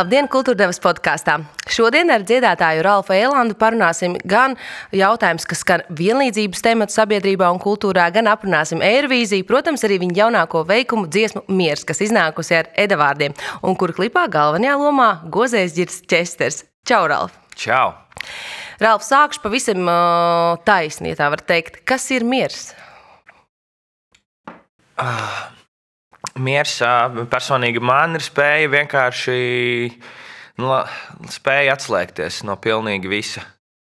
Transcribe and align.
Labdien, 0.00 0.30
kultūrdevas 0.32 0.78
podkāstā! 0.80 1.34
Šodien 1.68 2.08
ar 2.14 2.22
dziedātāju 2.24 2.80
Ralfu 2.86 3.12
Elandu 3.12 3.52
parunāsim 3.60 4.14
gan 4.24 4.54
jautājumus, 4.96 5.44
kas 5.50 5.60
skar 5.60 5.82
vienlīdzības 5.98 6.64
tematu 6.64 6.94
sabiedrībā 6.94 7.50
un 7.52 7.60
kultūrā, 7.60 8.06
gan 8.14 8.30
aprunāsim 8.32 8.80
Eirovīziju, 8.86 9.44
protams, 9.50 9.84
arī 9.84 9.98
viņa 10.00 10.16
jaunāko 10.22 10.62
veikumu 10.70 11.04
dziesmu 11.04 11.44
Miers, 11.52 11.84
kas 11.84 12.00
iznākusi 12.06 12.56
ar 12.62 12.72
edavārdiem, 12.80 13.36
un 13.60 13.76
kur 13.76 13.92
klipā 13.92 14.24
galvenajā 14.32 14.80
lomā 14.80 15.10
gozējs 15.36 15.76
ģirs 15.76 16.00
Česters. 16.08 16.62
Čau, 16.88 17.04
Ralf! 17.12 17.36
Čau! 17.60 17.92
Ralf, 18.80 19.04
sākšu 19.04 19.44
pavisam 19.44 19.84
uh, 19.84 20.56
taisni, 20.64 21.12
ja 21.12 21.20
tā 21.20 21.28
var 21.36 21.44
teikt. 21.44 21.82
Kas 21.84 22.08
ir 22.16 22.24
miers? 22.24 22.70
Ah. 24.96 25.59
Miers 26.40 26.78
personīgi 27.30 27.82
man 27.84 28.16
ir 28.16 28.24
spēja 28.24 28.70
vienkārši 28.72 29.38
nu, 30.60 30.72
spēja 31.32 31.76
atslēgties 31.76 32.42
no 32.48 32.56
pilnīgi 32.60 33.10
visa. 33.10 33.44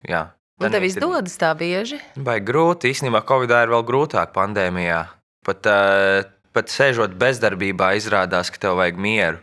Jā. 0.07 0.29
Un 0.63 0.73
tev 0.73 0.87
izdodas 0.87 1.37
tā 1.37 1.51
bieži? 1.59 1.99
Vai 2.17 2.39
grūti. 2.41 2.93
Īstenībā 2.95 3.21
Covid 3.29 3.53
ir 3.53 3.73
vēl 3.75 3.85
grūtāk 3.89 4.33
pandēmijā. 4.37 5.03
Pat, 5.45 5.69
pat 6.57 6.73
sēžot 6.73 7.19
bezdarbībā, 7.21 7.93
izrādās, 7.99 8.51
ka 8.51 8.63
tev 8.63 8.79
vajag 8.81 9.03
mieru. 9.03 9.43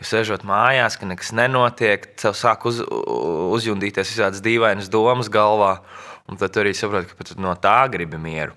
Jo 0.00 0.08
sēžot 0.08 0.46
mājās, 0.48 0.96
ka 0.98 1.06
nekas 1.06 1.34
nenotiek, 1.36 2.08
tev 2.18 2.34
sāk 2.38 2.64
uz, 2.70 2.80
uzjundīties 2.80 4.10
visādas 4.14 4.42
dīvainas 4.44 4.88
domas 4.90 5.30
galvā. 5.32 5.76
Un 6.30 6.40
tad 6.40 6.56
arī 6.58 6.72
saproti, 6.74 7.12
ka 7.12 7.36
no 7.36 7.52
tā 7.60 7.82
gribi 7.92 8.18
mieru. 8.18 8.56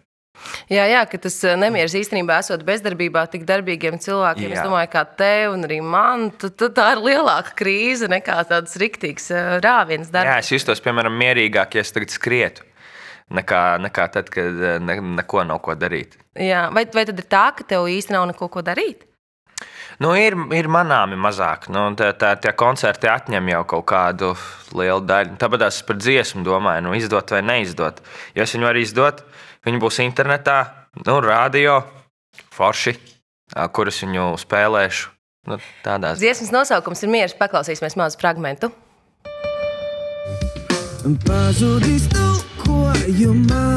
Jā, 0.72 0.86
jā, 0.90 1.02
ka 1.10 1.20
tas 1.22 1.38
eh, 1.48 1.56
nemieris 1.60 1.96
īstenībā 1.98 2.40
esot 2.44 2.64
bezdarbībā 2.68 3.24
tik 3.32 3.46
darbīgiem 3.48 4.00
cilvēkiem. 4.04 4.52
Jā. 4.52 4.60
Es 4.60 4.68
domāju, 4.68 4.92
kā 4.94 5.04
tev 5.20 5.56
un 5.56 5.68
arī 5.68 5.80
man, 5.84 6.30
tad, 6.40 6.58
tad 6.60 6.76
tā 6.78 6.88
ir 6.96 7.04
lielāka 7.06 7.56
krīze 7.58 8.10
nekā 8.12 8.38
tāds 8.50 8.78
riktīgs 8.82 9.32
eh, 9.32 9.52
rāviens 9.64 10.12
darbs. 10.14 10.32
Jā, 10.32 10.38
es 10.44 10.54
justos, 10.54 10.84
piemēram, 10.84 11.16
mierīgāk, 11.18 11.78
ja 11.78 11.86
es 11.86 11.94
tagad 11.96 12.14
skrietu. 12.14 12.68
Nekā, 13.34 13.62
nekā 13.84 14.08
tad, 14.14 14.32
kad 14.32 14.64
eh, 14.64 14.80
ne, 14.84 15.00
neko 15.20 15.44
nav 15.48 15.62
ko 15.66 15.76
darīt. 15.80 16.20
Jā, 16.38 16.68
vai, 16.74 16.86
vai 16.94 17.08
tad 17.10 17.20
ir 17.20 17.28
tā, 17.28 17.50
ka 17.58 17.66
tev 17.68 17.90
īstenībā 17.92 18.22
nav 18.22 18.32
neko 18.36 18.52
ko 18.54 18.64
darīt? 18.66 19.07
Nu, 20.04 20.12
ir, 20.14 20.36
ir 20.54 20.68
manāmi 20.70 21.18
mazāk. 21.18 21.72
Nu, 21.74 21.88
tā, 21.98 22.12
tā, 22.14 22.36
tie 22.38 22.52
koncerti 22.54 23.10
atņem 23.10 23.50
jau 23.50 23.64
kaut 23.74 23.88
kādu 23.90 24.36
lielu 24.78 25.02
daļu. 25.10 25.40
Tāpēc 25.42 25.66
es 25.72 25.82
par 25.88 25.98
dziesmu 25.98 26.46
domāju, 26.46 26.86
nu, 26.86 26.94
izdot 27.00 27.34
vai 27.34 27.42
neizdot. 27.42 28.04
Ja 28.38 28.46
es 28.46 28.54
viņu 28.54 28.70
varu 28.70 28.84
izdot, 28.86 29.24
Viņi 29.68 29.82
būs 29.84 29.98
internetā, 30.00 30.58
nu, 31.04 31.18
radio, 31.20 31.82
forši, 32.56 32.94
kurus 33.76 33.98
viņu 34.06 34.30
spēlēšu. 34.40 35.10
Nu, 35.52 35.58
tādās. 35.84 36.22
Dziesmas 36.22 36.54
nosaukums 36.56 37.04
ir 37.04 37.12
mieres. 37.12 37.36
Paklausīsimies 37.36 37.98
mazu 38.00 38.20
fragment. 38.22 38.64
Pazudis 41.28 42.08
tulkojumā, 42.14 43.68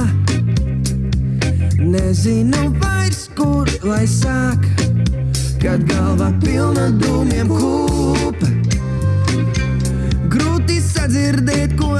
nezinu 1.83 2.71
vairs, 2.79 3.27
kur 3.35 3.71
lai 3.87 4.05
sāk, 4.11 4.67
kad 5.61 5.83
galva 5.85 6.31
pilna 6.41 6.89
dūmiem 7.03 7.51
kūpa. 7.53 8.49
Grūti 10.33 10.79
sadzirdēt, 10.85 11.75
ko 11.77 11.99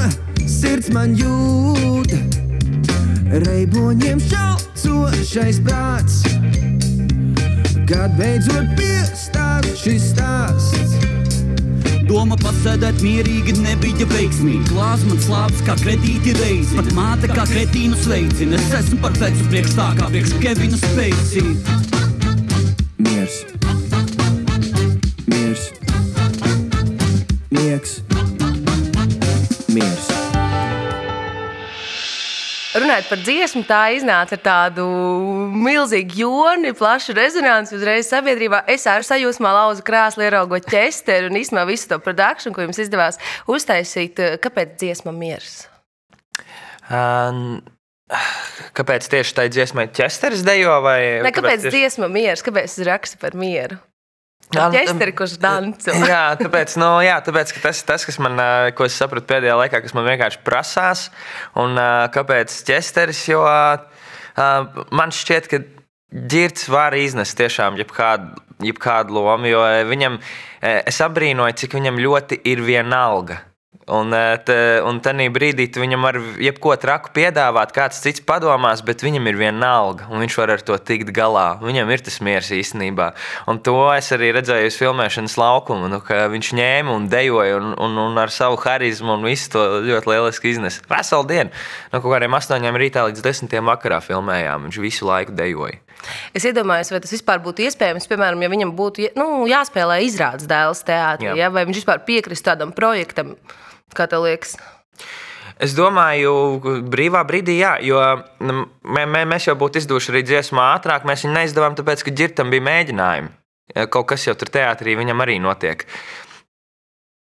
sirds 0.49 0.89
man 0.93 1.13
jūt 1.17 2.15
reiboņiem 3.45 4.21
šaucošais 4.31 5.61
prāts. 5.67 6.23
Kad 7.91 8.17
beidzot 8.17 8.73
piestāv 8.79 9.67
šis 9.77 10.09
stāsts. 10.15 10.97
Doma 12.09 12.35
pasēdēt 12.41 12.99
mierīgi 13.05 13.55
nebija 13.61 14.09
veiksmīga. 14.09 14.65
Glāzes 14.73 15.07
man 15.07 15.21
slāpes 15.23 15.63
kā 15.67 15.77
kredīti 15.79 16.33
reizi. 16.41 16.75
Pat 16.75 16.91
māte 16.97 17.31
kā 17.31 17.45
kretīnu 17.53 17.99
sveicina. 18.03 18.59
Es 18.59 18.75
esmu 18.81 18.99
par 19.05 19.15
vecu 19.21 19.47
priekš 19.53 19.77
tā 19.79 19.89
kā 20.01 20.11
priekš 20.11 20.37
Kevina 20.43 20.81
Spacey. 20.81 22.00
Miers. 23.01 23.45
Miers. 25.25 25.71
Mieks. 27.49 27.93
Miers. 29.73 30.09
Runājot 32.77 33.09
par 33.09 33.23
dziesmu, 33.25 33.63
tā 33.65 33.79
iznāca 33.95 34.37
ar 34.37 34.43
tādu 34.45 34.85
milzīgu 35.49 36.21
joni, 36.21 36.75
plašu 36.77 37.17
rezonanci 37.17 37.79
uzreiz 37.79 38.11
sabiedrībā. 38.13 38.61
Es 38.69 38.85
ar 38.85 39.01
sajūsmā 39.07 39.49
lauzu 39.57 39.81
krāslu, 39.87 40.27
ieraugot 40.27 40.69
ķesteru 40.69 41.33
un 41.33 41.41
īstenībā 41.41 41.65
visu 41.73 41.89
to 41.89 41.97
produkciju, 42.05 42.53
ko 42.53 42.69
jums 42.69 42.85
izdevās 42.85 43.17
uztaisīt. 43.49 44.21
Kāpēc 44.45 44.77
dziesma 44.77 45.15
miers? 45.15 45.63
Um. 46.85 47.63
Kāpēc 48.75 49.07
tieši 49.11 49.35
tā 49.37 49.45
dziesmai 49.51 49.87
ķesteris 49.91 50.43
dejo? 50.47 50.77
Vai 50.83 51.23
ne, 51.23 51.31
kāpēc 51.33 51.65
tieši... 51.65 51.73
dziesma 51.77 52.11
miers? 52.11 52.43
Kāpēc 52.45 52.75
raksta 52.87 53.19
par 53.21 53.37
mieru? 53.39 53.79
Ķesteri, 54.51 55.13
kurš 55.15 55.37
danco. 55.39 55.93
jā, 56.11 56.23
tāpēc, 56.39 56.75
nu, 56.81 56.89
jā, 57.05 57.17
tāpēc 57.23 57.53
tas 57.63 57.79
ir 57.79 57.87
tas, 57.87 58.05
kas 58.07 58.17
man, 58.23 58.39
ko 58.75 58.87
es 58.87 58.97
sapratu 58.99 59.29
pēdējā 59.29 59.55
laikā, 59.61 59.79
kas 59.85 59.95
man 59.95 60.09
vienkārši 60.09 60.41
prasās. 60.47 61.05
Un 61.59 61.79
kāpēc 62.11 62.55
ķesteris? 62.67 63.21
Jo 63.31 63.45
man 64.91 65.15
šķiet, 65.15 65.47
ka 65.51 65.61
ģirts 66.11 66.67
var 66.71 66.97
iznest 66.99 67.37
tiešām 67.39 67.79
jebkādu, 67.79 68.35
jebkādu 68.67 69.15
lomu, 69.15 69.47
jo 69.47 69.63
viņam, 69.87 70.19
es 70.59 70.99
abrīnoju, 71.03 71.55
cik 71.63 71.79
viņam 71.79 72.03
ļoti 72.03 72.41
ir 72.51 72.65
vienalga 72.67 73.39
Un, 73.91 74.13
eh, 74.15 74.37
te, 74.47 74.55
un 74.87 75.01
tajā 75.03 75.27
brīdī 75.35 75.65
viņam 75.75 76.05
var 76.07 76.17
jebko 76.39 76.77
traku 76.79 77.11
piedāvāt, 77.15 77.73
kāds 77.75 77.99
cits 77.99 78.23
padomās, 78.23 78.79
bet 78.87 79.03
viņam 79.03 79.27
ir 79.27 79.39
viena 79.39 79.73
alga, 79.81 80.07
un 80.07 80.23
viņš 80.23 80.37
var 80.39 80.53
ar 80.55 80.63
to 80.63 80.77
tikt 80.79 81.11
galā. 81.11 81.59
Viņam 81.59 81.91
ir 81.91 82.03
tas 82.05 82.21
miers 82.23 82.53
īstenībā. 82.55 83.11
Un 83.51 83.59
to 83.59 83.75
es 83.91 84.07
arī 84.15 84.31
redzēju 84.37 84.71
uz 84.71 84.79
filmēšanas 84.79 85.35
laukuma, 85.41 85.91
nu, 85.91 85.99
ka 85.99 86.29
viņš 86.31 86.53
ņēma 86.61 86.95
un 86.95 87.09
dejoja 87.11 87.59
un, 87.59 87.75
un, 87.75 87.99
un 88.07 88.21
ar 88.21 88.31
savu 88.31 88.55
harizmu 88.63 89.17
un 89.17 89.27
visu 89.27 89.51
to 89.57 89.67
ļoti 89.83 90.13
lieliski 90.13 90.55
iznesa. 90.55 90.87
Veselu 90.87 91.27
dienu, 91.27 91.51
no 91.91 91.99
kaut 91.99 92.15
kādiem 92.15 92.39
astoņiem 92.39 92.79
rītā 92.79 93.03
līdz 93.09 93.27
desmitiem 93.27 93.67
vakarā 93.67 93.99
filmējām. 94.05 94.69
Viņš 94.69 94.81
visu 94.87 95.09
laiku 95.09 95.35
dejoja. 95.35 95.83
Es 96.37 96.45
iedomājos, 96.47 96.91
vai 96.93 97.01
tas 97.03 97.13
vispār 97.13 97.41
būtu 97.43 97.65
iespējams, 97.67 98.07
piemēram, 98.09 98.41
ja 98.41 98.51
viņam 98.51 98.75
būtu 98.77 99.11
nu, 99.19 99.45
jāspēlē 99.49 100.01
izrādes 100.07 100.49
dēls 100.49 100.83
teātrī, 100.87 101.33
ja? 101.37 101.49
vai 101.53 101.65
viņš 101.69 101.81
vispār 101.83 102.03
piekristu 102.07 102.49
tādam 102.49 102.73
projektam. 102.75 103.35
Kā 103.95 104.07
tev 104.09 104.23
liekas? 104.25 104.55
Es 105.61 105.75
domāju, 105.77 106.31
brīvā 106.89 107.21
brīdī, 107.27 107.59
jā, 107.61 107.75
jo 107.85 107.99
mē, 108.41 109.03
mē, 109.05 109.25
mēs 109.29 109.45
jau 109.45 109.53
būtu 109.59 109.77
izdevuši 109.81 110.13
arī 110.13 110.23
dziesmu 110.25 110.61
ātrāk. 110.63 111.05
Mēs 111.05 111.25
viņu 111.27 111.35
neizdevām, 111.35 111.75
tāpēc, 111.77 112.01
ka 112.07 112.13
ģirtam 112.17 112.49
bija 112.53 112.65
mēģinājumi. 112.65 113.29
Kaut 113.93 114.09
kas 114.09 114.25
jau 114.25 114.33
tur 114.35 114.49
teātrī 114.51 114.97
viņam 114.99 115.21
arī 115.23 115.37
notiek. 115.43 115.85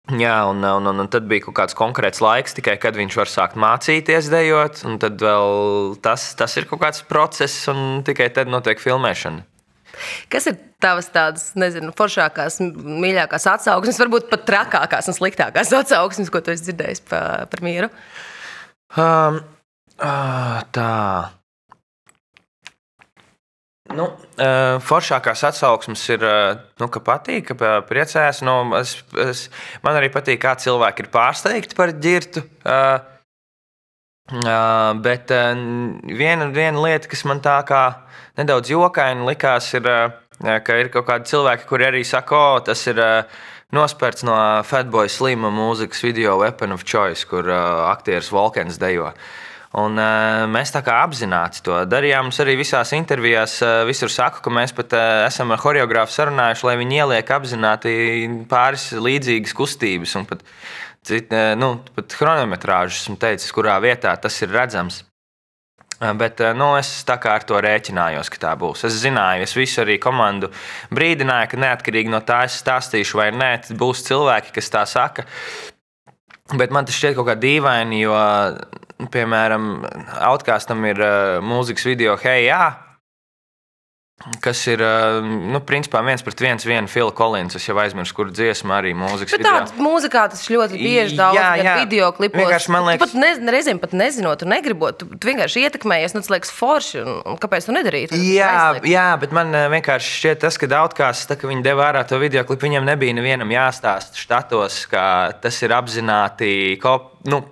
Jā, 0.08 0.38
un, 0.48 0.62
un, 0.64 0.88
un, 0.88 1.02
un 1.04 1.08
tad 1.12 1.26
bija 1.28 1.44
kaut 1.44 1.56
kāds 1.58 1.76
konkrēts 1.76 2.22
laiks, 2.24 2.54
tikai 2.56 2.78
kad 2.80 2.96
viņš 2.96 3.16
var 3.18 3.28
sākt 3.28 3.58
mācīties 3.60 4.30
dejot. 4.32 4.80
Tad 5.02 5.20
vēl 5.20 5.98
tas, 6.04 6.30
tas 6.38 6.56
ir 6.56 6.64
kaut 6.70 6.80
kāds 6.80 7.04
process, 7.04 7.66
un 7.68 8.00
tikai 8.06 8.30
tad 8.32 8.48
notiek 8.48 8.80
filmēšana. 8.80 9.44
Kas 10.32 10.46
ir 10.48 10.56
tavas 10.80 11.10
tādas, 11.12 11.50
nezinu, 11.58 11.92
foršākās, 11.98 12.60
mīļākās 12.62 13.48
atsauksmes, 13.52 14.00
varbūt 14.00 14.28
pat 14.32 14.46
trakākās 14.48 15.10
un 15.10 15.16
sliktākās 15.16 15.74
atsauksmes, 15.76 16.30
ko 16.32 16.40
tu 16.44 16.54
esi 16.54 16.70
dzirdējis 16.70 17.04
par, 17.10 17.44
par 17.52 17.64
mieru? 17.66 17.90
Um, 18.96 19.42
uh, 19.98 20.62
tā. 20.72 20.92
Nu, 23.96 24.04
uh, 24.12 24.76
foršākās 24.84 25.46
atsauksmes 25.48 26.02
ir, 26.12 26.24
uh, 26.26 26.58
nu, 26.80 26.88
ka 26.92 27.00
patīk, 27.04 27.54
ka 27.54 27.78
priecājas. 27.88 28.42
Nu, 28.44 28.60
es, 28.76 28.98
es, 29.24 29.46
man 29.84 29.96
arī 29.96 30.10
patīk, 30.12 30.42
kā 30.42 30.52
cilvēki 30.60 31.06
ir 31.06 31.08
pārsteigti 31.14 31.78
par 31.78 31.94
ģirtu. 31.96 32.42
Uh, 32.68 32.98
uh, 34.42 34.92
bet 35.04 35.32
uh, 35.32 35.54
viena, 36.04 36.50
viena 36.52 36.84
lieta, 36.84 37.08
kas 37.08 37.24
man 37.28 37.40
tā 37.44 37.56
kā 37.68 37.82
nedaudz 38.36 38.74
jokaini 38.74 39.24
likās, 39.30 39.72
ir, 39.78 39.88
ka 40.38 40.78
ir 40.78 40.92
kaut 40.92 41.08
kādi 41.08 41.32
cilvēki, 41.32 41.66
kuri 41.70 41.88
arī 41.88 42.04
saka, 42.06 42.36
o, 42.36 42.60
tas 42.68 42.84
ir 42.92 43.00
nospērts 43.74 44.22
no 44.28 44.36
Fatboy 44.68 45.08
Slima 45.10 45.50
mūzikas 45.50 46.04
video 46.04 46.36
Weapon 46.44 46.76
of 46.76 46.84
Choice, 46.84 47.24
kur 47.26 47.48
aktieris 47.50 48.30
Volkens 48.30 48.78
dejo. 48.78 49.10
Un, 49.76 49.98
uh, 50.00 50.46
mēs 50.48 50.70
tā 50.72 50.80
kā 50.80 50.94
apzināti 51.04 51.60
to 51.66 51.76
darījām. 51.84 52.30
Mums 52.30 52.40
arī 52.40 52.54
visās 52.56 52.94
intervijās 52.96 53.58
uh, 53.60 53.82
visur 53.88 54.08
saka, 54.08 54.40
ka 54.40 54.52
mēs 54.52 54.72
pat 54.72 54.94
uh, 54.96 55.26
esam 55.26 55.52
ar 55.52 55.60
choreogrāfu 55.60 56.14
sarunājuši, 56.14 56.64
lai 56.64 56.76
viņi 56.80 57.00
ieliek 57.02 57.32
apzināti 57.36 57.92
pāris 58.48 58.88
līdzīgas 58.96 59.52
kustības. 59.58 60.16
Un 60.16 60.24
pat, 60.30 60.46
cit, 61.04 61.28
uh, 61.36 61.52
nu, 61.60 61.74
pat 61.98 62.16
chronometrāžas 62.16 63.02
esmu 63.04 63.18
teicis, 63.20 63.52
kurā 63.52 63.76
vietā 63.84 64.16
tas 64.16 64.40
ir 64.40 64.56
redzams. 64.56 65.02
Bet 65.98 66.38
nu, 66.54 66.70
es 66.78 67.02
tā 67.02 67.16
kā 67.18 67.32
ar 67.34 67.42
to 67.42 67.58
rēķinājos, 67.58 68.28
ka 68.30 68.38
tā 68.38 68.52
būs. 68.54 68.84
Es 68.86 69.00
zināju, 69.02 69.42
es 69.42 69.56
visu 69.58 69.80
arī 69.82 69.96
komandu 69.98 70.52
brīdināju, 70.94 71.48
ka 71.50 71.58
neatkarīgi 71.58 72.12
no 72.12 72.20
tā, 72.22 72.44
es 72.46 72.60
stāstīšu 72.62 73.18
vai 73.18 73.32
nē, 73.34 73.48
būs 73.80 74.04
cilvēki, 74.06 74.54
kas 74.54 74.70
tā 74.70 74.84
saka. 74.86 75.26
Bet 76.54 76.70
man 76.70 76.86
tas 76.86 76.94
šķiet 76.94 77.18
kaut 77.18 77.26
kā 77.26 77.34
dīvaini, 77.42 77.98
jo, 78.04 78.14
piemēram, 79.06 79.70
Outkastam 80.32 80.82
ir 80.90 80.98
uh, 80.98 81.38
mūzikas 81.44 81.86
video 81.86 82.18
Hey, 82.18 82.48
jā! 82.50 82.64
Kas 84.42 84.58
ir 84.66 84.80
nu, 85.22 85.60
principā 85.62 86.00
viens 86.02 86.24
pret 86.26 86.40
viens, 86.42 86.64
viena 86.66 86.90
Fila 86.90 87.12
Kolins. 87.14 87.54
Es 87.54 87.68
jau 87.68 87.76
aizmirsu, 87.78 88.16
kur 88.16 88.32
dziesma 88.34 88.80
arī 88.80 88.90
mūzikas. 88.98 89.36
Bet 89.36 89.44
tādas 89.46 89.74
mūzikā 89.78 90.24
tas 90.32 90.40
ļoti 90.50 90.74
bieži 90.74 91.14
daudz 91.14 91.38
Jā, 91.38 91.52
jā. 91.62 91.74
video 91.84 92.08
klipos. 92.16 92.40
Vienkārši 92.42 92.72
man 92.74 92.82
liekas- 92.88 93.12
Tu 93.12 93.14
pat 93.14 93.20
ne, 93.22 93.52
reizēm 93.54 93.78
pat 93.78 93.94
nezinot, 93.94 94.42
un 94.42 94.50
negribot. 94.50 94.98
Tu, 94.98 95.06
tu 95.06 95.30
vienkārši 95.30 95.62
ietekmējies, 95.68 96.16
nu 96.16 96.22
tas 96.24 96.32
liekas 96.34 96.50
forši. 96.50 96.98
Un, 97.04 97.20
un 97.30 97.38
kāpēc 97.38 97.68
tu 97.70 97.76
nedarīji? 97.76 98.08
to? 98.10 98.18
Jā, 98.18 98.50
Aizliegt. 98.72 98.88
jā, 98.90 99.06
bet 99.22 99.36
man 99.38 99.54
eh, 99.54 99.68
vienkārši 99.76 100.10
šķiet, 100.18 100.40
tas, 100.42 100.58
ka 100.58 100.66
Daudzkās, 100.66 101.22
tā, 101.30 101.38
ka 101.38 101.46
viņi 101.46 101.62
deva 101.62 101.86
ārā 101.92 102.02
to 102.02 102.18
video 102.18 102.42
klipu, 102.42 102.66
viņam 102.66 102.90
nebija 102.90 103.14
nevienam 103.14 103.54
jāstāsta 103.54 104.18
štatos, 104.18 104.80
ka 104.90 105.30
tas 105.40 105.62
ir 105.62 105.70
apzināti 105.78 106.74
kop, 106.82 107.22
nu, 107.30 107.44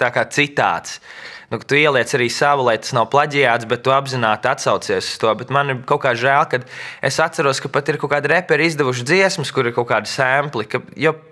tā 0.00 0.10
kā 0.14 0.24
citāts. 0.32 0.98
Nu, 1.50 1.58
ka 1.58 1.66
tu 1.66 1.74
ieliec 1.74 2.12
arī 2.14 2.28
savu, 2.30 2.62
lai 2.68 2.76
tas 2.78 2.92
nav 2.94 3.08
plaģiāts, 3.10 3.66
bet 3.70 3.82
tu 3.82 3.90
apzināti 3.90 4.46
atsaucies 4.46 5.02
uz 5.02 5.16
to. 5.18 5.32
Bet 5.40 5.50
man 5.50 5.72
ir 5.72 5.80
kaut 5.88 6.04
kā 6.04 6.12
žēl, 6.14 6.46
ka 6.46 6.60
es 7.02 7.18
atceros, 7.18 7.58
ka 7.58 7.70
pat 7.72 7.90
ir 7.90 7.98
kaut 7.98 8.12
kādi 8.12 8.30
reperi 8.30 8.68
izdevuši 8.70 9.06
dziesmas, 9.08 9.50
kur 9.50 9.66
ir 9.66 9.74
kaut 9.74 9.90
kādi 9.90 10.10
sēkli. 10.10 10.68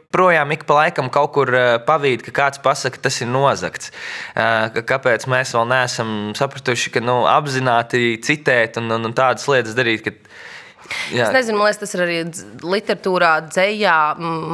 Projām 0.08 0.54
ik 0.54 0.62
pa 0.64 0.78
laikam 0.78 1.10
kaut 1.12 1.34
kur 1.36 1.52
eh, 1.52 1.76
pavīd, 1.84 2.22
ka 2.24 2.32
kāds 2.32 2.62
pasakā, 2.64 2.98
tas 3.04 3.20
ir 3.20 3.28
nozagts. 3.28 3.92
Eh, 4.32 4.70
ka 4.74 4.82
Kāpēc 4.94 5.28
mēs 5.28 5.52
vēl 5.54 5.68
neesam 5.68 6.12
sapratuši, 6.38 6.94
ka 6.96 7.04
nu, 7.04 7.20
apzināti 7.28 8.16
citēt 8.24 8.80
un, 8.80 8.88
un, 8.96 9.10
un 9.10 9.14
tādas 9.14 9.44
lietas 9.52 9.76
darīt? 9.76 10.08
Ka, 10.08 10.16
Jā. 11.12 11.26
Es 11.28 11.34
nezinu, 11.34 11.60
liekas, 11.62 11.78
tas 11.82 11.94
ir 11.96 12.02
arī 12.04 12.18
literatūrā, 12.64 13.32
dzējā, 13.52 13.96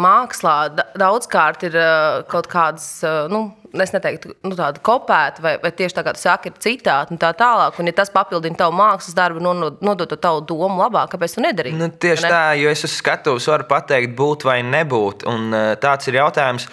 mākslā. 0.04 0.56
Da- 0.74 0.86
Daudzkārt 1.04 1.62
ir 1.68 1.76
uh, 1.78 2.22
kaut 2.30 2.48
kādas, 2.50 2.86
uh, 3.06 3.26
nu, 3.30 3.44
es 3.82 3.90
neteiktu, 3.94 4.34
nu, 4.46 4.54
tāda 4.58 4.78
kopēta, 4.86 5.42
vai, 5.42 5.54
vai 5.62 5.70
tieši 5.74 5.96
tā 5.96 6.04
kā 6.06 6.14
tu 6.14 6.22
saki, 6.22 6.52
ir 6.52 6.58
citāti 6.62 7.14
un 7.14 7.20
tā 7.22 7.32
tālāk. 7.38 7.78
Un, 7.82 7.90
ja 7.90 7.96
tas 8.00 8.12
papildina 8.14 8.58
tavu 8.60 8.76
mākslas 8.78 9.16
darbu, 9.18 9.42
nodod 9.42 10.10
to 10.10 10.18
tavu 10.20 10.44
domu 10.46 10.78
labāk, 10.82 11.12
kāpēc 11.14 11.34
tu 11.38 11.44
nedarīji? 11.44 11.78
Nu, 11.80 11.90
tieši 11.90 12.26
ne? 12.26 12.34
tā, 12.34 12.42
jo 12.60 12.70
es 12.74 12.84
uz 12.86 12.94
skatuves 13.00 13.48
varu 13.50 13.66
pateikt, 13.70 14.14
būt 14.18 14.46
vai 14.46 14.60
nebūt. 14.66 15.26
Un, 15.30 15.48
uh, 15.54 15.72
tāds 15.82 16.10
ir 16.10 16.20
jautājums. 16.22 16.68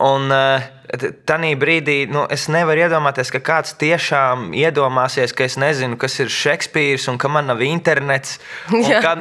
Un 0.00 0.32
tādā 0.32 1.50
brīdī 1.60 2.04
nu, 2.10 2.24
es 2.32 2.48
nevaru 2.50 2.82
iedomāties, 2.82 3.30
ka 3.30 3.40
kāds 3.44 3.74
tiešām 3.78 4.50
iedomāsies, 4.58 5.34
ka 5.36 5.44
es 5.46 5.56
nezinu, 5.60 5.98
kas 6.00 6.18
ir 6.22 6.32
Šekspīrs 6.34 7.06
un 7.12 7.18
ka 7.20 7.30
man 7.30 7.46
nav 7.50 7.62
internets. 7.62 8.38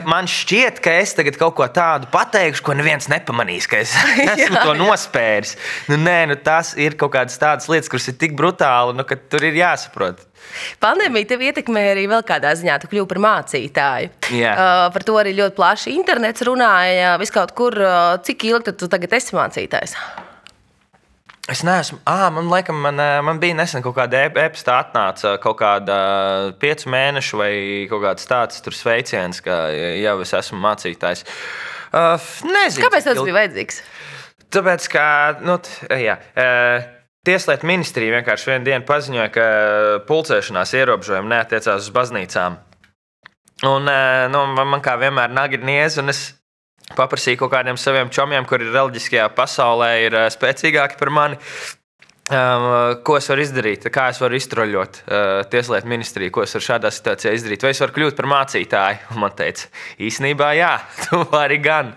Man 0.10 0.30
šķiet, 0.30 0.82
ka 0.84 0.96
es 1.02 1.14
tagad 1.18 1.38
kaut 1.38 1.58
ko 1.60 1.68
tādu 1.70 2.10
pateikšu, 2.14 2.64
ko 2.66 2.78
neviens 2.78 3.10
nepamanīs, 3.12 3.68
ka 3.70 3.82
es 3.84 3.94
esmu 4.34 4.56
Jā, 4.56 4.64
to 4.66 4.78
nospēris. 4.80 5.56
Nu, 5.92 6.00
nē, 6.02 6.18
nu, 6.32 6.40
tas 6.42 6.74
ir 6.80 6.98
kaut 7.00 7.14
kādas 7.18 7.38
tādas 7.42 7.70
lietas, 7.70 7.92
kuras 7.92 8.10
ir 8.10 8.18
tik 8.22 8.34
brutāli, 8.40 8.96
nu, 8.98 9.06
ka 9.06 9.20
tur 9.20 9.46
ir 9.46 9.60
jāsaprot. 9.60 10.26
Pandēmija 10.82 11.30
tev 11.30 11.44
ietekmēja 11.46 11.92
arī 11.94 12.08
vēl 12.10 12.24
kādā 12.26 12.56
ziņā. 12.58 12.80
Tu 12.82 12.90
kļuvi 12.90 13.10
par 13.12 13.20
mācītāju. 13.26 14.10
Jā. 14.34 14.56
Uh, 14.56 14.86
par 14.96 15.06
to 15.06 15.20
arī 15.20 15.36
ļoti 15.38 15.58
plaši 15.60 15.94
internets 16.00 16.48
runāja. 16.48 17.14
Viskaut 17.22 17.54
kur, 17.60 17.78
uh, 17.84 18.16
cik 18.26 18.48
ilgi 18.50 18.74
tu 18.80 18.90
tagad 18.90 19.20
esi 19.20 19.38
mācītājs? 19.38 19.98
Es 21.50 21.64
neesmu. 21.66 21.98
Ah, 22.06 22.28
man 22.30 22.50
liekas, 22.52 22.76
man, 22.78 23.00
man 23.26 23.40
bija 23.42 23.58
nesen 23.58 23.82
kaut 23.82 23.96
kāda 23.98 24.28
e-pasta 24.28 24.76
atnāca 24.84 25.34
kaut 25.42 25.58
kāda 25.58 25.98
piecu 26.62 26.92
mēnešu 26.94 27.40
vai 27.42 27.54
kaut 27.90 28.04
kāds 28.06 28.30
tāds 28.30 28.62
tur 28.62 28.78
sveiciens, 28.78 29.42
ka 29.42 29.64
jau 29.74 30.20
es 30.22 30.36
esmu 30.38 30.62
mācītājs. 30.62 31.26
Uh, 31.90 32.30
nezinu. 32.46 32.86
Kāpēc 32.86 33.10
tas 33.10 33.22
bija 33.24 33.38
vajadzīgs? 33.40 33.82
Tāpēc, 34.54 34.86
ka 34.94 35.04
nu, 35.46 35.58
jā, 35.90 36.20
eh, 36.38 36.88
Tieslietu 37.26 37.68
ministrija 37.68 38.16
vienkārši 38.16 38.48
vienā 38.48 38.64
dienā 38.64 38.86
paziņoja, 38.88 39.30
ka 39.34 39.46
pulcēšanās 40.08 40.72
ierobežojumi 40.80 41.34
neatiecās 41.34 41.84
uz 41.84 41.90
baznīcām. 41.94 42.56
Un, 43.68 43.90
nu, 44.32 44.44
man, 44.56 44.80
kā 44.80 44.96
vienmēr 45.02 45.34
ir 45.58 45.66
niez, 45.68 45.98
un 46.00 46.14
es 46.14 46.39
paprasīju 46.98 47.44
kaut 47.44 47.54
kādiem 47.58 47.78
saviem 47.80 48.10
čomiem, 48.14 48.48
kuri 48.50 48.70
reliģiskajā 48.72 49.28
pasaulē 49.38 49.92
ir 50.08 50.18
eh, 50.24 50.32
spēcīgāki 50.34 51.00
par 51.02 51.14
mani. 51.14 51.40
Um, 52.30 53.00
ko 53.02 53.16
es 53.18 53.26
varu 53.32 53.42
izdarīt? 53.42 53.88
Kā 53.90 54.04
es 54.14 54.20
varu 54.22 54.38
iztroļot 54.38 55.00
uh, 55.02 55.22
Tieslietu 55.50 55.90
ministriju? 55.90 56.34
Ko 56.36 56.44
es 56.44 56.54
varu 56.54 56.68
šādā 56.68 56.92
situācijā 56.94 57.34
izdarīt? 57.34 57.66
Vai 57.66 57.72
es 57.74 57.82
varu 57.82 57.96
kļūt 57.96 58.20
par 58.20 58.28
mācītāju? 58.30 59.00
Un 59.16 59.20
man 59.24 59.34
teica, 59.34 59.66
īsnībā, 59.98 60.52
jā, 60.60 60.76
tu 61.08 61.24
vari 61.34 61.58
gan. 61.66 61.96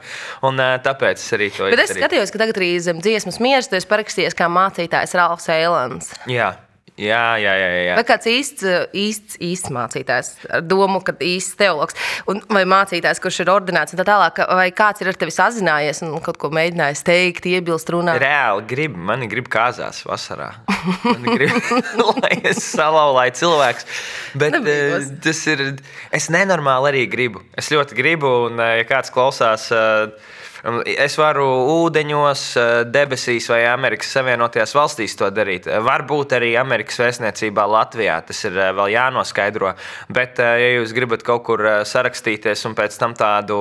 Un 0.49 0.57
uh, 0.57 0.79
tāpēc 0.81 1.21
es 1.21 1.37
arī 1.37 1.51
to 1.53 1.69
Bet 1.69 1.85
es 1.85 1.93
izdarīju. 1.93 2.07
skatījos, 2.07 2.33
ka 2.33 2.45
tagad 2.47 2.63
arī 2.63 2.71
zem 2.81 3.05
dziesmas 3.05 3.43
mieras 3.45 3.69
tu 3.69 3.77
esi 3.77 3.91
parakstījies 3.93 4.39
kā 4.39 4.49
mācītājs 4.49 5.13
Ralfs 5.21 5.53
Eilants. 5.53 6.15
Jā, 6.33 6.55
jā, 7.03 7.25
jā. 7.43 7.55
jā, 7.61 7.69
jā. 7.89 7.97
Vai 7.99 8.05
kāds 8.09 8.29
īsts, 8.31 8.67
īsts, 8.97 9.39
īsts 9.43 9.73
mācītājs, 9.75 10.33
ar 10.59 10.65
domu, 10.67 11.03
ka 11.05 11.15
īsts 11.23 11.59
teologs, 11.61 11.99
un, 12.31 12.43
vai 12.53 12.65
mācītājs, 12.69 13.21
kurš 13.23 13.43
ir 13.45 13.53
ordināts, 13.53 13.95
un 13.95 14.01
tā 14.03 14.07
tālāk, 14.09 14.43
vai 14.49 14.69
kāds 14.77 15.03
ir 15.03 15.13
ar 15.13 15.19
tevi 15.21 15.35
sazinājies 15.35 16.03
un 16.07 16.17
kaut 16.25 16.39
ko 16.41 16.53
mēģinājis 16.55 17.05
teikt, 17.07 17.49
iebilst, 17.51 17.91
runāt? 17.93 18.21
Reāli 18.23 18.67
grib, 18.71 18.97
man 19.11 19.27
grib 19.31 19.51
kāzās 19.53 20.03
vasarā. 20.09 20.53
Man 21.05 21.27
grib, 21.37 21.55
lai 22.23 22.35
es 22.51 22.63
salauztu 22.73 23.43
cilvēku. 23.43 23.87
Bet 24.39 24.57
Nebijos. 24.57 25.09
eh, 25.09 25.17
tas 25.25 25.43
ir. 25.53 25.65
Es 26.15 26.29
nenormāli 26.33 26.93
arī 26.93 27.03
gribu. 27.11 27.43
Es 27.59 27.71
ļoti 27.73 27.99
gribu, 27.99 28.33
un, 28.49 28.61
eh, 28.63 28.79
ja 28.83 28.89
kāds 28.89 29.13
klausās, 29.15 29.69
eh, 29.75 30.41
es 30.87 31.17
varu 31.19 31.45
ūdeņos, 31.83 32.43
eh, 32.57 32.85
debesīs 32.87 33.49
vai 33.51 33.65
Amerikas 33.67 34.13
Savienotajās 34.15 34.75
valstīs 34.77 35.17
to 35.19 35.31
darīt. 35.35 35.67
Eh, 35.67 35.81
Varbūt 35.83 36.37
arī 36.39 36.53
Amerikas 36.59 36.99
vēstniecībā 37.03 37.65
Latvijā. 37.67 38.21
Tas 38.27 38.45
ir 38.45 38.57
eh, 38.57 38.71
vēl 38.73 38.93
jānoskaidro. 38.95 39.75
Bet, 40.09 40.39
ja 40.39 40.69
jūs 40.79 40.95
gribat 40.95 41.23
kaut 41.23 41.43
kur 41.45 41.59
sarakstīties 41.59 42.65
un 42.69 42.75
pēc 42.75 42.97
tam 42.99 43.15
tādu 43.15 43.57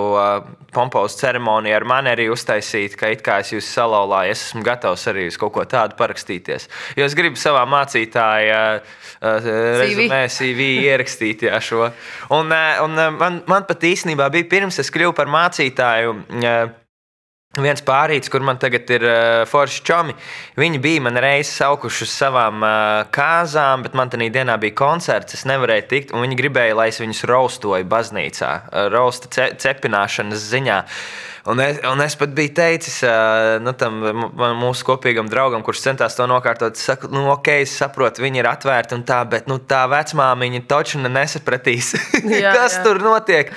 pompozu 0.74 1.18
ceremoniju 1.18 1.76
ar 1.76 1.86
mani 1.86 2.12
arī 2.12 2.28
uztaisīt, 2.32 2.96
ka 3.00 3.10
it 3.12 3.24
kā 3.26 3.40
es 3.42 3.52
jūs 3.52 3.70
salauzāju, 3.74 4.32
es 4.32 4.44
esmu 4.50 4.64
gatavs 4.64 5.08
arī 5.08 5.28
uz 5.28 5.38
kaut 5.38 5.54
ko 5.54 5.66
tādu 5.66 5.98
parakstīties. 5.98 6.68
Jo 6.98 7.06
es 7.06 7.16
gribu 7.18 7.40
savā 7.40 7.64
mācītājā 7.70 8.82
rezumē, 9.22 10.22
CV 10.30 10.70
ierakstīt 10.86 11.48
jā, 11.48 11.58
šo. 11.64 11.90
Un, 12.30 12.52
un 12.86 13.02
man, 13.18 13.42
man 13.48 13.66
pat 13.70 13.88
īstenībā 13.88 14.30
bija 14.34 14.50
pirms 14.52 14.80
es 14.82 14.94
kļuvu 14.94 15.16
par 15.18 15.32
mācītāju. 15.32 16.16
Eh, 17.58 17.62
Viens 17.62 17.82
pārīts, 17.84 18.32
kur 18.32 18.44
man 18.48 18.60
tagad 18.62 18.88
ir 18.96 19.04
uh, 19.04 19.44
forši 19.50 19.82
čomi, 19.84 20.14
viņi 20.56 20.80
bija 20.80 21.02
man 21.04 21.20
reizes 21.20 21.58
saukuši 21.60 22.06
uz 22.06 22.14
savām 22.16 22.64
uh, 22.64 23.02
kāzām, 23.12 23.84
bet 23.84 23.98
man 23.98 24.12
tajā 24.12 24.30
dienā 24.32 24.56
bija 24.62 24.78
koncerts. 24.80 25.36
Es 25.36 25.44
nevarēju 25.50 25.88
tikt, 25.92 26.14
un 26.16 26.24
viņi 26.24 26.40
gribēja, 26.40 26.78
lai 26.80 26.88
es 26.94 27.02
viņus 27.04 27.26
raustoju 27.28 27.90
baznīcā, 27.92 28.54
uh, 28.70 28.88
rausta 28.94 29.28
ce 29.36 29.50
cepināšanas 29.66 30.48
ziņā. 30.54 30.80
Un 31.50 31.60
es, 31.64 31.80
un 31.90 32.02
es 32.04 32.14
pat 32.20 32.34
biju 32.38 32.52
teicis 32.54 33.00
nu, 33.66 33.74
tam 33.78 33.98
mūsu 34.60 34.86
kopīgam 34.86 35.30
draugam, 35.32 35.64
kurš 35.66 35.82
centās 35.88 36.14
to 36.18 36.28
nokārtot, 36.30 36.78
saku, 36.78 37.10
nu, 37.10 37.24
ok, 37.34 37.50
es 37.64 37.74
saprotu, 37.82 38.22
viņi 38.22 38.44
ir 38.44 38.50
atvērti 38.52 38.94
un 38.98 39.02
tā, 39.08 39.24
bet 39.30 39.50
nu, 39.50 39.58
tā 39.58 39.82
vecmāmiņa 39.90 40.62
taču 40.70 41.02
nesapratīs, 41.02 41.96
Jā, 42.44 42.54
kas 42.54 42.78
jā. 42.78 42.84
tur 42.86 43.02
notiek. 43.02 43.50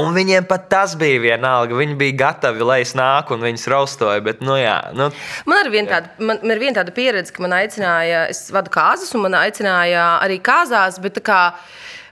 Un 0.00 0.16
viņiem 0.16 0.48
pat 0.48 0.68
tas 0.72 0.96
bija 0.98 1.20
vienalga. 1.22 1.76
Viņi 1.76 1.98
bija 2.00 2.16
gatavi, 2.24 2.64
lai 2.64 2.80
es 2.84 2.94
nāku 2.96 3.36
un 3.36 3.44
viņus 3.44 3.68
raustoju. 3.72 4.24
Bet, 4.24 4.40
nu, 4.44 4.56
jā, 4.58 4.78
nu, 4.96 5.10
Man 5.46 5.66
ir 5.66 5.72
viena 5.74 5.92
tāda, 5.92 6.14
man, 6.18 6.40
man 6.42 6.56
ir 6.56 6.62
viena 6.62 6.80
tāda 6.80 6.94
pieredze, 6.96 7.34
ka 7.34 7.44
man 7.44 7.54
aicināja, 7.58 8.26
es 8.32 8.46
vadu 8.54 8.72
kāzas, 8.74 9.12
un 9.16 9.26
man 9.26 9.36
aicināja 9.38 10.14
arī 10.24 10.40
kāzās, 10.44 11.00
bet 11.02 11.20
tā 11.20 11.26
kā. 11.26 11.42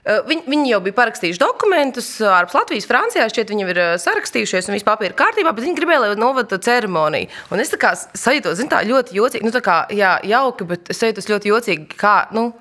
Eh, 0.05 0.21
Viņi, 0.29 0.45
viņi 0.47 0.71
jau 0.71 0.79
bija 0.85 0.97
parakstījuši 0.99 1.41
dokumentus 1.41 2.07
ārpus 2.21 2.57
Latvijas, 2.57 2.87
Francijā. 2.89 3.27
Šķiet, 3.31 3.51
viņi 3.53 3.67
ir 3.67 3.81
eh, 3.81 3.91
sarakstījušies 4.01 4.69
un 4.69 4.77
viss 4.77 4.87
papīra 4.87 5.17
kārtībā, 5.17 5.53
bet 5.55 5.65
viņi 5.65 5.77
gribēja, 5.79 6.01
lai 6.03 6.19
novada 6.19 6.59
ceremoniju. 6.61 7.31
Un 7.53 7.63
es 7.63 7.73
kā 7.81 7.95
sajūtos, 7.97 8.59
zinu, 8.61 8.71
tā 8.71 8.83
ļoti 8.87 9.17
jocīgi. 9.17 9.45
Nu, 9.45 9.53
tā 9.55 9.63
kā, 9.65 9.81
jā, 9.95 10.15
jauki, 10.25 10.67
bet 10.69 10.93
es 10.93 11.01
sajūtos 11.01 11.29
ļoti 11.31 11.51
jocīgi. 11.51 11.89
Kā, 11.99 12.15
nu, 12.35 12.51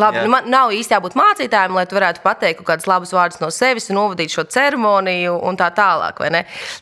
labi, 0.00 0.20
Jā. 0.20 0.26
nu, 0.26 0.32
man 0.34 0.50
nav 0.50 0.74
īsti 0.74 0.96
jābūt 0.96 1.16
mācītājam, 1.18 1.78
lai 1.78 1.86
tu 1.88 1.98
varētu 1.98 2.22
pateikt 2.24 2.60
kaut 2.60 2.70
kādus 2.72 2.90
labus 2.90 3.14
vārdus 3.16 3.42
no 3.42 3.50
sevis 3.54 3.90
un 3.92 4.00
novadīt 4.00 4.34
šo 4.34 4.46
ceremoniju 4.50 5.38
un 5.48 5.58
tā 5.58 5.70
tālāk. 5.74 6.20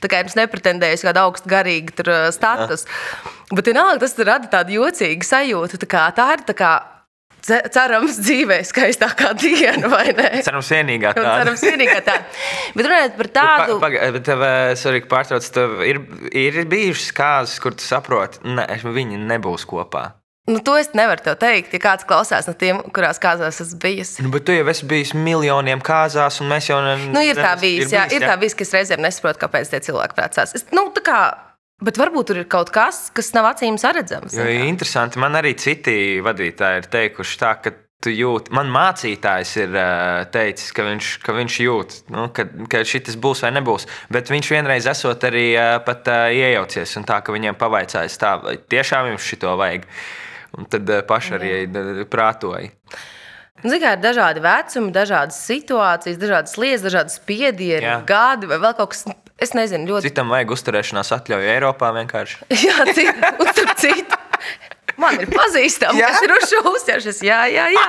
Tā 0.03 0.11
kā 0.13 0.25
es 0.25 0.37
nepretendēju 0.39 1.05
kādu 1.07 1.25
augstu 1.27 1.53
garīgu 1.53 2.07
eh, 2.07 2.29
status. 2.35 2.89
Bet 3.53 3.69
vienalga 3.71 4.03
tas 4.03 4.17
rada 4.27 4.51
tādu 4.51 4.81
jocīgu 4.81 5.27
sajūtu. 5.27 5.79
Tā, 5.85 5.91
kā, 5.91 6.11
tā 6.17 6.33
ir 6.35 6.47
tā 6.49 6.57
kā. 6.59 6.75
Ce- 7.43 7.63
Cerams, 7.73 8.19
dzīvē 8.23 8.59
skaistākā 8.67 9.33
diena, 9.39 9.89
vai 9.93 10.13
ne? 10.13 10.43
cerams, 10.43 10.69
vienīgā 10.73 11.13
tāda. 11.17 11.39
Cerams, 11.45 11.63
vienīgā 11.63 12.01
tā. 12.07 12.19
Bet 12.75 12.87
runājot 12.87 13.17
par 13.17 13.27
tādu. 13.41 13.79
Pa- 13.81 13.87
paga- 13.91 14.13
Bet 14.17 14.25
tev, 14.25 14.43
eh, 14.43 14.75
sorry, 14.77 15.01
pārtrauc, 15.03 15.49
tev 15.53 15.81
ir, 15.87 16.01
ir 16.33 16.63
bijušas 16.65 17.13
kārtas, 17.13 17.59
kur 17.61 17.73
tu 17.77 17.85
saproti, 17.85 18.39
ka 18.43 18.89
viņi 18.97 19.19
nebūs 19.27 19.67
kopā. 19.67 20.13
Nu, 20.49 20.61
to 20.63 20.77
es 20.79 20.93
nevaru 20.95 21.19
tev 21.25 21.35
teikt, 21.43 21.73
ja 21.75 21.79
kāds 21.83 22.05
klausās 22.07 22.47
no 22.47 22.53
tiem, 22.55 22.79
kurās 22.95 23.19
kāzās 23.19 23.57
esmu 23.65 23.81
bijis. 23.83 24.13
Nu, 24.23 24.29
bet 24.31 24.45
tu 24.47 24.53
jau 24.55 24.69
esi 24.71 24.87
bijis 24.87 25.11
miljoniem 25.19 25.81
kāzās, 25.83 26.41
un 26.41 26.47
mēs 26.53 26.69
jau 26.71 26.79
nezinām, 26.85 27.17
Nu, 27.17 27.21
ir 27.27 27.35
tā 27.35 27.57
bijis, 27.59 27.91
jā, 27.91 28.05
ir 28.15 28.21
tā 28.23 28.37
bijis, 28.39 28.55
ka 28.55 28.63
es 28.63 28.71
reizēm 28.77 29.03
nesaprotu, 29.03 29.41
kāpēc 29.43 29.73
tie 29.73 29.81
cilvēki 29.89 30.15
precās. 30.15 30.55
Es, 30.55 30.63
nu, 30.71 30.85
tā 30.95 31.03
kā, 31.03 31.19
bet 31.83 31.99
varbūt 32.01 32.31
tur 32.31 32.43
ir 32.43 32.47
kaut 32.51 32.71
kas, 32.75 33.09
kas 33.15 33.33
nav 33.37 33.51
acīm 33.53 33.77
redzams. 33.77 34.37
Jo 34.37 34.47
interesanti, 34.69 35.21
man 35.23 35.37
arī 35.39 35.55
citi 35.61 36.21
vadītāji 36.25 36.83
ir 36.83 36.89
teikuši 36.93 37.43
tā, 37.43 37.57
ka 37.63 37.75
tu 38.05 38.13
jūti. 38.13 38.53
Man 38.55 38.71
mācītājs 38.73 39.55
ir 39.63 39.73
uh, 39.73 40.27
teicis, 40.33 40.71
ka 40.77 40.85
viņš, 40.87 41.11
ka 41.25 41.35
viņš 41.37 41.59
jūt, 41.65 41.97
nu, 42.15 42.29
ka, 42.35 42.47
ka 42.71 42.85
šis 42.87 43.17
būs 43.23 43.43
vai 43.47 43.53
nebūs. 43.57 43.89
Bet 44.13 44.31
viņš 44.33 44.53
vienreiz 44.53 44.89
esot 44.91 45.25
arī 45.27 45.49
uh, 45.57 45.79
pat 45.87 46.09
uh, 46.13 46.29
iejaucies 46.35 46.97
un 47.01 47.09
tā, 47.09 47.23
ka 47.25 47.35
viņiem 47.35 47.59
pavaicājis 47.59 48.21
tā, 48.21 48.37
vai 48.45 48.57
tiešām 48.61 49.13
jums 49.13 49.27
šito 49.27 49.57
vajag. 49.59 49.89
Un 50.57 50.69
tad 50.73 50.89
paši 51.09 51.35
arī 51.37 51.51
prātoja. 52.09 52.71
Ziniet, 53.61 53.83
kā 53.83 53.93
ir 53.97 54.01
dažādi 54.01 54.41
vecumi, 54.45 54.93
dažādas 54.93 55.39
situācijas, 55.49 56.21
dažādas 56.21 56.57
lietas, 56.61 56.85
dažādas 56.85 57.17
spiedieni, 57.19 57.93
gadi 58.09 58.49
vai 58.49 58.61
vēl 58.63 58.77
kaut 58.79 58.93
kas. 58.95 59.07
Es 59.37 59.53
nezinu, 59.53 59.85
ļoti. 59.91 60.09
Citam 60.09 60.31
vajag 60.33 60.55
uzturēšanās 60.57 61.13
atļauju 61.19 61.51
Eiropā 61.57 61.93
vienkārši. 61.99 62.47
Jā, 62.67 62.87
citu. 63.77 64.23
Man 64.97 65.19
ir 65.21 65.29
pazīstami, 65.29 66.01
kas 66.01 66.23
ir 66.25 66.33
uz 66.33 66.47
šo 66.49 66.63
uzķeršies. 66.71 67.19
Jā, 67.27 67.43
jā, 67.53 67.67
jā. 67.75 67.83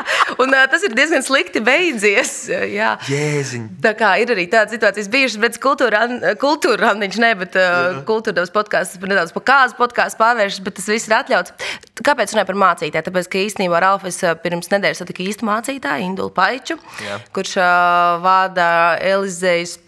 Un 0.43 0.51
uh, 0.51 0.65
tas 0.67 0.83
ir 0.83 0.91
diezgan 0.95 1.23
slikti 1.23 1.61
beidzies. 1.63 2.33
Jā. 2.51 2.97
Jēziņ! 3.07 3.69
Tā 3.83 3.93
kā 3.95 4.09
ir 4.19 4.33
arī 4.35 4.43
tādas 4.51 4.75
situācijas 4.75 5.07
bijušas, 5.13 5.39
bet 5.39 5.59
kultūra, 5.63 6.03
kultūra 6.41 6.89
randiņš 6.89 7.21
ne, 7.23 7.31
bet 7.39 7.55
uh, 7.59 8.01
kultūra 8.07 8.41
devas 8.41 8.51
podkāsts 8.51 8.99
nedaudz 8.99 9.31
pa 9.37 9.45
kāzu 9.53 9.79
podkāstu 9.79 10.19
pārvēršas, 10.19 10.63
bet 10.67 10.79
tas 10.81 10.91
viss 10.91 11.07
ir 11.07 11.15
atļauts. 11.21 11.55
Kāpēc 12.03 12.35
runāju 12.35 12.51
par 12.51 12.61
mācītāju? 12.65 13.07
Tāpēc, 13.07 13.31
ka 13.31 13.43
īstenībā 13.45 13.83
Ralfs 13.87 14.19
pirms 14.43 14.71
nedēļas 14.75 15.05
satika 15.05 15.23
īstu 15.23 15.47
mācītāju, 15.47 16.11
Indulu 16.11 16.35
Paiču, 16.35 16.75
Jā. 17.07 17.21
kurš 17.31 17.55
uh, 17.61 18.17
vada 18.23 18.69
Elizejas 18.99 19.79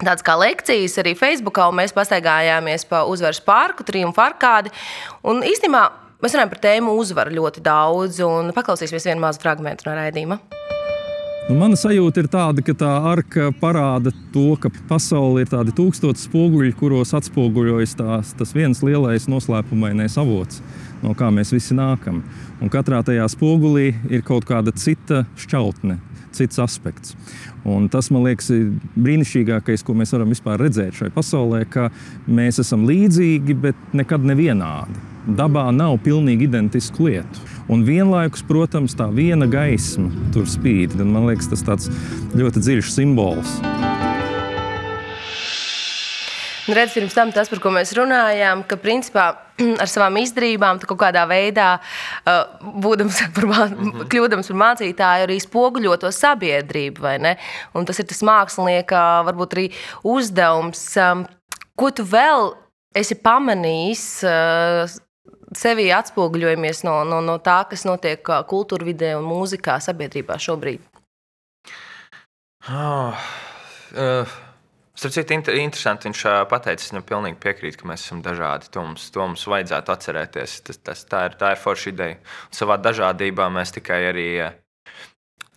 tādas 0.00 0.24
kā 0.26 0.36
lekcijas 0.40 0.98
arī 1.02 1.14
Facebookā, 1.18 1.68
un 1.70 1.78
mēs 1.80 1.94
pastaigājāmies 1.96 2.86
pa 2.90 3.04
uzvaras 3.08 3.42
parku, 3.44 3.86
triumfu 3.86 4.22
arkādi. 4.24 4.72
Un 5.26 5.44
īstenībā 5.46 5.84
mēs 6.22 6.36
runājam 6.36 6.54
par 6.54 6.62
tēmu 6.64 6.96
uzvaru 7.00 7.36
ļoti 7.40 7.64
daudz, 7.64 8.22
un 8.24 8.54
paklausīsimies 8.56 9.10
vienu 9.10 9.24
mazu 9.26 9.42
fragment 9.42 9.84
no 9.86 9.96
raidījuma. 9.98 10.40
Nu, 11.50 11.56
mana 11.58 11.74
sajūta 11.74 12.22
ir 12.22 12.28
tāda, 12.30 12.62
ka 12.62 12.74
tā 12.78 12.90
arka 13.10 13.48
parāda 13.58 14.12
to, 14.30 14.52
ka 14.60 14.70
pasaulē 14.86 15.42
ir 15.42 15.48
tādi 15.50 15.72
tūkstoši 15.74 16.28
spoguļi, 16.28 16.76
kuros 16.78 17.10
atspoguļojas 17.16 17.96
tās, 17.98 18.30
tas 18.38 18.52
viens 18.54 18.84
lielais 18.86 19.26
noslēpumainais 19.26 20.14
avots, 20.20 20.60
no 21.02 21.16
kā 21.18 21.32
mēs 21.34 21.50
visi 21.56 21.74
nākam. 21.74 22.20
Un 22.62 22.70
katrā 22.70 23.00
tajā 23.02 23.26
spogulī 23.32 23.88
ir 24.12 24.22
kaut 24.22 24.46
kāda 24.46 24.70
cita 24.78 25.24
šķautne, 25.40 25.98
cits 26.36 26.60
aspekts. 26.62 27.14
Un 27.64 27.88
tas, 27.92 28.08
man 28.14 28.24
liekas, 28.24 28.48
ir 28.54 28.70
brīnišķīgākais, 28.96 29.84
ko 29.84 29.94
mēs 29.98 30.14
varam 30.16 30.32
redzēt 30.60 30.96
šajā 30.96 31.14
pasaulē, 31.14 31.64
ka 31.68 31.90
mēs 32.26 32.62
esam 32.62 32.86
līdzīgi, 32.88 33.56
bet 33.66 33.94
nekad 33.96 34.24
nevienādi. 34.24 35.08
Dabā 35.36 35.66
nav 35.76 35.98
pilnīgi 36.04 36.48
identisku 36.48 37.10
lietu. 37.10 37.44
Un 37.70 37.84
vienlaikus, 37.86 38.42
protams, 38.48 38.96
tā 38.96 39.10
viena 39.12 39.46
gaisma 39.50 40.08
tur 40.34 40.48
spīd. 40.48 40.96
Man 41.04 41.28
liekas, 41.28 41.52
tas 41.52 41.66
tāds 41.66 41.92
ļoti 42.34 42.64
dziļš 42.64 42.92
simbols. 42.96 43.60
Un 46.70 46.76
redz, 46.78 46.92
pirms 46.94 47.16
tam 47.16 47.32
tas, 47.34 47.48
par 47.50 47.58
ko 47.58 47.72
mēs 47.74 47.90
runājām, 47.98 48.60
ka 48.70 48.76
principā 48.78 49.24
ar 49.82 49.88
savām 49.90 50.20
izdarībām, 50.20 50.78
tu 50.78 50.86
kaut 50.86 51.00
kādā 51.00 51.24
veidā, 51.26 51.72
uh, 52.22 52.68
būdams 52.84 53.18
par, 53.34 53.46
mā, 53.50 53.64
kļūdams 54.12 54.50
par 54.52 54.58
mācītāju, 54.60 55.26
arī 55.26 55.38
spoguļo 55.42 55.96
to 56.04 56.12
sabiedrību. 56.14 57.08
tas 57.88 57.98
ir 57.98 58.06
tas 58.12 58.22
mākslinieka 58.22 59.00
varbūt 59.26 59.56
arī 59.58 59.68
uzdevums. 60.06 60.84
Um, 60.94 61.26
Ko 61.80 61.88
tu 61.96 62.04
vēl 62.04 62.52
esi 62.94 63.16
pamanījis? 63.18 64.04
uh, 64.28 64.98
Sevi 65.56 65.88
atspoguļojamies 65.90 66.84
no, 66.86 67.00
no, 67.08 67.18
no 67.24 67.34
tā, 67.42 67.64
kas 67.66 67.82
notiek 67.88 68.22
uh, 68.30 68.44
kultūra 68.46 68.86
vidē 68.86 69.16
un 69.18 69.26
mūzikā 69.26 69.80
sabiedrībā 69.82 70.38
šobrīd. 70.38 70.84
Oh, 72.70 73.18
uh, 73.96 74.38
Starp 75.00 75.14
citu, 75.16 75.32
inter, 75.32 75.54
interesanti 75.56 76.10
viņš 76.10 76.22
pateica, 76.50 76.84
es 76.84 76.90
viņam 76.92 77.04
pilnīgi 77.08 77.38
piekrītu, 77.40 77.78
ka 77.80 77.86
mēs 77.88 78.02
esam 78.04 78.18
dažādi. 78.20 78.68
To 78.74 78.82
mums, 78.84 79.06
to 79.14 79.22
mums 79.24 79.46
vajadzētu 79.48 79.94
atcerēties. 79.94 80.56
Tas, 80.66 80.78
tas, 80.84 81.04
tā, 81.08 81.22
ir, 81.30 81.38
tā 81.40 81.54
ir 81.54 81.62
forša 81.62 81.88
ideja. 81.94 82.18
Un 82.50 82.58
savā 82.58 82.76
dažādībā 82.84 83.46
mēs 83.48 83.72
tikai 83.78 84.02
arī 84.10 84.26
ā, 84.44 84.50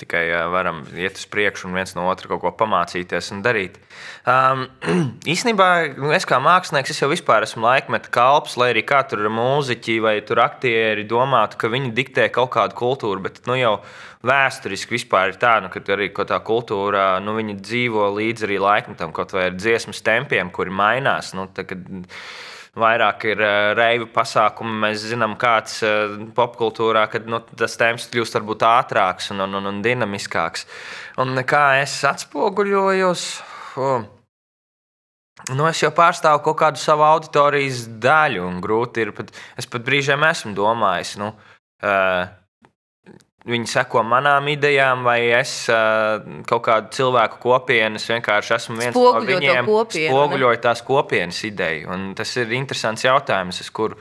tikai 0.02 0.24
varam 0.50 0.82
iet 0.98 1.20
uz 1.20 1.26
priekšu 1.30 1.68
un 1.68 1.76
viens 1.78 1.94
no 1.94 2.08
otra 2.10 2.30
kaut 2.32 2.42
ko 2.42 2.52
pamācīties 2.58 3.30
un 3.36 3.44
darīt. 3.46 3.78
Um, 4.26 4.66
īsnībā, 5.34 5.68
nu, 6.00 6.10
es 6.16 6.26
kā 6.30 6.40
mākslinieks, 6.44 6.94
es 6.94 7.02
jau 7.02 7.12
vispār 7.12 7.46
esmu 7.46 7.66
laikmeta 7.68 8.10
kalps, 8.14 8.58
lai 8.60 8.72
arī 8.74 8.84
kā 8.90 9.04
tur 9.10 9.22
mūziķi 9.30 10.00
vai 10.04 10.16
tur 10.26 10.42
aktieri 10.44 11.06
domātu, 11.10 11.60
ka 11.62 11.70
viņi 11.72 11.94
diktē 11.96 12.28
kaut 12.34 12.56
kādu 12.58 12.78
kultūru. 12.80 13.22
Bet, 13.24 13.44
nu, 13.50 13.58
jau 13.60 13.76
vēsturiski 14.26 14.98
ir 14.98 15.38
tā, 15.40 15.58
nu, 15.64 15.70
ka 15.70 15.84
arī 15.94 16.10
tā 16.10 16.40
kultūra 16.42 17.20
nu, 17.24 17.38
dzīvo 17.54 18.10
līdzi 18.18 18.50
arī 18.50 18.60
laikmetam, 18.64 19.14
kaut 19.14 19.36
vai 19.36 19.52
ar 19.52 19.60
dziesmu 19.60 19.94
tempiem, 20.04 20.50
kuri 20.50 20.74
mainās. 20.74 21.36
Nu, 21.38 21.48
tā, 21.54 21.68
kad, 21.70 21.86
Vairāk 22.74 23.28
ir 23.30 23.42
uh, 23.44 23.72
reivu 23.78 24.08
pasākumi. 24.10 24.80
Mēs 24.86 25.04
zinām, 25.12 25.36
kāds 25.38 25.78
uh, 25.86 26.16
popkultūrā, 26.34 27.06
kad 27.12 27.28
nu, 27.30 27.38
tas 27.60 27.78
temps 27.78 28.08
kļūst 28.10 28.40
varbūt 28.40 28.66
ātrāks 28.66 29.30
un, 29.34 29.44
un, 29.46 29.60
un, 29.60 29.70
un 29.70 29.82
dinamiskāks. 29.86 30.66
Un 31.22 31.38
kā 31.46 31.68
es 31.84 32.00
atspoguļojos? 32.10 33.28
Oh. 33.78 34.08
Nu, 35.52 35.68
es 35.70 35.82
jau 35.84 35.92
pārstāvu 35.94 36.42
kaut 36.46 36.58
kādu 36.64 36.82
savu 36.82 37.06
auditorijas 37.06 37.86
daļu, 38.02 38.46
un 38.48 38.62
grūti 38.64 39.06
ir 39.06 39.14
pat. 39.18 39.30
Es 39.60 39.70
pat 39.70 39.86
brīžiem 39.86 40.26
esmu 40.26 40.56
domājis, 40.58 41.18
nu, 41.22 41.30
uh, 41.86 42.26
viņi 43.50 43.70
seko 43.70 44.04
manām 44.08 44.48
idejām, 44.54 45.04
vai 45.08 45.20
es 45.36 45.56
kaut 46.50 46.64
kādu 46.68 46.94
cilvēku 46.96 47.42
kopienu, 47.44 48.00
es 48.00 48.08
vienkārši 48.10 48.56
esmu 48.58 48.78
viens 48.80 48.96
Spoguļo 48.96 49.20
no 49.20 49.28
viņiem. 49.30 49.68
kopienu, 49.68 50.06
ne? 50.06 50.14
spoguļoju 50.14 50.62
tās 50.64 50.84
kopienas 50.88 51.42
ideju. 51.50 51.90
Un 51.94 52.06
tas 52.18 52.32
ir 52.40 52.54
interesants 52.56 53.04
jautājums, 53.04 53.60
uz 53.64 53.72
kuru 53.74 54.00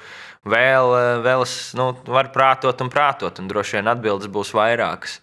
vēl, 0.49 0.95
vēl 1.27 1.45
es 1.47 1.57
nu, 1.79 1.93
varu 2.07 2.33
prātot 2.35 2.85
un 2.85 2.93
prātot, 2.93 3.43
un 3.43 3.51
droši 3.51 3.81
vien 3.81 3.91
atbildes 3.93 4.31
būs 4.33 4.55
vairākas. 4.57 5.21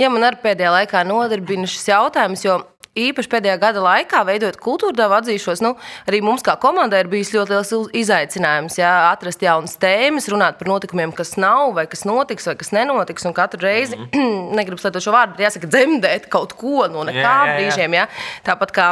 Jā, 0.00 0.08
man 0.10 0.26
arī 0.26 0.40
pēdējā 0.42 0.70
laikā 0.74 1.04
nodarbina 1.06 1.68
šis 1.70 1.86
jautājums, 1.92 2.42
jo 2.44 2.58
īpaši 2.98 3.30
pēdējā 3.30 3.56
gada 3.62 3.82
laikā, 3.84 4.22
veidojot 4.28 4.58
kultūru 4.62 4.96
devu 4.96 5.16
atzīšos, 5.18 5.62
nu, 5.64 5.74
arī 6.08 6.20
mums 6.24 6.44
kā 6.46 6.56
komandai 6.60 7.02
ir 7.04 7.10
bijis 7.12 7.32
ļoti 7.34 7.54
liels 7.54 7.72
izaicinājums 8.04 8.78
jā, 8.78 8.92
atrast 9.10 9.42
jaunas 9.44 9.76
tēmas, 9.82 10.28
runāt 10.32 10.60
par 10.60 10.70
notikumiem, 10.70 11.14
kas 11.16 11.34
nav, 11.40 11.74
vai 11.78 11.86
kas 11.90 12.06
notiks, 12.08 12.46
vai 12.50 12.56
kas 12.60 12.72
nenotiks. 12.76 13.24
Un 13.24 13.34
katru 13.34 13.60
reizi, 13.64 13.96
mm 13.96 14.08
-hmm. 14.12 14.54
negribu 14.58 14.80
slēgt 14.80 15.00
šo 15.00 15.12
vārdu, 15.14 15.36
bet 15.36 15.46
jāsaka, 15.46 15.66
dzemdēt 15.66 16.28
kaut 16.28 16.52
ko 16.52 16.86
no 16.88 17.04
nekā 17.04 17.24
Jā, 17.24 17.34
jā, 17.34 17.46
jā. 17.46 17.58
brīžiem. 17.58 17.94
Jā. 17.94 18.06
Tāpat 18.44 18.72
kā 18.72 18.88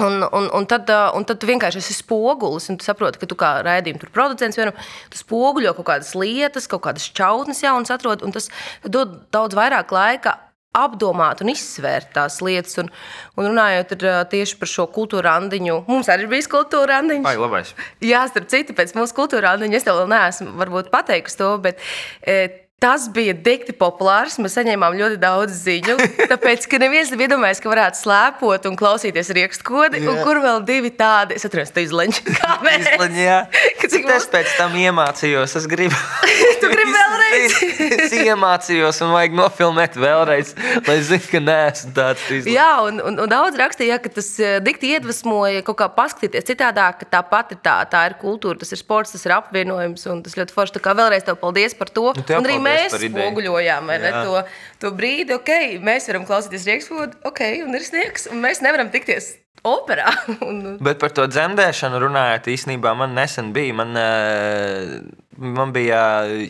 Un, 0.00 0.28
un, 0.32 0.48
un, 0.52 0.64
tad, 0.66 0.88
un 1.14 1.22
tad 1.22 1.44
vienkārši 1.46 1.78
esi 1.78 1.94
spogulis, 1.94 2.66
un 2.66 2.80
tu 2.80 2.82
saproti, 2.82 3.20
ka 3.20 3.26
tu 3.30 3.36
kā 3.38 3.62
raidījuma 3.62 4.10
producents 4.10 4.58
vienam, 4.58 4.74
tu 5.06 5.20
spoguļo 5.20 5.70
kaut 5.76 5.86
kādas 5.86 6.16
lietas, 6.18 6.66
kaut 6.66 6.82
kādas 6.82 7.06
čautnes 7.14 7.62
jaunas 7.62 7.94
atrod, 7.94 8.24
un 8.26 8.34
tas 8.34 8.50
dod 8.82 9.20
daudz 9.30 9.54
vairāk 9.54 9.94
laika 9.94 10.34
apdomāt 10.74 11.42
un 11.44 11.52
izsvērt 11.54 12.10
tās 12.16 12.40
lietas. 12.44 12.76
Un, 12.82 12.90
un 13.38 13.48
runājot 13.52 13.94
ar, 13.96 14.08
tieši 14.32 14.58
par 14.60 14.70
šo 14.70 14.88
kultūra 14.94 15.34
randiņu, 15.34 15.80
mums 15.90 16.10
arī 16.12 16.26
ir 16.26 16.32
bijis 16.34 16.50
kultūra 16.50 16.98
randiņš. 16.98 17.24
Vai 17.26 17.36
labais? 17.38 17.72
Jā, 18.04 18.24
starp 18.30 18.50
citu, 18.52 18.76
pēc 18.76 18.96
mūsu 18.98 19.16
kultūrā, 19.16 19.56
un 19.58 19.70
es 19.70 19.86
tev 19.86 20.02
vēl 20.02 20.10
neesmu 20.12 20.54
varbūt 20.60 20.90
pateikusi 20.94 21.40
to, 21.40 21.54
bet 21.64 21.80
e, 22.26 22.42
tas 22.84 23.06
bija 23.14 23.32
dikti 23.32 23.72
populārs. 23.78 24.36
Mēs 24.42 24.58
saņēmām 24.58 24.96
ļoti 24.98 25.16
daudz 25.22 25.54
ziņu, 25.64 25.94
tāpēc, 26.32 26.66
ka 26.68 26.80
neviens 26.82 27.12
nebija 27.14 27.30
iedomājies, 27.30 27.62
ka 27.64 27.70
varētu 27.72 28.00
slēpot 28.02 28.68
un 28.68 28.76
klausīties 28.80 29.30
rakstkodi, 29.38 30.02
un 30.10 30.20
kur 30.26 30.42
vēl 30.44 30.60
divi 30.68 30.92
tādi, 30.92 31.38
es 31.38 31.46
atceros, 31.48 31.72
tu 31.72 31.84
izleņķi, 31.84 32.24
kā 32.40 32.58
mēs. 32.66 32.90
Izlaņ, 32.92 33.20
jā. 33.22 33.38
Cik 33.84 34.02
es 34.02 34.10
mums- 34.10 34.30
pēc 34.34 34.56
tam 34.58 34.76
iemācījos. 34.80 35.56
Es 35.62 35.70
gribu. 35.70 35.96
Tu 36.60 36.68
gribi? 36.70 36.92
Es 37.34 38.14
iemācījos 38.24 39.00
un 39.04 39.12
vajag 39.14 39.36
nofilmēt 39.38 39.98
vēlreiz, 40.00 40.54
lai 40.86 40.96
zinātu, 41.04 41.30
ka 41.32 41.40
neesmu 41.44 41.92
tāds 41.96 42.24
izlaists. 42.28 42.50
Jā, 42.54 42.70
un, 42.86 43.00
un, 43.04 43.18
un 43.24 43.30
daudz 43.30 43.58
rakstīja, 43.60 44.00
ka 44.02 44.12
tas 44.16 44.30
eh, 44.42 44.56
dikti 44.64 44.94
iedvesmoja 44.96 45.64
kaut 45.66 45.78
kā 45.82 45.90
paskatīties 45.96 46.48
citādāk, 46.50 47.02
ka 47.02 47.10
tāpat 47.18 47.54
ir 47.56 47.62
tā, 47.64 47.76
tā 47.90 48.04
ir 48.10 48.18
kultūra, 48.20 48.58
tas 48.60 48.74
ir 48.74 48.80
sports, 48.80 49.14
tas 49.14 49.26
ir 49.28 49.36
apvienojums, 49.36 50.06
un 50.12 50.24
tas 50.26 50.36
ļoti 50.40 50.56
forši. 50.56 50.76
Tā 50.78 50.84
kā 50.84 50.96
vēlreiz 50.98 51.26
tev 51.26 51.38
paldies 51.42 51.76
par 51.78 51.92
to. 51.94 52.10
Nu, 52.18 52.26
un 52.40 52.50
arī 52.50 52.58
mēs 52.62 52.98
spoguļojām 52.98 53.94
ne, 53.94 54.12
to, 54.24 54.44
to 54.82 54.92
brīdi, 54.96 55.36
ok, 55.38 55.54
mēs 55.84 56.10
varam 56.10 56.28
klausīties 56.28 56.68
rīkspodu, 56.70 57.22
ok, 57.30 57.46
un 57.66 57.78
ir 57.78 57.86
sniegs, 57.86 58.28
un 58.32 58.42
mēs 58.44 58.64
nevaram 58.64 58.92
tikties 58.94 59.34
operā. 59.64 60.12
un, 60.48 60.76
Bet 60.84 61.00
par 61.02 61.14
to 61.16 61.26
dzemdēšanu 61.30 62.00
runājot, 62.04 62.48
īstenībā 62.54 62.94
man 62.98 63.16
nesen 63.16 63.52
bija. 63.56 63.76
Man, 63.80 63.96
eh, 63.98 64.96
man 65.38 65.74
bija 65.74 66.02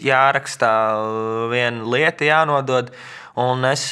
jāraksta 0.03 0.71
viena 1.53 1.87
lieta, 1.95 2.27
jānodod. 2.29 2.93
Un 3.35 3.65
es, 3.67 3.89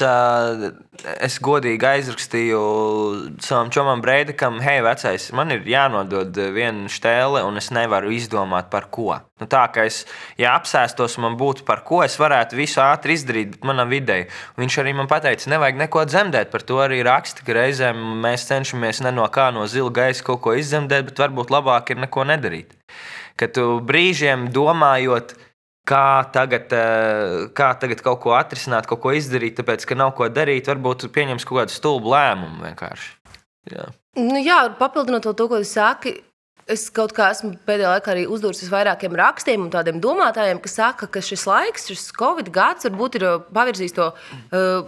es 1.27 1.37
godīgi 1.43 1.87
aizrakstīju 1.89 2.59
savam 3.43 3.73
čomam 3.75 3.99
Breidakam, 4.05 4.61
hei, 4.63 4.79
vecais, 4.87 5.25
man 5.35 5.51
ir 5.51 5.65
jānodod 5.67 6.39
viena 6.55 6.87
stēle, 6.87 7.43
un 7.43 7.59
es 7.59 7.73
nevaru 7.75 8.13
izdomāt 8.15 8.71
par 8.71 8.87
ko. 8.95 9.17
Nu, 9.43 9.49
tā 9.51 9.65
kā 9.75 9.89
es, 9.91 10.05
ja 10.39 10.53
apsēstos, 10.55 11.19
man 11.19 11.35
būtu 11.41 11.67
par 11.67 11.83
ko, 11.83 12.05
es 12.07 12.15
varētu 12.23 12.55
visu 12.61 12.79
ātri 12.85 13.19
izdarīt, 13.19 13.57
bet 13.57 13.67
manam 13.67 13.91
videi. 13.91 14.29
Viņš 14.63 14.79
arī 14.79 14.95
man 14.95 15.11
teica, 15.11 15.51
nevajag 15.51 15.81
neko 15.81 16.07
dzemdēt. 16.07 16.55
Par 16.55 16.63
to 16.63 16.79
arī 16.85 17.03
raksta, 17.03 17.43
ka 17.43 17.59
reizēm 17.59 17.99
mēs 18.23 18.47
cenšamies 18.47 19.03
ne 19.03 19.11
no 19.17 19.27
kā 19.27 19.51
no 19.51 19.67
zila 19.67 19.91
gaisa 19.91 20.23
kaut 20.29 20.45
ko 20.47 20.55
izzemdēt, 20.55 21.11
bet 21.11 21.27
varbūt 21.27 21.51
labāk 21.51 21.91
ir 21.91 22.05
neko 22.05 22.31
nedarīt. 22.31 22.79
Ka 23.35 23.51
tu 23.51 23.81
brīžiem 23.83 24.53
domājot, 24.55 25.35
kā 25.89 26.31
tagad, 26.35 26.73
eh, 26.73 27.49
kā 27.55 27.73
tagad 27.79 28.03
kaut 28.05 28.21
ko 28.23 28.35
atrisināt, 28.39 28.87
kaut 28.87 29.03
ko 29.03 29.15
izdarīt, 29.17 29.57
tāpēc, 29.59 29.87
ka 29.87 29.99
nav 29.99 30.15
ko 30.19 30.29
darīt, 30.29 30.71
varbūt 30.71 31.05
tu 31.05 31.09
pieņems 31.09 31.47
kaut 31.49 31.63
kādu 31.63 31.75
stulbu 31.75 32.13
lēmumu 32.15 32.63
vienkārši. 32.67 33.09
Jā. 33.73 33.89
Nu, 34.19 34.39
jā, 34.43 34.67
papildinot 34.79 35.27
vēl 35.27 35.35
to, 35.39 35.49
ko 35.49 35.63
jūs 35.63 35.75
saki. 35.79 36.21
Es 36.71 36.87
kaut 36.95 37.11
kā 37.13 37.33
esmu 37.35 37.57
pēdējā 37.67 37.97
laikā 37.97 38.13
arī 38.13 38.23
uzdevusi 38.31 38.69
vairākiem 38.71 39.17
rakstiem 39.19 39.65
un 39.65 39.71
tādiem 39.73 39.99
domātājiem, 40.01 40.61
kas 40.63 40.77
saka, 40.79 41.09
ka 41.11 41.19
šis 41.19 41.43
laiks, 41.49 41.89
šis 41.91 42.13
Covid 42.15 42.53
gads, 42.55 42.87
varbūt 42.87 43.19
ir 43.19 43.27
uh, 43.27 43.41
pavirzījis 43.51 43.97
to 43.97 44.07
uh, 44.13 44.87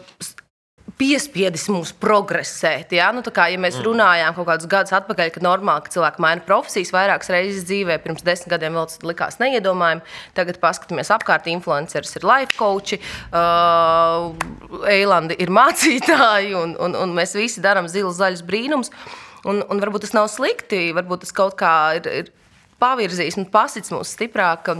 piespiedis 0.98 1.66
mums 1.72 1.90
progresēt. 1.98 2.92
Ja? 2.94 3.08
Nu, 3.14 3.22
kā, 3.34 3.48
ja 3.50 3.58
mēs 3.60 3.80
runājām 3.82 4.36
kaut 4.36 4.46
kādus 4.48 4.68
gadus 4.70 4.94
atpakaļ, 4.94 5.32
ka 5.34 5.42
normāli, 5.44 5.86
ka 5.86 5.94
cilvēki 5.96 6.22
maina 6.22 6.44
profesijas 6.46 6.92
vairākas 6.94 7.32
reizes 7.34 7.66
dzīvē, 7.68 7.98
pirms 8.04 8.24
desmit 8.26 8.52
gadiem 8.54 8.78
vēl 8.78 8.86
tas 8.90 9.02
likās 9.06 9.40
neiedomājami. 9.42 10.04
Tagad 10.38 10.60
paskatāmies 10.62 11.10
apkārt, 11.14 11.50
influenceris 11.50 12.14
ir 12.18 12.28
life 12.28 12.54
coach, 12.58 12.94
uh, 13.34 14.30
Eilanda 14.90 15.36
ir 15.38 15.52
mācītāji, 15.58 16.54
un, 16.60 16.78
un, 16.78 16.96
un 17.02 17.14
mēs 17.16 17.34
visi 17.38 17.64
darām 17.64 17.90
zilus, 17.90 18.20
zaļus 18.22 18.46
brīnumus. 18.46 18.94
Un, 19.44 19.60
un 19.68 19.82
varbūt 19.82 20.06
tas 20.06 20.14
nav 20.16 20.30
slikti, 20.32 20.86
varbūt 20.96 21.26
tas 21.26 21.34
kaut 21.36 21.58
kā 21.60 21.74
ir, 21.98 22.06
ir 22.22 22.32
pavirzījis 22.80 23.36
un 23.40 23.50
pasits 23.52 23.92
mūs 23.92 24.14
stiprāk. 24.16 24.70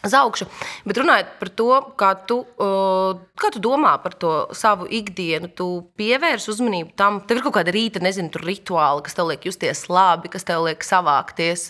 Uz 0.00 0.14
augšu. 0.16 0.46
Bet 0.88 0.96
runājot 0.96 1.32
par 1.36 1.48
to, 1.52 1.68
kā 2.00 2.10
tu, 2.28 2.38
uh, 2.62 3.18
kā 3.36 3.50
tu 3.52 3.60
domā 3.60 3.92
par 4.00 4.14
to 4.16 4.32
savu 4.56 4.86
ikdienu, 4.88 5.50
tu 5.52 5.66
pievērsi 6.00 6.48
uzmanību 6.54 6.94
tam, 6.96 7.18
tev 7.28 7.40
ir 7.40 7.44
kaut 7.44 7.58
kāda 7.58 7.74
rīta, 7.74 8.00
nezinu, 8.00 8.32
rituāli, 8.40 9.04
kas 9.04 9.18
tev 9.18 9.28
liek 9.28 9.44
justies 9.44 9.84
labi, 9.92 10.32
kas 10.32 10.48
tev 10.48 10.64
liek 10.64 10.86
savākties, 10.86 11.66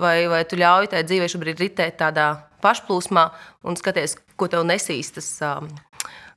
vai, 0.00 0.22
vai 0.32 0.40
tu 0.48 0.56
ļauj 0.56 0.88
tai 0.94 1.04
dzīvē 1.04 1.28
šobrīd 1.28 1.60
ritēt 1.66 1.98
tādā 2.00 2.30
pašplūsmā 2.64 3.26
un 3.68 3.76
skaties, 3.76 4.16
ko 4.40 4.48
tev 4.52 4.64
nesīs 4.68 5.12
tas. 5.18 5.28
Um, 5.44 5.68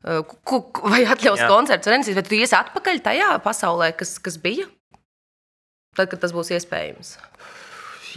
uh, 0.03 0.35
Vai 0.91 1.05
atļaus 1.07 1.45
koncerts, 1.47 1.87
vai 1.87 2.01
nesīs, 2.01 2.19
vai 2.19 2.27
tu 2.27 2.35
iesi 2.35 2.55
atpakaļ 2.59 2.99
tajā 3.05 3.31
pasaulē, 3.47 3.93
kas, 3.95 4.17
kas 4.23 4.35
bija? 4.43 4.67
Tad, 5.95 6.11
kad 6.11 6.19
tas 6.19 6.35
būs 6.35 6.51
iespējams. 6.55 7.15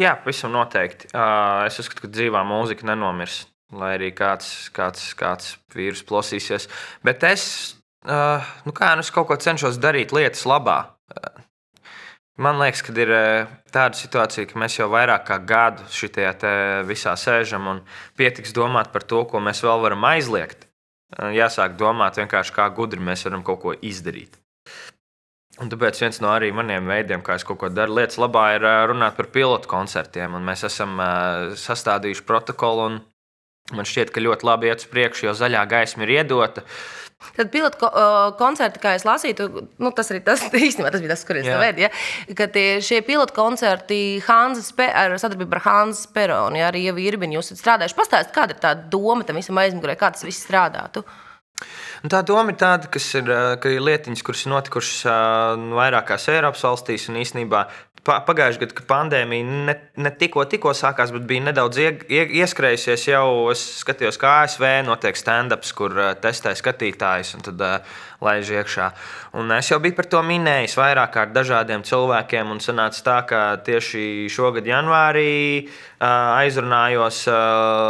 Jā, 0.00 0.14
pavisam 0.20 0.52
noteikti. 0.54 1.11
Uh, 1.12 1.66
Es 1.66 1.78
uzskatu, 1.82 2.06
ka 2.06 2.12
dzīvā 2.12 2.42
mūzika 2.49 2.87
nenomirs. 2.88 3.46
Lai 3.72 3.94
arī 3.96 4.11
kāds, 4.12 4.68
kāds, 4.76 5.12
kāds 5.16 5.54
vīrus 5.72 6.02
plosīsies. 6.04 6.68
Bet 7.04 7.25
es, 7.25 7.44
uh, 8.04 8.44
nu 8.66 8.75
kā, 8.76 8.90
nu 8.96 9.04
es 9.04 9.12
kaut 9.12 9.30
ko 9.30 9.38
cenšos 9.40 9.80
darīt 9.80 10.12
lietas 10.12 10.44
labā. 10.49 10.78
Uh, 11.08 11.40
Man 12.40 12.56
liekas, 12.56 12.80
ka 12.80 12.94
ir 12.96 13.11
uh, 13.12 13.50
tāda 13.72 13.96
situācija, 13.96 14.49
ka 14.49 14.61
mēs 14.61 14.78
jau 14.78 14.88
vairāk 14.92 15.26
kā 15.28 15.37
gadu 15.44 15.84
šajā 15.92 16.32
visā 16.88 17.12
sēžam 17.20 17.68
un 17.68 17.82
pietiks 18.16 18.56
domāt 18.56 18.88
par 18.92 19.04
to, 19.04 19.20
ko 19.28 19.40
mēs 19.40 19.61
vēl 19.64 19.85
varam 19.85 20.09
aizliegt. 20.09 20.64
Uh, 21.12 21.28
Jāsāk 21.37 21.76
domāt 21.81 22.16
vienkārši, 22.20 22.57
kā 22.57 22.68
gudri 22.72 23.05
mēs 23.05 23.24
varam 23.28 23.44
kaut 23.44 23.61
ko 23.64 23.76
izdarīt. 23.76 24.41
Un 25.60 25.68
tāpēc 25.68 25.98
viens 26.00 26.16
no 26.24 26.30
arī 26.32 26.48
maniem 26.56 26.86
veidiem, 26.88 27.20
kā 27.24 27.36
es 27.36 27.44
kaut 27.44 27.58
ko 27.60 27.68
daru 27.68 27.98
lietas 27.98 28.16
labā, 28.20 28.46
ir 28.56 28.64
runāt 28.88 29.18
par 29.18 29.28
pilotu 29.34 29.68
koncertiem. 29.68 30.32
Un 30.38 30.46
mēs 30.46 30.64
esam 30.64 30.96
sastādījuši 31.60 32.24
protokolu, 32.24 32.86
un 32.88 33.76
man 33.76 33.88
šķiet, 33.88 34.14
ka 34.14 34.24
ļoti 34.24 34.48
labi 34.48 34.70
iet 34.70 34.80
uz 34.80 34.88
priekšu, 34.88 35.26
jo 35.28 35.34
zaļā 35.36 35.66
gaisma 35.68 36.06
ir 36.06 36.14
iedota. 36.16 36.64
Tad 37.36 37.52
pilotu 37.52 37.78
ko, 37.78 37.88
koncerti, 38.40 38.80
kā 38.82 38.94
es 38.96 39.04
lasīju, 39.06 39.46
nu, 39.78 39.92
tas 39.94 40.08
arī 40.10 40.22
tas, 40.26 40.42
īstenībā, 40.68 40.90
tas 40.90 41.04
bija 41.04 41.12
tas, 41.12 41.24
kur 41.28 41.38
es 41.38 41.46
to 41.46 41.58
veidu. 41.60 41.84
Ja? 41.84 41.90
Ka 42.38 42.48
tie, 42.52 42.66
šie 42.84 43.02
pilotu 43.06 43.36
koncerti 43.36 44.00
Hanzas, 44.26 44.72
ar 44.88 45.14
sadarbību 45.20 45.58
ar 45.58 45.64
Hanzas 45.66 46.08
Peronu, 46.16 46.58
ja 46.58 46.72
arī 46.72 46.86
jau 46.88 46.96
ir 46.96 47.18
bijuši, 47.20 47.38
jūs 47.38 47.52
esat 47.52 47.62
strādājuši. 47.62 47.98
Pastāstiet, 48.00 48.34
kāda 48.34 48.56
ir 48.56 48.64
tā 48.64 48.72
doma 48.96 49.28
tam 49.28 49.38
visam 49.38 49.60
aizmugurē, 49.62 49.94
kā 50.00 50.10
tas 50.16 50.24
viss 50.26 50.42
strādātu. 50.48 51.04
Un 52.03 52.11
tā 52.11 52.22
doma 52.27 52.51
ir 52.51 52.59
tāda, 52.61 52.88
ir, 53.18 53.29
ā, 53.31 53.40
ka 53.62 53.70
ir 53.70 53.85
lietiņas, 53.85 54.22
kuras 54.27 54.44
ir 54.46 54.53
notikušas 54.55 55.05
nu, 55.62 55.77
vairākās 55.79 56.29
Eiropas 56.33 56.64
valstīs. 56.66 57.09
Un 57.12 57.20
īsnībā 57.22 57.64
pa- 57.68 57.91
pagājušajā 58.02 58.60
gadā, 58.64 58.74
kad 58.74 58.86
pandēmija 58.90 59.58
ne, 59.68 59.74
ne 60.02 60.10
tikko, 60.18 60.42
tikko 60.50 60.72
sākās, 60.74 61.12
bet 61.14 61.26
bija 61.28 61.46
nedaudz 61.48 61.78
ie, 61.78 61.90
ie, 62.10 62.22
ieskrējusies, 62.42 63.04
jau 63.12 63.26
es 63.52 63.62
skatījos, 63.82 64.18
kā 64.18 64.40
ASV 64.42 64.64
notiek 64.86 65.18
stand-ups, 65.18 65.70
kur 65.78 65.94
ā, 65.94 66.08
testē 66.18 66.54
skatītājus 66.58 67.36
un 67.38 67.44
tad 67.46 67.62
ā, 67.62 67.72
laiž 68.22 68.50
iekšā. 68.58 68.88
Un 69.38 69.50
es 69.54 69.70
jau 69.70 69.78
biju 69.82 69.96
par 69.98 70.08
to 70.10 70.22
minējis 70.26 70.74
vairāk 70.78 71.12
kārt 71.14 71.34
dažādiem 71.34 71.84
cilvēkiem, 71.86 72.50
un 72.54 72.62
sanāca 72.62 73.02
tā, 73.06 73.18
ka 73.28 73.42
tieši 73.66 74.26
šogad 74.34 74.66
janvārī 74.66 75.28
ā, 75.62 76.10
aizrunājos 76.42 77.22
ā, 77.30 77.36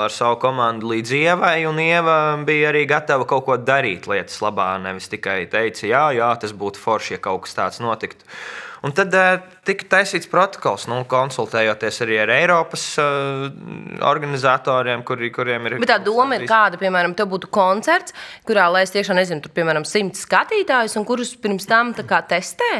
ar 0.08 0.12
savu 0.12 0.36
komandu 0.44 0.92
līdz 0.92 1.14
Ievai, 1.22 1.54
un 1.68 1.80
Ieva 1.80 2.18
bija 2.44 2.68
arī 2.72 2.84
gatava 2.90 3.24
kaut 3.28 3.46
ko 3.48 3.56
darīt 3.56 4.10
lietas 4.12 4.42
labā, 4.44 4.74
nevis 4.82 5.08
tikai 5.12 5.46
teica, 5.52 5.88
jā, 5.88 6.04
jā, 6.20 6.28
tas 6.44 6.52
būtu 6.52 6.84
forši, 6.84 7.16
ja 7.16 7.24
kaut 7.24 7.46
kas 7.46 7.56
tāds 7.56 7.80
notiktu. 7.80 8.28
Un 8.82 8.94
tad 8.96 9.14
uh, 9.14 9.36
tika 9.66 9.86
taisīts 9.96 10.26
protokols, 10.30 10.88
nu, 10.90 11.02
konsultējoties 11.10 12.00
arī 12.02 12.16
ar 12.24 12.32
Eiropas 12.34 12.86
uh, 12.98 13.44
organizatoriem, 14.08 15.04
kuri, 15.06 15.30
kuriem 15.34 15.68
ir. 15.68 15.76
Bet 15.82 15.92
tā 15.92 16.00
doma 16.02 16.40
ir 16.40 16.48
kāda, 16.50 16.80
piemēram, 16.80 17.14
te 17.18 17.26
būtu 17.28 17.50
koncerts, 17.54 18.16
kurā 18.48 18.66
laist 18.74 18.98
iekšā, 18.98 19.14
nezinu, 19.18 19.44
tur, 19.44 19.54
piemēram, 19.54 19.86
simts 19.86 20.26
skatītājus, 20.26 20.98
un 20.98 21.06
kurus 21.06 21.36
pirms 21.38 21.68
tam 21.70 21.94
kā 21.94 22.24
testē. 22.26 22.72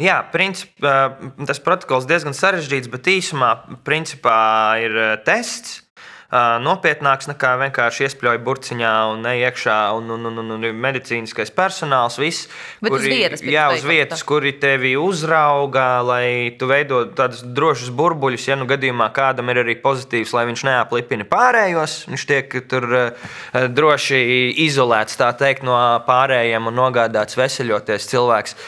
Jā, 0.00 0.22
princip, 0.32 0.70
ā, 0.80 1.10
tas 1.44 1.60
protokols 1.60 2.06
diezgan 2.08 2.36
sarežģīts, 2.36 2.88
bet 2.88 3.10
īsumā 3.12 3.50
principā 3.84 4.38
ir 4.80 4.96
tests. 5.26 5.82
Nopietnāks 6.28 7.24
nekā 7.30 7.54
vienkārši 7.56 8.04
iespļauj 8.04 8.38
burciņā 8.44 8.88
un 9.14 9.22
ne 9.24 9.30
iekšā, 9.46 9.76
un, 9.96 10.10
un, 10.12 10.26
un, 10.28 10.40
un, 10.42 10.50
un 10.58 10.64
medicīniskais 10.76 11.48
personāls. 11.56 12.18
Viss, 12.20 12.50
Bet 12.84 12.92
uz 12.92 13.06
vietas 13.08 13.40
jā, 13.40 13.62
uz 13.72 13.86
vietas, 13.88 14.20
kuri 14.28 14.52
tevi 14.60 14.90
uzrauga, 15.00 16.02
lai 16.04 16.52
tu 16.60 16.68
veidotu 16.68 17.16
tādus 17.16 17.40
drošus 17.40 17.88
burbuļus. 17.96 18.44
Ja 18.50 18.58
nu 18.60 18.66
gadījumā 18.68 19.06
kādam 19.16 19.48
ir 19.48 19.62
arī 19.62 19.78
pozitīvs, 19.80 20.34
lai 20.36 20.44
viņš 20.50 20.66
neaplipina 20.68 21.24
pārējos, 21.32 21.96
viņš 22.12 22.26
tiek 22.28 22.58
tur 22.68 22.86
droši 23.72 24.20
izolēts 24.66 25.16
tā 25.16 25.30
teikt, 25.32 25.64
no 25.64 25.80
pārējiem 26.04 26.68
un 26.68 26.76
nogādāts 26.76 27.40
veseļoties 27.40 28.10
cilvēks. 28.12 28.58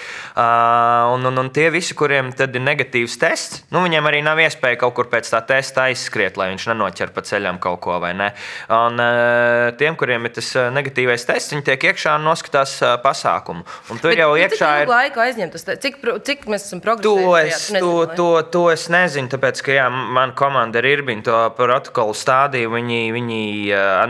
Un, 0.41 1.29
un, 1.29 1.45
un 1.45 1.53
tie 1.53 1.69
visi, 1.77 1.93
kuriem 1.93 2.33
tad 2.33 2.57
ir 2.57 2.65
negatīvs 2.65 3.21
tests, 3.21 3.63
nu, 3.69 3.85
viņiem 3.85 4.09
arī 4.09 4.25
nav 4.25 4.41
iespēja 4.41 4.81
kaut 4.81 4.97
kur 4.97 5.13
pēc 5.13 5.29
tā 5.37 5.45
testa 5.45 5.91
aizskriet, 5.91 6.41
lai 6.41 6.55
viņš 6.55 6.71
nenoķer 6.73 7.13
pa 7.13 7.29
ceļam 7.29 7.50
kaut 7.59 7.81
ko 7.81 7.99
vai 8.03 8.13
ne. 8.15 8.31
Un 8.71 9.01
uh, 9.01 9.71
tiem, 9.81 9.97
kuriem 9.99 10.25
ir 10.29 10.35
tas 10.37 10.53
ā, 10.57 10.69
negatīvais 10.75 11.25
tests, 11.27 11.51
viņi 11.55 11.65
tiek 11.67 11.89
iekšā 11.91 12.15
un 12.21 12.29
noskatās 12.29 12.77
uh, 12.85 12.95
pasākumu. 13.03 13.65
Un 13.91 13.99
tur 13.99 14.15
jau 14.15 14.31
nu, 14.35 14.39
iekšā 14.45 14.55
cik 14.61 14.77
ir. 14.77 14.85
ilgu 14.85 14.95
laiku 14.95 15.21
aizņemt 15.25 15.53
tas, 15.57 15.65
te- 15.67 15.77
cik, 15.83 15.99
cik 16.29 16.47
mēs 16.47 16.69
esam 16.69 16.81
To 16.81 16.87
progresējuši? 16.87 17.49
es, 17.49 17.67
to, 17.81 17.93
to, 18.17 18.29
to 18.53 18.63
es 18.71 18.87
nezinu, 18.93 19.29
tāpēc, 19.33 19.63
ka 19.67 19.73
jā, 19.75 19.89
mana 19.91 20.33
komanda 20.39 20.79
ar 20.83 20.89
Irbīnu 20.91 21.25
to 21.27 21.39
protokolu 21.59 22.15
stādīja. 22.17 22.71
Viņi, 22.71 23.01
viņi 23.17 23.41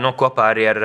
nu, 0.03 0.13
kopā 0.19 0.51
arī 0.53 0.67
ar 0.71 0.79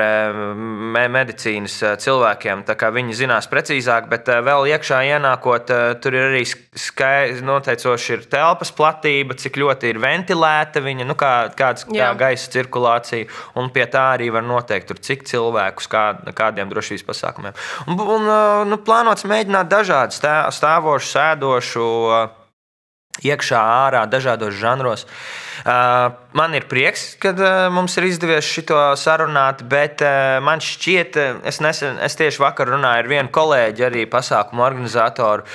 medicīnas 1.12 1.76
cilvēkiem. 2.02 2.64
tā 2.66 2.76
kā 2.78 2.90
Viņi 2.96 3.16
zinās 3.18 3.48
precīzāk, 3.50 4.06
bet 4.08 4.28
vēl 4.30 4.70
iekšā 4.72 5.02
ienākot, 5.10 5.68
tur 6.00 6.14
ir 6.16 6.28
arī 6.30 6.44
skaidrs, 6.46 7.42
noteicoši 7.44 8.12
ir 8.14 8.22
telpas 8.30 8.70
platība, 8.72 9.36
cik 9.36 9.58
ļoti 9.60 9.90
ir 9.92 9.98
ventilēta 10.00 10.80
viņa, 10.84 11.04
nu, 11.08 11.16
kā, 11.18 11.32
kāds 11.56 11.84
kā 11.90 12.12
gaisa 12.16 12.45
cirkulācija. 12.52 13.28
Un 13.60 13.70
pie 13.74 13.86
tā 13.90 14.06
arī 14.14 14.30
var 14.34 14.46
noteikt, 14.46 14.88
tur, 14.90 15.02
cik 15.02 15.26
cilvēkus, 15.28 15.90
kā, 15.92 16.06
kādiem 16.36 16.72
drošības 16.72 17.06
pasākumiem. 17.10 17.60
Un, 17.86 18.00
un 18.00 18.26
ā, 18.30 18.40
nu, 18.68 18.80
plānots 18.86 19.28
mēģināt 19.28 19.70
dažādu 19.72 20.16
stā- 20.16 20.42
stāvošu, 20.54 21.12
sēdošu. 21.16 21.86
ā, 22.16 22.24
iekšā, 23.24 23.60
ārā, 23.88 24.04
dažādos 24.10 24.56
žanros. 24.60 25.06
Uh, 25.64 26.12
man 26.36 26.54
ir 26.54 26.66
prieks, 26.68 27.14
ka 27.20 27.32
uh, 27.32 27.54
mums 27.72 27.96
ir 27.96 28.10
izdevies 28.10 28.44
šo 28.44 28.82
sarunāt, 29.00 29.64
bet 29.70 30.04
uh, 30.04 30.36
man 30.44 30.60
šķiet, 30.60 31.16
uh, 31.16 31.40
es, 31.48 31.62
nesen, 31.64 31.96
es 32.04 32.18
tieši 32.18 32.42
vakar 32.42 32.74
runāju 32.74 33.04
ar 33.06 33.10
vienu 33.10 33.32
kolēģi, 33.32 33.86
arī 33.88 34.04
pasākumu 34.10 34.66
organizatoru. 34.66 35.46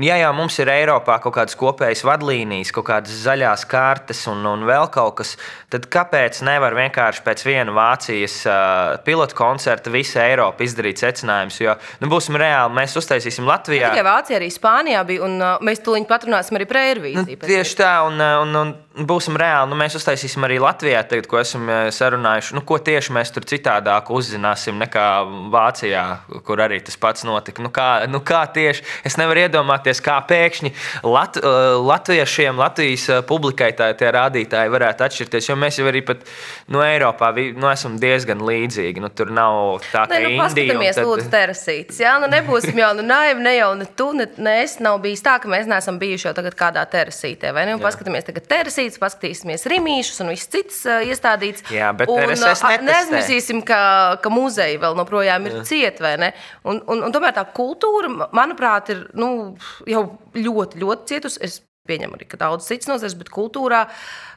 Ja 0.00 0.16
jau 0.16 0.30
mums 0.36 0.56
ir 0.62 0.70
Eiropā 0.72 1.18
kaut 1.22 1.34
kādas 1.36 1.56
kopējas 1.58 2.04
vadlīnijas, 2.06 2.72
kaut 2.72 2.86
kādas 2.88 3.18
zaļās 3.24 3.64
kartes 3.68 4.22
un, 4.30 4.40
un 4.48 4.64
vēl 4.68 4.88
kaut 4.94 5.18
kas, 5.20 5.34
tad 5.72 5.88
kāpēc 5.92 6.40
nevar 6.46 6.76
vienkārši 6.78 7.24
pēc 7.26 7.44
viena 7.44 7.74
Vācijas 7.76 8.38
uh, 8.48 8.96
pilotu 9.04 9.36
koncerta 9.36 9.92
visa 9.92 10.24
Eiropa 10.24 10.64
izdarīt 10.64 11.02
secinājumus? 11.02 11.60
Jo, 11.60 11.76
nu, 12.00 12.08
būsim 12.12 12.38
reāli, 12.40 12.76
mēs 12.80 12.96
uztaisīsim 13.00 13.48
Latvijā. 13.48 13.92
Tikai 13.92 14.06
Vācijā, 14.08 14.40
arī 14.40 14.48
Spānijā 14.52 15.04
bija, 15.08 15.26
un 15.28 15.36
uh, 15.40 15.58
mēs 15.64 15.84
tūlīt 15.84 16.08
patrunāsim 16.10 16.60
arī 16.60 16.68
par 16.70 16.80
Nu, 16.82 16.88
Airvīziju. 16.92 17.38
pēc 17.38 17.52
tieši 17.52 17.76
tā, 17.78 17.92
un, 18.08 18.16
un, 18.18 18.56
un 18.62 18.72
būsim 18.92 19.36
reāli. 19.40 19.70
Nu, 19.70 19.76
mēs 19.78 19.96
uztaisīsim 19.96 20.44
arī 20.46 20.58
Latvijā, 20.62 21.02
tagad, 21.08 21.26
ko 21.30 21.38
esam 21.40 21.68
eh, 21.70 21.88
sarunājuši. 21.94 22.56
Nu, 22.56 22.62
ko 22.66 22.78
tieši 22.82 23.14
mēs 23.16 23.32
tur 23.34 23.46
citādāk 23.48 24.10
uzzināsim 24.12 24.78
nekā 24.82 25.06
Vācijā, 25.52 26.04
kur 26.46 26.60
arī 26.64 26.80
tas 26.84 26.98
pats 27.00 27.24
notika. 27.28 27.62
Nu, 27.64 27.70
kā, 27.72 28.04
nu, 28.10 28.20
kā 28.24 28.42
tieši 28.52 28.84
es 29.08 29.16
nevaru 29.20 29.46
iedomāties, 29.46 30.02
kā 30.04 30.18
pēkšņi 30.28 30.72
Lat, 31.08 31.38
eh, 31.40 31.58
latviešiem, 31.80 32.58
Latvijas 32.60 33.08
eh, 33.08 33.22
publikai 33.28 33.72
tā, 33.78 33.92
tie 33.98 34.10
rādītāji 34.12 34.72
varētu 34.72 35.06
atšķirties. 35.08 35.48
Jo 35.50 35.56
mēs 35.60 35.80
jau 35.80 35.88
arī 35.90 36.04
pat 36.06 36.26
nu, 36.72 36.82
Eiropā 36.84 37.32
nu, 37.56 37.68
esam 37.72 37.96
diezgan 38.02 38.44
līdzīgi. 38.44 39.02
Nu, 39.02 39.08
tur 39.08 39.32
nav 39.32 39.82
tā, 39.88 40.04
ka 40.06 40.18
Nē, 40.18 40.22
nu, 40.26 40.34
Indija. 40.36 40.92
tad- 40.92 41.08
lūdzu, 41.08 41.28
terasītes. 41.32 42.00
Jā, 42.02 42.18
nu 42.22 42.28
nebūsim 42.32 42.76
jau 42.78 42.92
nu, 42.98 43.06
naivi, 43.06 43.40
ne 43.42 43.56
jau 43.56 43.72
ne 43.78 43.88
tu, 43.96 44.10
ne, 44.16 44.28
ne 44.36 44.58
es. 44.62 44.78
Nav 44.82 45.00
bijis 45.02 45.22
tā, 45.24 45.38
ka 45.42 45.48
mēs 45.50 45.68
neesam 45.70 45.98
bijuši 46.00 46.28
jau 46.28 46.34
tagad 46.36 46.56
kādā 46.58 46.84
terasītē. 46.88 47.52
Vai 47.54 47.66
ne? 47.68 47.76
Un 47.76 47.82
paskatāmies 47.82 48.26
tagad 48.28 48.46
terasītes, 48.82 49.00
paskatīsimies 49.00 49.66
rimīšus 49.70 50.22
un 50.22 50.30
viss 50.32 50.50
cits 50.50 50.82
uh, 50.86 51.02
iestādīts. 51.06 51.64
Jā, 51.72 51.92
bet 51.94 52.10
un, 52.10 52.18
TRSS 52.18 52.62
uh, 52.62 52.70
netestē. 52.70 52.86
neaizmirsīsim, 52.88 53.62
ka, 53.66 54.18
ka 54.22 54.32
muzeji 54.32 54.80
vēl 54.82 54.96
joprojām 54.98 55.46
ir 55.46 55.60
cieti, 55.68 56.02
vai 56.02 56.16
ne? 56.18 56.32
Un, 56.64 56.82
un, 56.90 57.04
un 57.06 57.14
tomēr 57.14 57.34
tā 57.36 57.44
kultūra, 57.54 58.10
manuprāt, 58.32 58.92
ir 58.94 59.04
nu, 59.14 59.54
jau 59.86 60.06
ļoti, 60.34 60.82
ļoti 60.82 61.12
cietusi. 61.12 61.42
Es 61.42 61.60
pieņemu 61.88 62.18
arī, 62.18 62.28
ka 62.30 62.38
daudz 62.38 62.68
cits 62.68 62.90
nozares, 62.90 63.16
bet 63.18 63.32
kultūrā. 63.32 63.86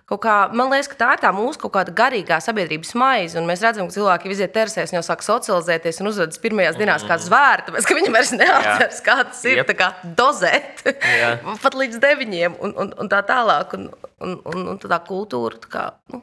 Kaut 0.06 0.22
kā, 0.22 0.34
man 0.54 0.70
liekas, 0.70 0.86
ka 0.92 0.98
tā 1.00 1.08
ir 1.16 1.22
tā 1.24 1.32
mūsu 1.34 1.58
kaut 1.64 1.72
kāda 1.74 1.94
garīgā 1.98 2.38
sabiedrības 2.44 2.92
maize. 3.02 3.40
un 3.40 3.48
Mēs 3.50 3.64
redzam, 3.66 3.88
ka 3.90 3.96
cilvēki 3.96 4.30
iziet 4.36 4.52
terasēs 4.54 4.94
jau 4.94 5.02
sāk 5.02 5.24
socializēties 5.26 5.98
un 6.04 6.12
uzvedas 6.12 6.42
pirmajās 6.44 6.78
dienās 6.78 7.06
kā 7.10 7.18
zvēri. 7.24 7.66
Tāpēc, 7.66 7.88
viņi 7.98 8.12
vairs 8.14 8.34
neatceras, 8.38 9.00
kā 9.06 9.16
tas 9.24 9.40
ir 9.50 9.64
Jep. 9.64 9.72
tā 9.72 9.76
kā 9.80 9.88
dozēt. 10.20 10.84
Pat 11.64 11.78
līdz 11.82 11.98
deviņiem 12.04 12.58
un, 12.62 12.76
un, 12.84 12.94
un 13.02 13.10
tā 13.10 13.24
tālāk. 13.26 13.74
Un, 13.80 13.90
un, 14.22 14.36
un, 14.54 14.68
un 14.76 14.78
tā 14.84 15.00
kultūra, 15.08 15.58
tā 15.64 15.72
kā, 15.74 15.86
nu, 16.14 16.22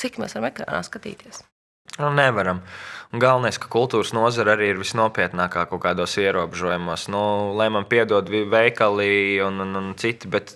cik 0.00 0.16
mēs 0.22 0.32
varam 0.38 0.48
ekrānā 0.48 0.80
skatīties. 0.88 1.42
Nu, 1.98 2.08
nevaram. 2.14 2.62
Un 3.12 3.20
galvenais, 3.20 3.58
ka 3.60 3.68
kultūras 3.72 4.14
nozara 4.16 4.54
arī 4.56 4.70
ir 4.72 4.80
visnopietnākā 4.80 5.66
kaut 5.68 5.82
kādos 5.84 6.16
ierobežojumos. 6.20 7.08
Nu, 7.12 7.20
lai 7.58 7.68
man 7.74 7.84
piedod 7.90 8.28
veikali 8.28 9.40
un, 9.44 9.60
un, 9.64 9.76
un 9.82 9.92
citi, 10.00 10.32
bet 10.32 10.54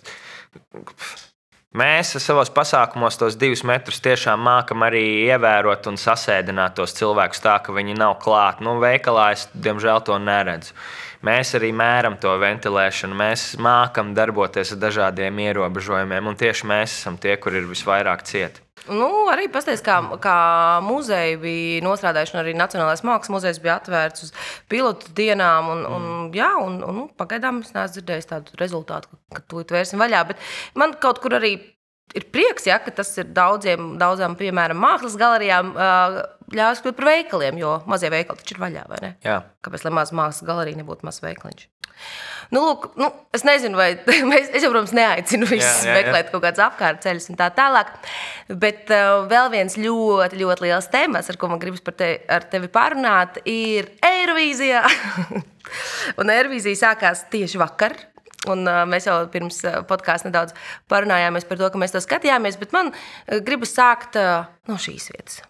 mēs 1.76 2.14
savos 2.22 2.50
pasākumos 2.54 3.18
tos 3.20 3.36
divus 3.40 3.64
metrus 3.68 4.00
tiešām 4.04 4.40
mākam 4.46 4.84
arī 4.86 5.04
ievērot 5.28 5.88
un 5.90 6.00
sasēdināt 6.00 6.76
tos 6.78 6.96
cilvēkus 6.98 7.42
tā, 7.44 7.58
ka 7.64 7.74
viņi 7.76 7.98
nav 7.98 8.18
klāti. 8.22 8.64
Nu, 8.66 8.78
veikalā 8.82 9.32
es 9.36 9.48
diemžēl 9.54 10.04
to 10.06 10.18
neredzu. 10.22 10.76
Mēs 11.22 11.54
arī 11.58 11.70
mēram 11.76 12.16
to 12.22 12.32
ventilēšanu, 12.42 13.14
mēs 13.18 13.46
mākam 13.62 14.10
darboties 14.16 14.74
ar 14.74 14.82
dažādiem 14.88 15.38
ierobežojumiem, 15.46 16.32
un 16.32 16.38
tieši 16.38 16.66
mēs 16.66 16.98
esam 16.98 17.18
tie, 17.22 17.36
kur 17.38 17.54
ir 17.54 17.70
visvairāk 17.70 18.26
cieti. 18.26 18.61
Nu, 18.90 19.08
arī 19.30 19.46
pastāstīs, 19.52 19.82
kā, 19.86 19.98
kā 20.22 20.36
muzeja 20.82 21.36
bija 21.38 21.82
nostrādājuši, 21.84 22.34
arī 22.40 22.54
Nacionālais 22.58 23.04
mākslas 23.06 23.30
muzejs 23.30 23.60
bija 23.62 23.76
atvērts 23.78 24.24
uz 24.26 24.32
pilotu 24.72 25.12
dienām. 25.14 25.68
Un, 25.70 25.84
un, 25.86 26.08
jā, 26.34 26.48
un, 26.58 26.80
un, 26.82 26.98
nu, 27.02 27.04
pagaidām 27.20 27.60
es 27.62 27.70
neesmu 27.76 28.00
dzirdējis 28.00 28.30
tādu 28.32 28.58
rezultātu, 28.58 29.12
ka, 29.12 29.38
ka 29.38 29.44
to 29.52 29.62
vērsim 29.76 30.02
vaļā. 30.02 30.24
Bet 30.32 30.42
man 30.78 30.96
kaut 31.04 31.22
kur 31.22 31.38
arī 31.38 31.54
ir 32.16 32.26
prieks, 32.34 32.66
ja, 32.68 32.80
ka 32.82 32.90
tas 32.96 33.12
ir 33.22 33.30
daudziem, 33.36 33.94
daudzām, 34.00 34.34
piemēram, 34.40 34.80
mākslas 34.82 35.14
galerijām, 35.20 35.72
ļaus 36.56 36.82
kļūt 36.82 36.98
par 36.98 37.08
veikaliem, 37.12 37.60
jo 37.62 37.76
mazie 37.88 38.10
veikali 38.12 38.42
taču 38.42 38.56
ir 38.56 38.64
vaļā, 38.66 38.88
vai 38.90 38.98
ne? 39.04 39.12
Jā. 39.24 39.38
Kāpēc 39.64 39.86
lai 39.86 39.94
mazā 40.00 40.18
mākslas 40.18 40.48
galerija 40.48 40.82
nebūtu 40.82 41.06
mazs 41.08 41.22
veikaliņš? 41.24 41.68
Nu, 42.52 42.60
lūk, 42.66 42.90
nu, 43.00 43.08
es 43.32 43.46
nezinu, 43.48 43.78
vai 43.80 43.94
mēs, 44.28 44.50
es 44.56 44.60
jau, 44.60 44.68
protams, 44.68 44.92
neaicinu 44.96 45.48
visus 45.48 45.64
Jā, 45.64 45.88
jā, 45.88 45.94
jā. 45.94 45.96
meklēt 45.98 46.32
kaut 46.34 46.44
kādas 46.44 46.60
apkārtceļus 46.66 47.30
un 47.32 47.38
tā 47.40 47.48
tālāk. 47.56 47.94
Bet 48.60 48.92
uh, 48.92 49.24
vēl 49.30 49.48
viens 49.54 49.78
ļoti, 49.80 50.40
ļoti 50.42 50.66
liels 50.66 50.90
temats, 50.92 51.32
ar 51.32 51.40
ko 51.40 51.48
man 51.52 51.62
gribas 51.62 51.84
par 51.84 51.96
te, 51.96 52.12
ar 52.28 52.44
tevi 52.52 52.68
parunāt, 52.72 53.40
ir 53.48 53.88
Eirovīzija. 54.04 54.84
un 56.20 56.32
Eirovīzija 56.34 56.82
sākās 56.84 57.24
tieši 57.32 57.62
vakar. 57.62 57.96
Un, 58.50 58.66
uh, 58.66 58.82
mēs 58.90 59.06
jau 59.06 59.20
pirms 59.32 59.62
uh, 59.64 59.80
podkāstā 59.88 60.28
nedaudz 60.28 60.56
parunājāmies 60.92 61.46
par 61.48 61.60
to, 61.62 61.70
ka 61.72 61.80
mēs 61.80 61.94
to 61.94 62.02
skatījāmies, 62.04 62.58
bet 62.60 62.74
man 62.76 62.92
uh, 62.92 63.38
gribas 63.46 63.72
sākt 63.78 64.18
uh, 64.20 64.50
no 64.68 64.76
šīs 64.82 65.08
vietas. 65.14 65.40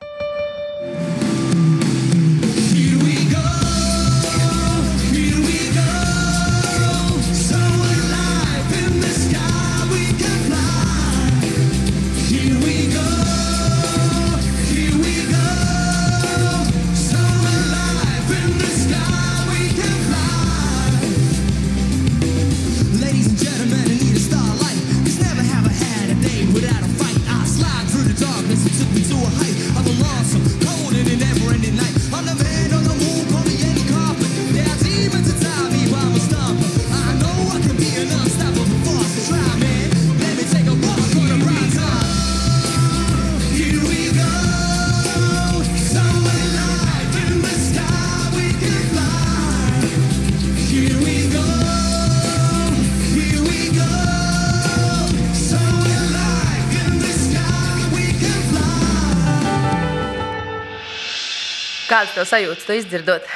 Kādas 62.02 62.16
tev 62.18 62.24
sajūtas, 62.26 62.64
tu 62.66 62.74
izdzirdot? 62.74 63.26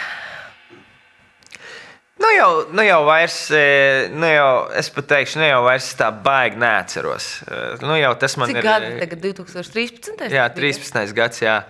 Nu 2.18 2.30
jau, 2.34 2.48
nu 2.74 2.82
jau 2.82 2.96
vairs, 3.06 3.36
e, 3.54 4.08
nu 4.10 4.26
jau, 4.26 4.48
es 4.74 4.88
pat 4.90 5.06
teikšu, 5.12 5.38
nu 5.38 5.46
jau 5.46 5.60
vairs 5.68 5.86
tā 5.94 6.08
baigi 6.24 6.58
neatceros. 6.58 7.26
E, 7.46 7.60
Nu 7.84 7.94
jau 8.00 8.10
tas 8.18 8.34
man 8.40 8.50
Cik 8.50 8.58
ir. 8.58 8.66
gadi 8.66 8.88
tagad 9.04 9.22
2013? 9.22 10.18
Jā, 10.34 10.48
bija? 10.50 10.72
13. 10.80 11.14
gads, 11.14 11.42
jā. 11.44 11.60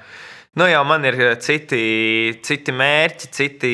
Nu 0.57 0.64
jau 0.64 0.85
man 0.88 1.05
ir 1.05 1.19
e, 1.21 1.33
citi, 1.45 1.79
citi 2.40 2.73
mērķi, 2.73 3.27
citi 3.37 3.73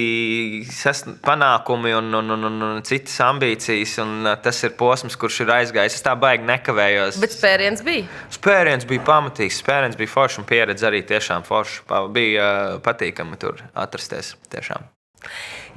panākumi 1.23 1.93
un, 1.95 2.09
un, 2.19 2.33
un, 2.35 2.47
un, 2.49 2.57
un 2.67 2.81
citas 2.87 3.21
ambīcijas. 3.23 3.93
Un 4.03 4.27
e, 4.27 4.33
tas 4.43 4.59
ir 4.67 4.75
posms, 4.81 5.15
kurš 5.15 5.45
ir 5.45 5.53
aizgājis. 5.61 6.01
Es 6.01 6.03
tā 6.03 6.17
baigi 6.19 6.49
nekavējos. 6.49 7.21
Bet 7.23 7.37
spēriens 7.37 7.85
bija. 7.87 8.09
Spēriens 8.35 8.89
bija 8.91 9.05
pamatīgs, 9.07 9.61
spēriens 9.63 10.01
bija 10.01 10.11
foršs 10.11 10.41
un 10.43 10.49
pieredze 10.49 10.89
arī 10.91 11.05
tiešām 11.07 11.47
forša. 11.47 12.03
Bija 12.11 12.49
uh, 12.49 12.83
patīkami 12.83 13.39
tur 13.39 13.63
atrasties. 13.79 14.35
Tiešām. 14.51 14.91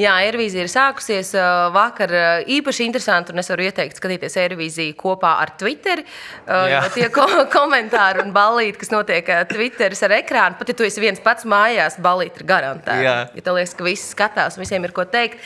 Jā, 0.02 0.12
Eirovīzija 0.26 0.66
ir 0.66 0.72
sākusies 0.72 1.30
uh, 1.38 1.70
vakar. 1.72 2.12
uh, 2.12 2.50
Īpaši 2.52 2.84
interesanti, 2.84 3.32
un 3.32 3.40
es 3.40 3.50
varu 3.52 3.64
ieteikt 3.64 4.00
skatīties 4.00 4.36
Eirovīziju 4.42 4.96
kopā 5.00 5.38
ar 5.44 5.54
Twitter. 5.60 6.04
Jā. 6.46 6.82
jo 6.84 6.92
tie 6.98 7.08
ko 7.16 7.28
komentāri 7.58 8.26
un 8.26 8.34
balīti, 8.36 8.82
kas 8.82 8.92
notiek 8.92 9.32
Twitteris 9.52 10.04
ar 10.08 10.18
ekrānu, 10.18 10.60
pat 10.60 10.74
ja 10.74 10.78
tu 10.78 10.88
esi 10.88 11.04
viens 11.04 11.22
pats 11.24 11.48
mājās, 11.48 12.00
balīti 12.04 12.44
ir 12.44 12.50
garantēti. 12.52 13.08
Ja 13.08 13.46
tev 13.46 13.60
liekas, 13.60 13.76
ka 13.78 13.88
visi 13.88 14.10
skatās 14.12 14.60
un 14.60 14.66
visiem 14.66 14.88
ir 14.88 14.96
ko 14.96 15.08
teikt, 15.08 15.40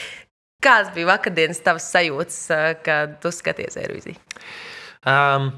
kāds 0.66 0.90
bija 0.96 1.12
vakardienas 1.14 1.62
tavs 1.66 1.92
sajūtas, 1.94 2.44
uh, 2.56 2.70
kad 2.86 3.20
tu 3.24 3.34
skaties 3.36 3.78
Eirovīziju? 3.84 4.18
Um, 5.08 5.54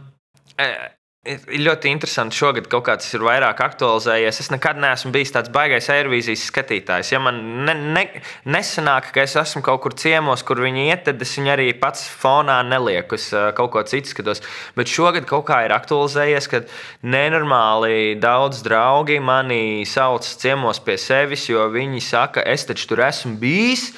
Ir 1.21 1.43
ļoti 1.61 1.91
interesanti, 1.93 2.33
šogad 2.33 2.65
kaut 2.65 2.87
kā 2.87 2.95
tas 2.97 3.11
ir 3.13 3.21
vairāk 3.21 3.59
aktualizējies. 3.61 4.39
Es 4.41 4.47
nekad 4.49 4.79
neesmu 4.81 5.11
bijis 5.13 5.29
tāds 5.35 5.51
baisais 5.53 5.85
aerobīzijas 5.93 6.47
skatītājs. 6.49 7.11
Ja 7.13 7.19
man 7.21 7.35
ne, 7.67 7.75
ne, 7.77 8.01
nesanāk, 8.49 9.11
ka 9.13 9.21
es 9.21 9.35
esmu 9.37 9.61
kaut 9.67 9.83
kur 9.83 9.93
ciemos, 9.93 10.41
kur 10.41 10.57
viņi 10.65 10.87
iet, 10.87 11.03
tad 11.05 11.21
es 11.21 11.35
viņu 11.37 11.51
arī 11.53 11.67
pats 11.77 12.07
fonā 12.23 12.55
nelieku. 12.65 13.19
Es 13.21 13.27
kaut 13.53 13.69
ko 13.75 13.83
citu 13.85 14.09
skatos. 14.09 14.41
Bet 14.73 14.89
šogad 14.89 15.27
kaut 15.29 15.45
kā 15.51 15.59
ir 15.67 15.75
aktualizējies, 15.77 16.47
ka 16.49 16.63
nenormāli 17.05 18.15
daudz 18.17 18.63
draugi 18.65 19.19
mani 19.21 19.85
sauc 19.85 20.25
ciemos 20.25 20.81
pie 20.81 20.97
sevis, 20.97 21.45
jo 21.53 21.69
viņi 21.69 22.01
saka, 22.01 22.41
es 22.49 22.65
taču 22.65 22.89
tur 22.95 23.05
esmu 23.11 23.37
bijis. 23.45 23.91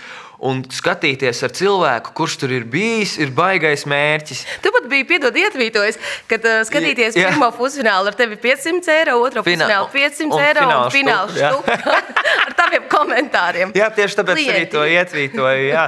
Un 0.44 0.60
skatīties 0.76 1.40
ar 1.48 1.52
cilvēku, 1.56 2.12
kurš 2.18 2.36
tur 2.42 2.52
ir 2.52 2.66
bijis, 2.68 3.16
ir 3.24 3.30
baigais 3.36 3.86
mērķis. 3.88 4.42
Tu 4.64 4.72
pat 4.76 4.88
biji 4.92 5.06
piedod 5.08 5.38
ietvītojis, 5.40 6.00
kad 6.28 6.44
uh, 6.50 6.60
skatīties 6.68 7.16
Jā. 7.16 7.30
pirmo 7.32 7.48
pusfinālu 7.56 8.12
ar 8.12 8.18
tevi 8.20 8.36
500 8.44 8.92
eiro, 8.98 9.16
otro 9.24 9.44
Fināl- 9.46 9.88
pusfinālu 9.88 9.88
500 9.94 10.28
un 10.28 10.44
eiro 10.44 10.66
un 10.68 10.92
finālu 10.92 11.32
štuku, 11.38 11.78
jā. 11.78 12.02
ar 12.48 12.54
taviem 12.60 12.90
komentāriem. 12.92 13.72
Jā, 13.80 13.88
tieši 13.96 14.20
tāpēc 14.20 14.36
arī 14.36 14.46
Klienti. 14.50 14.72
to 14.76 14.84
ietvītoju. 14.98 15.64
Jā. 15.72 15.86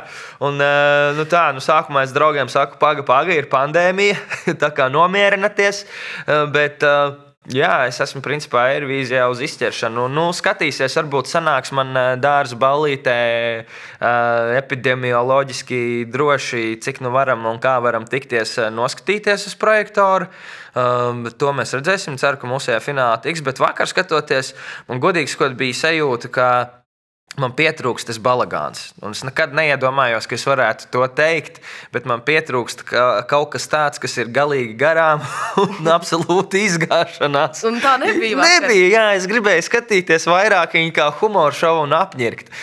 Un, 0.47 0.61
eh, 0.63 1.11
nu 1.19 1.27
tā, 1.31 1.43
nu 1.55 1.63
sākumā 1.63 2.05
es 2.07 2.15
draugiem 2.15 2.47
saku, 2.51 2.79
paga, 2.81 3.03
paga, 3.07 3.35
ir 3.35 3.49
pandēmija, 3.51 4.15
tā 4.63 4.71
kā 4.75 4.87
nomierināties. 4.93 5.83
eh, 6.27 6.45
Bet, 6.55 6.83
eh, 6.83 7.24
Jā, 7.53 7.83
es 7.85 7.99
esmu 8.01 8.23
principā 8.25 8.63
aerobīzijā 8.71 9.27
uz 9.29 9.37
izķeršanu. 9.45 10.07
Nu, 10.09 10.23
skatīsies, 10.33 10.95
varbūt 10.97 11.29
sanāks 11.29 11.69
man 11.77 11.91
eh, 11.93 12.05
dārza 12.17 12.57
ballītē 12.57 13.17
eh, 13.61 14.53
epidemioloģiski 14.57 16.07
droši, 16.09 16.63
cik 16.81 17.03
nu 17.05 17.11
varam 17.13 17.45
un 17.45 17.59
kā 17.61 17.75
varam 17.85 18.07
tikties, 18.09 18.55
eh, 18.63 18.71
noskatīties 18.73 19.45
uz 19.51 19.57
projektoru. 19.61 20.31
Bet 20.75 21.37
to 21.39 21.53
mēs 21.55 21.71
redzēsim. 21.71 22.17
Ceru, 22.19 22.35
ka 22.41 22.49
mūsu 22.51 22.73
finālā 22.83 23.21
tiks. 23.23 23.39
Bet 23.45 23.61
vakar 23.63 23.87
skatoties, 23.87 24.51
man 24.89 24.99
godīgi 24.99 25.31
sakot, 25.31 25.55
bija 25.55 25.77
sajūta, 25.85 26.31
ka 26.35 26.49
Man 27.41 27.51
pietrūkst 27.55 28.07
tas 28.07 28.19
balagāns. 28.23 28.93
Un 29.03 29.11
es 29.11 29.23
nekad 29.27 29.51
neiedomājos, 29.57 30.27
ka 30.29 30.37
es 30.37 30.45
varētu 30.47 30.87
to 30.93 31.03
teikt, 31.17 31.59
bet 31.91 32.07
man 32.07 32.23
pietrūkst 32.23 32.85
ka, 32.87 33.03
kaut 33.27 33.51
kas 33.55 33.67
tāds, 33.71 33.99
kas 33.99 34.15
ir 34.21 34.31
galīgi 34.35 34.77
garām 34.79 35.23
un 35.63 35.91
absolūti 35.91 36.63
izgāšanās. 36.69 37.65
Un 37.67 37.81
tā 37.83 37.97
nebija 37.99 38.37
vakar. 38.39 38.67
Nebija, 38.67 38.87
jā, 38.93 39.05
es 39.19 39.27
gribēju 39.31 39.67
skatīties 39.67 40.29
vairāk 40.31 40.77
viņu 40.79 40.95
kā 40.95 41.09
humoru 41.19 41.55
šovu 41.59 41.83
un 41.89 41.97
apņirkt. 41.99 42.53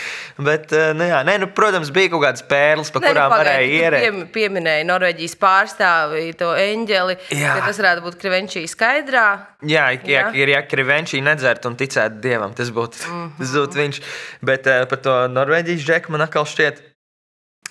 Bet, 0.45 0.73
eh, 0.73 0.93
nu, 0.97 1.05
jā, 1.05 1.19
nē, 1.27 1.35
nu, 1.43 1.47
protams, 1.57 1.91
bija 1.95 2.11
kaut 2.13 2.23
kādas 2.25 2.45
pērles, 2.49 2.91
pa 2.95 3.01
Nē, 3.01 3.07
nu, 3.07 3.13
kurām 3.13 3.33
pagaidi, 3.33 3.49
varēja 3.49 3.69
tu 3.69 3.81
ierēt. 3.83 4.05
piem- 4.07 4.29
Pieminēja 4.37 4.85
Norvēģijas 4.89 5.37
pārstāvi, 5.43 6.23
to 6.39 6.53
eņģeli. 6.57 7.17
Jā. 7.31 7.57
ka 7.59 7.67
Tas 7.67 7.79
varētu 7.83 8.05
būt 8.07 8.17
Krivenčī 8.23 8.65
skaidrā. 8.69 9.27
Jā, 9.63 9.91
ja, 10.07 10.29
Jā. 10.29 10.35
ir 10.35 10.49
jākrīt 10.55 10.87
venčī 10.87 11.23
nedzert 11.23 11.67
un 11.67 11.77
ticēt 11.77 12.21
dievam. 12.21 12.55
Tas 12.55 12.71
būtu 12.71 13.07
mm. 13.07 13.13
-hmm. 13.13 13.39
tas 13.39 13.51
būtu 13.59 13.83
viņš. 13.83 14.01
Bet 14.43 14.67
uh, 14.67 14.85
par 14.87 14.99
to 14.99 15.29
Norvēģijas 15.29 15.85
džeku 15.87 16.13
man 16.13 16.21
atkal 16.21 16.45
šķiet, 16.45 16.83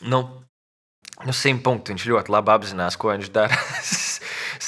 nu, 0.02 0.22
nu 1.26 1.34
simt 1.34 1.64
punktu 1.64 1.94
viņš 1.94 2.06
ļoti 2.08 2.30
labi 2.30 2.52
apzinās, 2.52 2.98
ko 2.98 3.12
viņš 3.14 3.32
dara. 3.32 3.58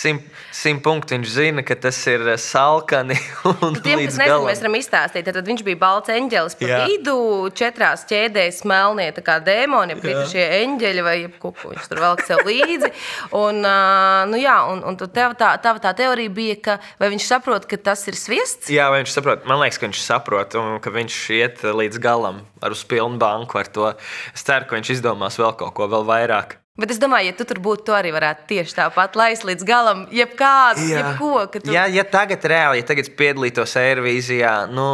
Simt 0.04 0.44
simt 0.63 0.84
punktu 0.86 1.16
viņš 1.18 1.32
zina, 1.34 1.63
ka 1.66 1.76
tas 1.80 1.98
ir 2.10 2.24
eh, 2.34 2.38
salkani 2.39 3.18
un 3.66 3.78
Tiem, 3.84 4.04
kas 4.06 4.18
nezina, 4.20 4.39
mēs 4.46 4.62
varam 4.62 4.78
izstāstīt, 4.78 5.28
tad 5.28 5.50
viņš 5.50 5.63
bija 5.66 5.80
balts 5.82 6.13
eņģelis 6.13 6.58
pa 6.60 6.70
Jā. 6.70 6.80
vidu, 6.88 7.18
četrās 7.58 8.06
ķēdēs 8.10 8.63
melnie, 8.70 9.10
tā 9.16 9.24
kā 9.26 9.39
dēmoni, 9.44 9.98
kritušie 10.02 10.46
eņģeļi 10.62 11.06
vai 11.06 11.16
ko 11.42 11.54
viņš 11.58 11.89
tur 11.92 12.04
velk 12.04 12.24
sev 12.28 12.44
līdzi. 12.48 12.92
Un, 13.44 13.62
ā, 13.66 14.24
nu 14.30 14.38
jā, 14.39 14.56
un, 14.70 14.84
un 14.88 14.98
tev 15.02 15.34
tā, 15.39 15.54
tava 15.63 15.82
tā 15.82 15.94
teorija 15.98 16.32
bija, 16.34 16.58
ka 16.63 16.78
vai 17.02 17.10
viņš 17.13 17.28
saprot, 17.28 17.68
ka 17.70 17.80
tas 17.82 18.04
ir 18.10 18.18
sviests? 18.18 18.72
Jā, 18.72 18.89
vai 18.94 19.02
viņš 19.02 19.16
saprot? 19.16 19.48
Man 19.50 19.62
liekas, 19.63 19.80
ka 19.82 19.89
viņš 19.89 20.02
saprot, 20.06 20.58
un 20.60 20.80
ka 20.84 20.94
viņš 20.94 21.20
iet 21.39 21.63
līdz 21.66 22.02
galam 22.04 22.44
ar 22.63 22.76
uz 22.76 22.84
pilnu 22.88 23.20
banku 23.22 23.60
ar 23.60 23.72
to. 23.74 23.94
Es 24.34 24.46
ceru, 24.46 24.70
ka 24.70 24.78
viņš 24.78 24.98
izdomās 25.00 25.39
vēl 25.42 25.56
kaut 25.60 25.74
ko 25.78 25.89
vēl 25.92 26.06
vairāk. 26.08 26.60
Bet 26.73 26.89
es 26.89 26.97
domāju, 26.97 27.29
ja 27.29 27.33
tu 27.38 27.45
tur 27.45 27.59
būtu, 27.62 27.83
tu 27.86 27.93
arī 27.93 28.09
varētu 28.15 28.47
tieši 28.49 28.73
tāpat 28.79 29.13
laist 29.19 29.43
līdz 29.45 29.65
galam, 29.67 29.99
jebkādu, 30.09 30.88
jebko. 30.89 31.43
ka 31.53 31.62
Tu... 31.62 31.69
Jā, 31.75 31.83
ja 31.93 32.01
tagad 32.01 32.47
reāli, 32.49 32.79
ja 32.81 32.88
tagad 32.89 33.12
piedalītos 33.19 33.75
Eirovīzijā, 33.77 34.55
nu, 34.73 34.88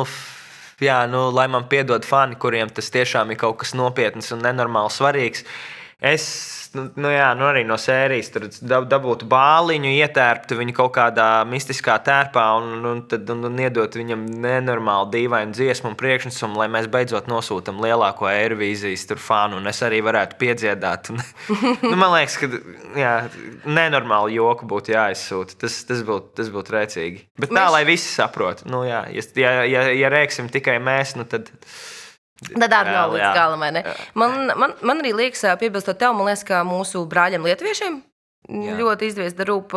jā, 0.83 0.97
nu, 1.07 1.29
lai 1.31 1.47
man 1.47 1.69
piedod 1.71 2.03
fani, 2.03 2.35
kuriem 2.35 2.67
tas 2.67 2.91
tiešām 2.91 3.31
ir 3.31 3.39
kaut 3.39 3.61
kas 3.63 3.71
nopietns 3.79 4.27
un 4.35 4.43
nenormāli 4.43 4.91
svarīgs. 4.91 5.45
Es 6.03 6.27
nu, 6.77 6.85
nu, 7.01 7.09
jā, 7.11 7.27
nu 7.37 7.47
arī 7.49 7.63
no 7.67 7.75
sērijas 7.79 8.29
tur 8.33 8.45
dab, 8.61 8.87
dabūtu 8.91 9.27
bāliņu, 9.29 9.89
ietērptu 10.03 10.57
viņu 10.59 10.75
kaut 10.77 10.91
kādā 10.95 11.27
mistiskā 11.49 11.97
tērpā 12.05 12.45
un, 12.59 12.85
un, 12.85 13.01
tad, 13.09 13.29
un, 13.33 13.43
un 13.49 13.61
iedot 13.63 13.97
viņam 13.99 14.25
nenormāli 14.45 15.11
dīvainu 15.15 15.55
dziesmu 15.57 15.91
un 15.91 15.97
priekšnesumu, 15.99 16.59
lai 16.61 16.69
mēs 16.71 16.89
beidzot 16.91 17.29
nosūtām 17.31 17.81
lielāko 17.83 18.29
Eirovīzijas 18.31 19.07
tur 19.09 19.21
fanu 19.23 19.59
un 19.59 19.69
es 19.71 19.81
arī 19.85 20.01
varētu 20.05 20.39
piedziedāt. 20.41 21.11
Un, 21.13 21.21
nu, 21.89 21.93
man 21.95 22.15
liekas, 22.17 22.39
ka 22.41 22.51
jā, 22.99 23.13
nenormāli 23.67 24.39
joku 24.39 24.69
būtu 24.69 24.95
jāizsūta. 24.95 25.59
Tas, 25.65 25.81
tas 25.89 26.03
būtu 26.07 26.35
tas 26.39 26.51
būt 26.53 26.73
rēcīgi. 26.75 27.23
Bet 27.39 27.53
tā, 27.53 27.63
Mēs- 27.65 27.75
lai 27.77 27.85
visi 27.89 28.09
saprotu, 28.11 28.69
nu, 28.69 28.83
jā, 28.87 29.05
ja, 29.13 29.25
ja, 29.41 29.55
ja, 29.67 29.87
ja 30.03 30.11
rēksim 30.13 30.51
tikai 30.53 30.79
mēs, 30.83 31.17
nu, 31.19 31.27
tad. 31.29 31.51
Tad 32.39 32.71
Reāli, 32.71 33.17
līdz 33.17 33.25
jā. 33.25 33.31
galam. 33.35 33.63
vai 33.65 33.71
ne? 33.75 33.83
Man, 34.15 34.37
man, 34.55 34.77
man 34.81 35.01
arī 35.03 35.11
liekas, 35.15 35.43
piebilstot 35.59 35.99
tev, 35.99 36.15
man 36.15 36.31
liekas, 36.31 36.45
ka 36.47 36.63
mūsu 36.67 37.03
brāļiem 37.09 37.47
Lietuviešiem 37.47 37.99
Jā. 38.49 38.73
ļoti 38.79 39.09
izdevies 39.11 39.35
darīt. 39.37 39.73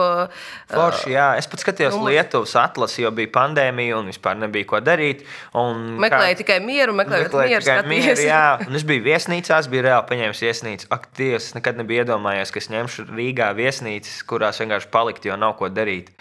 Forši, 0.70 1.10
jā, 1.12 1.26
es 1.36 1.48
pat 1.50 1.60
skatījos 1.60 1.96
nu, 1.98 2.06
Lietuvas 2.08 2.54
atlasi, 2.56 3.02
jo 3.04 3.10
bija 3.12 3.28
pandēmija 3.34 3.98
un 3.98 4.08
vispār 4.08 4.38
nebija 4.40 4.68
ko 4.70 4.80
darīt. 4.80 5.26
Un 5.58 5.98
Meklēju 6.00 6.38
tikai 6.40 6.56
mieru, 6.64 6.94
meklēju 6.96 7.26
Meklēju 7.28 7.52
mieru, 7.52 7.66
tikai 7.66 7.84
mieru, 7.90 8.24
jā, 8.24 8.44
un 8.68 8.80
es 8.80 8.86
biju 8.88 9.04
viesnīcās, 9.04 9.68
biju 9.72 9.84
reāli 9.88 10.08
paņēmis 10.08 10.44
viesnīcu. 10.46 10.88
Ak, 10.96 11.10
Dievs, 11.18 11.50
nekad 11.58 11.82
nebiju 11.82 12.06
iedomājies, 12.06 12.54
ka 12.54 12.62
es 12.62 12.70
ņemšu 12.72 13.10
Rīgā 13.12 13.50
viesnīcas, 13.58 14.22
kurās 14.30 14.62
vienkārši 14.64 14.88
palikt, 14.94 15.28
jo 15.28 15.36
nav 15.36 15.58
ko 15.60 15.68
darīt. 15.68 16.14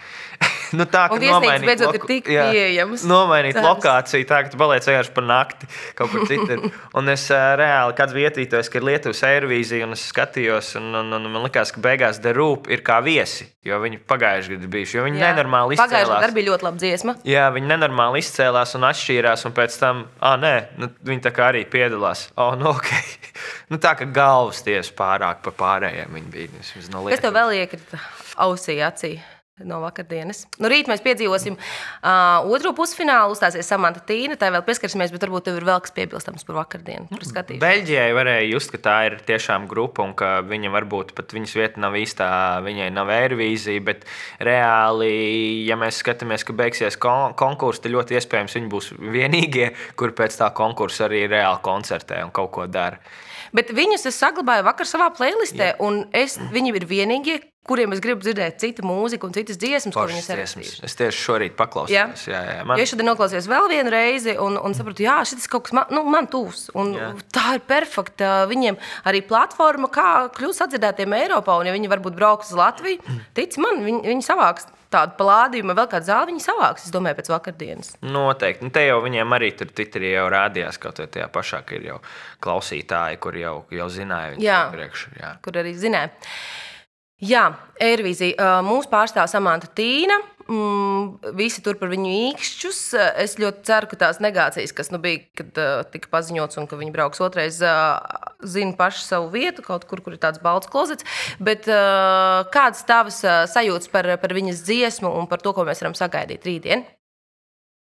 Nu, 0.78 0.86
tā, 0.88 1.04
viesnīcas 1.12 1.32
nomainīt 1.36 1.66
beidzot 1.68 1.88
ir 1.94 2.00
loku- 2.00 2.08
tik 2.10 2.28
jā, 2.32 2.44
pieejamas. 2.52 3.04
Nomainīt 3.08 3.56
Tādas. 3.58 3.68
lokāciju, 3.68 4.26
tā 4.28 4.38
ka 4.44 4.52
tu 4.52 4.60
paliec 4.60 4.86
vienkārši 4.88 5.14
par 5.16 5.26
nakti 5.28 5.68
kaut 5.98 6.12
kur 6.12 6.26
citur. 6.30 6.64
Un 6.98 7.12
es 7.12 7.26
ā, 7.34 7.40
reāli, 7.60 7.96
kāds 7.98 8.14
bija 8.16 8.30
ietvītojis, 8.30 8.70
ka 8.72 8.80
ir 8.80 8.86
Lietuvas 8.88 9.22
aerovīzija, 9.28 9.86
un 9.88 9.96
es 9.96 10.04
skatījos, 10.12 10.74
un, 10.80 10.88
un, 11.02 11.12
un 11.18 11.28
man 11.32 11.46
likās, 11.46 11.72
ka 11.74 11.82
beigās 11.84 12.20
The 12.24 12.34
Roop 12.36 12.70
ir 12.72 12.84
kā 12.86 13.00
viesi, 13.04 13.48
jo 13.66 13.78
viņi 13.82 14.00
pagājuši 14.08 14.56
gadu 14.56 14.70
bijuši, 14.72 14.96
jo 14.98 15.06
viņi 15.06 15.20
Jā. 15.22 15.32
nenormāli 15.32 15.76
izcēlās. 15.78 16.12
gadā 16.12 16.32
bija 16.36 16.50
ļoti 16.50 16.68
laba 16.68 16.82
dziesma. 16.82 17.16
Jā, 17.28 17.48
viņi 17.54 17.72
nenormāli 17.72 18.22
izcēlās 18.24 18.76
un 18.78 18.88
atšķīrās, 18.90 19.46
un 19.48 19.56
pēc 19.56 19.78
tam, 19.80 20.06
ah, 20.20 20.38
nē, 20.40 20.54
nu, 20.82 20.90
viņi 21.12 21.26
tā 21.28 21.34
kā 21.34 21.50
arī 21.52 21.64
piedalās. 21.68 22.28
Oh, 22.36 22.54
nu, 22.58 22.72
okay. 22.72 23.04
nu, 23.70 23.80
tā 23.82 23.94
kā 23.98 24.08
galvas 24.12 24.64
tiesa 24.66 24.94
pārāk 24.98 25.44
par 25.46 25.56
pārējiem 25.60 26.18
viņi 26.18 26.32
bija. 26.32 26.64
No 26.92 27.04
Kas 27.08 27.22
tev 27.22 27.34
vēl 27.36 27.54
iekrita 27.62 28.00
ausī, 28.40 28.78
acī? 28.84 29.16
No 29.68 29.80
vakardienas. 29.82 30.44
Nu, 30.58 30.68
rīt 30.72 30.88
mēs 30.90 31.02
piedzīvosim 31.04 31.56
uh, 31.58 32.48
otro 32.52 32.72
pusfinālu. 32.76 33.34
Uzstāsies 33.36 33.68
Samanta 33.68 34.02
Tīna. 34.06 34.36
Tā 34.40 34.50
vēl 34.54 34.64
pieskarsimies, 34.66 35.12
bet 35.14 35.24
varbūt 35.26 35.48
tev 35.48 35.58
ir 35.60 35.66
vēl 35.68 35.82
kas 35.84 35.94
piebilstams 35.96 36.46
par 36.48 36.60
vakardienu. 36.62 37.08
Par. 37.12 37.54
Beļģijai 37.62 38.10
varēja 38.16 38.46
just, 38.50 38.72
ka 38.74 38.82
tā 38.82 38.96
ir 39.08 39.18
tiešām 39.28 39.68
grupa 39.70 40.04
un 40.06 40.14
ka 40.18 40.34
viņa 40.46 40.72
varbūt 40.74 41.14
pat 41.18 41.34
viņas 41.34 41.56
vieta 41.58 41.82
nav 41.82 41.96
īstā, 42.00 42.28
viņai 42.64 42.90
nav 42.94 43.12
aerobīzija, 43.12 43.84
bet 43.86 44.06
reāli, 44.42 45.12
ja 45.68 45.78
mēs 45.80 46.02
skatāmies, 46.02 46.46
ka 46.46 46.56
beigsies 46.56 46.98
kon 47.00 47.36
konkurss, 47.38 47.82
tad 47.82 47.94
ļoti 47.94 48.18
iespējams 48.18 48.56
viņi 48.58 48.72
būs 48.72 48.92
vienīgie, 48.98 49.72
kur 49.98 50.14
pēc 50.16 50.40
tā 50.40 50.52
konkursa 50.56 51.06
arī 51.08 51.26
reāli 51.30 51.62
koncertē 51.64 52.22
un 52.26 52.34
kaut 52.34 52.52
ko 52.56 52.66
dara. 52.70 53.00
Bet 53.52 53.72
viņus 53.76 54.08
es 54.08 54.18
saglabāju 54.20 54.64
vakar 54.66 54.88
savā 54.88 55.10
playlistē, 55.14 55.74
un 55.84 56.06
es, 56.16 56.38
viņi 56.52 56.72
ir 56.78 56.86
vienīgie, 56.88 57.38
kuriem 57.68 57.92
es 57.94 58.00
gribu 58.02 58.24
dzirdēt 58.24 58.58
citu 58.58 58.82
mūziku 58.86 59.28
un 59.28 59.34
citas 59.36 59.58
dziesmas, 59.60 59.94
Foršas 59.94 60.30
ir 60.32 60.40
dziesmas. 60.40 60.72
Es 60.88 60.96
tieši 60.98 61.20
šorīt 61.20 61.54
paklausījos. 61.58 62.24
Jā, 62.26 62.40
jā, 62.48 62.64
Man... 62.66 62.80
Ja 62.80 62.86
es 62.86 62.90
šodien 62.90 63.06
noklausījos 63.12 63.46
vēl 63.50 63.68
vienu 63.70 63.92
reizi, 63.92 64.34
un, 64.42 64.56
un 64.58 64.74
sapratu, 64.74 65.04
ka 65.06 65.20
šis 65.28 65.46
kaut 65.52 65.68
kas 65.68 65.76
man, 65.78 65.92
nu, 65.94 66.02
man 66.10 66.26
tūs. 66.32 66.66
Jā. 66.72 67.12
tā 67.34 67.56
ir 67.58 67.64
perfekta 67.68 68.32
viņiem 68.50 68.80
arī 69.08 69.22
platforma, 69.28 69.92
kā 69.92 70.08
kļūt 70.34 70.58
sadzirdētiem 70.58 71.14
Eiropā. 71.20 71.60
Un, 71.60 71.70
ja 71.70 71.76
viņi 71.76 71.92
varbūt 71.92 72.18
brauks 72.18 72.50
uz 72.50 72.58
Latviju, 72.58 73.20
tic 73.38 73.60
man, 73.62 73.84
viņi, 73.86 74.06
viņi 74.10 74.26
savāks 74.26 74.66
tādu 74.92 75.16
plādījumu, 75.18 75.76
vēl 75.78 75.88
kādu 75.92 76.08
zāli 76.08 76.32
viņi 76.32 76.44
savāks. 76.44 76.86
Es 76.86 76.94
domāju, 76.94 77.18
pēc 77.20 77.30
vakardienas. 77.32 77.94
Noteikti. 78.04 78.66
Nu, 78.66 78.72
te 78.74 78.84
jau 78.86 78.98
viņiem 79.04 79.36
arī 79.38 79.52
tur 79.58 79.70
Twitterī 79.72 80.14
jau 80.14 80.26
rādījās, 80.32 80.80
kaut 80.82 81.00
vai 81.02 81.08
tajā 81.12 81.30
pašā, 81.32 81.62
ka 81.68 81.78
ir 81.78 81.88
jau 81.92 82.00
klausītāji, 82.44 83.20
kur 83.22 83.38
jau, 83.40 83.54
jau 83.72 83.88
zināja 83.92 84.34
viņu 84.36 84.58
priekš. 84.74 85.06
Kur 85.44 85.62
arī 85.62 85.74
zināja. 85.78 86.12
Jā, 87.22 87.44
Eirovīzija. 87.78 88.62
Mūsu 88.66 88.90
pārstāv 88.90 89.28
Samanta 89.30 89.68
Tīna. 89.78 90.16
Mm, 90.52 91.32
visi 91.38 91.62
tur 91.64 91.78
par 91.80 91.88
viņu 91.88 92.10
īkšķus. 92.12 92.78
Es 93.22 93.38
ļoti 93.40 93.62
ceru, 93.68 93.88
ka 93.88 93.96
tās 94.02 94.18
negācijas, 94.20 94.74
kas 94.76 94.90
nu 94.92 94.98
bija, 95.00 95.22
kad 95.38 95.60
uh, 95.60 95.84
tika 95.88 96.10
paziņots, 96.12 96.58
un 96.60 96.66
ka 96.68 96.76
viņi 96.76 96.92
brauks 96.92 97.22
otrais, 97.24 97.60
uh, 97.64 98.02
zina 98.44 98.76
pašu 98.76 99.04
savu 99.06 99.30
vietu, 99.32 99.64
kaut 99.64 99.86
kur, 99.88 100.02
kur 100.04 100.16
ir 100.16 100.20
tāds 100.20 100.42
balts 100.42 100.68
klozets. 100.72 101.06
Bet 101.40 101.70
uh, 101.70 102.42
kādas 102.52 102.84
tavas 102.88 103.22
uh, 103.24 103.44
sajūtas 103.48 103.88
par, 103.94 104.10
par 104.20 104.36
viņas 104.36 104.60
dziesmu 104.66 105.14
un 105.22 105.30
par 105.30 105.40
to, 105.40 105.54
ko 105.56 105.64
mēs 105.68 105.80
varam 105.80 105.96
sagaidīt 105.96 106.44
rītdien? 106.50 106.84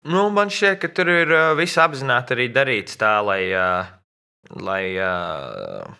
Nu, 0.05 0.29
man 0.31 0.53
šķiet, 0.53 0.79
ka 0.85 0.93
tur 0.95 1.11
ir 1.11 1.35
uh, 1.35 1.51
viss 1.59 1.81
apzināti 1.81 2.37
arī 2.37 2.51
darīts 2.55 3.01
tā, 3.01 3.17
lai, 3.25 3.43
uh, 3.51 3.91
lai, 4.61 4.83
uh, 5.01 5.91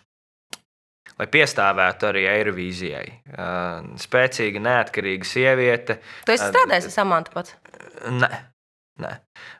lai 1.19 1.29
piestāvētu 1.31 2.09
arī 2.09 2.25
Eirovīzijai. 2.31 3.05
Spēcīga, 4.01 4.63
neatkarīga 4.65 5.29
sieviete. 5.29 5.99
Tu 6.27 6.35
esi 6.35 6.49
strādājis 6.51 6.91
ar 6.91 6.95
Samantu 6.99 7.35
pats. 7.37 7.55
Ne. 8.11 8.31
Nē. 8.95 9.09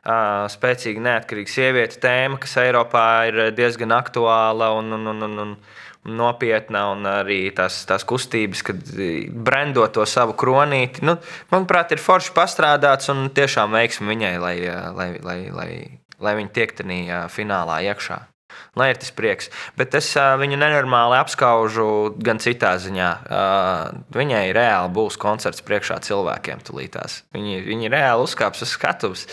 Uh, 0.00 0.46
spēcīga 0.48 1.02
neatkarīga 1.04 1.52
sieviete 1.52 1.98
tēma, 2.00 2.38
kas 2.40 2.54
Eiropā 2.62 3.08
ir 3.28 3.40
diezgan 3.52 3.92
aktuāla 3.92 4.70
un, 4.78 4.94
un, 4.96 5.10
un, 5.12 5.26
un, 5.26 5.42
un, 5.42 5.50
nopietna, 6.16 6.86
un 6.94 7.04
arī 7.10 7.50
tās, 7.52 7.82
tās 7.88 8.06
kustības, 8.08 8.62
kad 8.64 8.80
brendot 9.44 9.92
to 9.98 10.06
savu 10.08 10.32
kronīti. 10.40 11.04
Nu, 11.04 11.18
manuprāt, 11.52 11.92
ir 11.92 12.00
forši 12.00 12.32
pastrādāts 12.36 13.12
un 13.12 13.26
tiešām 13.36 13.76
veiksmi 13.76 14.08
viņai, 14.14 14.32
lai, 14.40 14.54
lai, 14.96 15.10
lai, 15.20 15.38
lai, 15.52 15.70
lai 16.16 16.34
viņa 16.40 16.54
tiek 16.56 16.72
tajā 16.80 17.20
finālā 17.32 17.82
iekšā. 17.90 18.22
Lai 18.76 18.90
ir 18.92 19.00
tas 19.00 19.12
prieks. 19.16 19.50
Bet 19.78 19.94
es 19.98 20.10
viņu 20.16 20.58
nenormāli 20.60 21.18
apskaužu 21.20 22.16
gan 22.22 22.40
citā 22.42 22.74
ziņā. 22.82 23.12
Viņai 24.16 24.44
reāli 24.56 24.92
būs 24.96 25.16
koncerts 25.20 25.64
priekšā 25.66 26.02
cilvēkiem 26.06 26.60
tulītās. 26.66 27.22
Viņi, 27.36 27.62
viņi 27.70 27.94
reāli 27.94 28.28
uzkāps 28.28 28.66
uz 28.66 28.76
skatuves. 28.76 29.26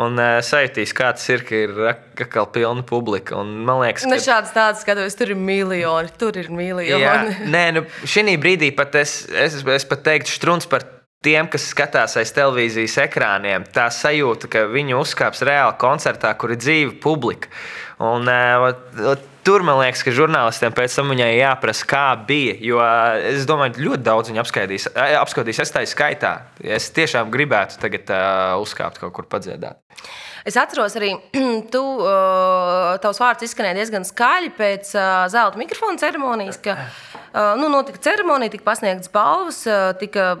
Un 0.00 0.16
uh, 0.16 0.38
sajūtīs, 0.44 0.94
kā 0.96 1.10
tas 1.12 1.26
ir, 1.28 1.42
ka 1.44 1.58
ir 1.66 1.80
atkal 1.90 2.46
pilna 2.54 2.84
publika. 2.86 3.36
Un, 3.40 3.50
man 3.68 3.82
liekas, 3.82 4.06
ka 4.08 4.20
šāds 4.22 4.54
tāds 4.54 4.84
skatos, 4.84 5.16
tur 5.18 5.34
ir 5.34 5.40
miljoni, 5.40 6.12
tur 6.20 6.38
ir 6.40 6.48
miljoni. 6.48 7.02
Jā, 7.02 7.16
nē, 7.50 7.64
nu, 7.76 7.84
šī 8.08 8.38
brīdī 8.40 8.70
pat 8.76 8.96
es, 9.02 9.22
es, 9.28 9.58
es 9.60 9.86
pat 9.90 10.06
teiktu, 10.06 10.32
strūns 10.32 10.70
par 10.70 10.86
tiem, 11.24 11.48
kas 11.52 11.66
skatās 11.68 12.16
aiz 12.16 12.30
televīzijas 12.32 12.96
ekrāniem. 13.02 13.66
Tā 13.74 13.90
sajūta, 13.92 14.48
ka 14.48 14.62
viņi 14.72 14.96
uzkāps 14.96 15.42
reāli 15.44 15.76
koncertā, 15.80 16.32
kur 16.40 16.54
ir 16.54 16.60
dzīva 16.60 16.94
publika. 17.02 17.52
Un, 18.00 18.30
uh, 18.30 19.26
Tur 19.40 19.62
man 19.64 19.78
liekas, 19.80 20.02
ka 20.04 20.12
žurnālistiem 20.12 20.74
pēc 20.76 20.92
tam 20.98 21.14
viņai 21.14 21.30
jāprasa, 21.38 21.86
kā 21.88 22.02
bija. 22.28 22.58
Jo 22.60 22.82
es 23.30 23.46
domāju, 23.48 23.80
ļoti 23.86 24.04
daudz 24.04 24.28
viņa 24.28 24.42
apskaidīs. 24.42 24.84
apskaudīs. 25.16 25.62
Es 25.64 25.72
tā 25.72 25.80
skaitā. 25.88 26.32
Es 26.60 26.90
tiešām 26.92 27.32
gribētu 27.32 27.80
tagad 27.80 28.12
uh, 28.12 28.60
uzkāpt 28.60 29.00
kaut 29.00 29.14
kur 29.16 29.28
padziedāt. 29.32 29.80
Es 30.44 30.60
atceros 30.60 30.96
arī, 31.00 31.14
tu, 31.72 31.82
tavs 33.00 33.22
vārds 33.24 33.48
izskanēja 33.48 33.80
diezgan 33.80 34.04
skaļi 34.08 34.52
pēc 34.60 34.92
zelta 35.32 35.60
mikrofona 35.60 36.00
ceremonijas, 36.04 36.60
ka 36.60 36.76
nu, 37.60 37.68
notika 37.70 37.98
ceremonija, 38.02 38.50
tika 38.56 38.64
pasniegts 38.66 39.10
balvas, 39.14 39.62
tika 40.00 40.36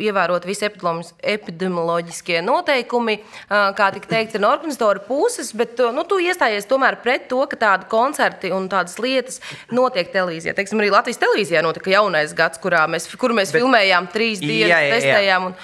ievērot 0.00 0.44
visi 0.48 0.66
epidemioloģis- 0.68 1.12
epidemioloģiskie 1.34 2.40
noteikumi, 2.44 3.16
kā 3.50 3.88
tika 3.94 4.10
teikts, 4.10 4.38
no 4.42 4.50
organizatora 4.52 5.02
puses, 5.06 5.52
bet 5.56 5.78
nu, 5.94 6.04
tu 6.08 6.18
iestājies 6.22 6.66
tomēr 6.70 6.98
pret 7.04 7.28
to, 7.30 7.40
ka 7.50 7.58
tādi 7.60 7.88
koncerti 7.92 8.50
un 8.54 8.68
tādas 8.72 8.98
lietas 9.02 9.40
notiek 9.74 10.10
televīzijā. 10.14 10.54
Teiksim, 10.58 10.82
arī 10.82 10.90
Latvijas 10.94 11.20
televīzijā 11.22 11.62
notika 11.64 11.92
jaunais 11.94 12.34
gads, 12.36 12.60
kurā 12.62 12.84
mēs, 12.90 13.08
kur 13.20 13.34
mēs 13.36 13.52
bet, 13.52 13.60
filmējām 13.62 14.10
trīs 14.14 14.42
dienas, 14.42 14.70
Jā, 14.74 14.82
jā, 14.82 14.90
jā. 14.90 14.98
testējām. 14.98 15.50
Un, 15.50 15.54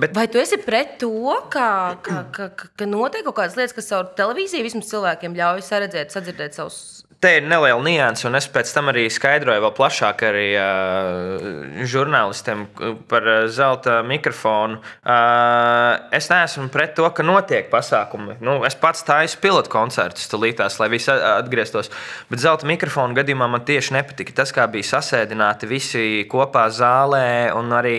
Bet- 0.00 0.14
Vai 0.14 0.28
tu 0.30 0.38
esi 0.38 0.56
pret 0.62 0.98
to, 1.02 1.10
ka, 1.50 1.96
ka, 2.02 2.24
ka, 2.30 2.48
ka 2.78 2.86
notiek 2.86 3.24
kaut 3.26 3.34
kādas 3.40 3.56
lietas, 3.58 3.74
kas 3.74 3.88
caur 3.90 4.06
televīziju 4.14 4.62
vismaz 4.62 4.86
cilvēkiem 4.92 5.34
ļauj 5.34 5.64
saredzēt, 5.66 6.14
sadzirdēt 6.14 6.54
savus? 6.54 6.76
Te 7.20 7.34
ir 7.36 7.42
neliela 7.44 7.82
nianses, 7.84 8.24
un 8.24 8.38
es 8.38 8.46
pēc 8.48 8.70
tam 8.72 8.86
arī 8.88 9.02
skaidroju 9.12 9.60
vēl 9.60 9.74
plašāk 9.76 10.19
arī 10.28 10.46
uh, 10.58 11.84
žurnālistiem 11.88 12.66
par 13.10 13.26
zelta 13.52 14.00
mikrofonu. 14.06 14.80
Uh, 15.00 15.96
es 16.16 16.28
neesmu 16.32 16.68
pret 16.72 16.94
to, 16.98 17.06
ka 17.14 17.24
notiek 17.26 17.70
pasākumi. 17.72 18.38
Nu, 18.44 18.58
es 18.68 18.76
pats 18.78 19.04
taisu 19.06 19.40
pilotu 19.42 19.72
koncertus, 19.72 20.28
tulītās, 20.30 20.78
lai 20.82 20.90
visi 20.92 21.10
atgrieztos. 21.12 21.90
Bet 22.30 22.42
zelta 22.42 22.68
mikrofonu 22.68 23.16
gadījumā 23.18 23.48
man 23.50 23.64
tieši 23.68 23.96
nepatika 23.98 24.36
tas, 24.42 24.54
kā 24.56 24.68
bija 24.70 24.90
sasēdināti 24.92 25.70
visi 25.70 26.04
kopā 26.30 26.66
zālē, 26.74 27.50
un 27.56 27.72
arī 27.76 27.98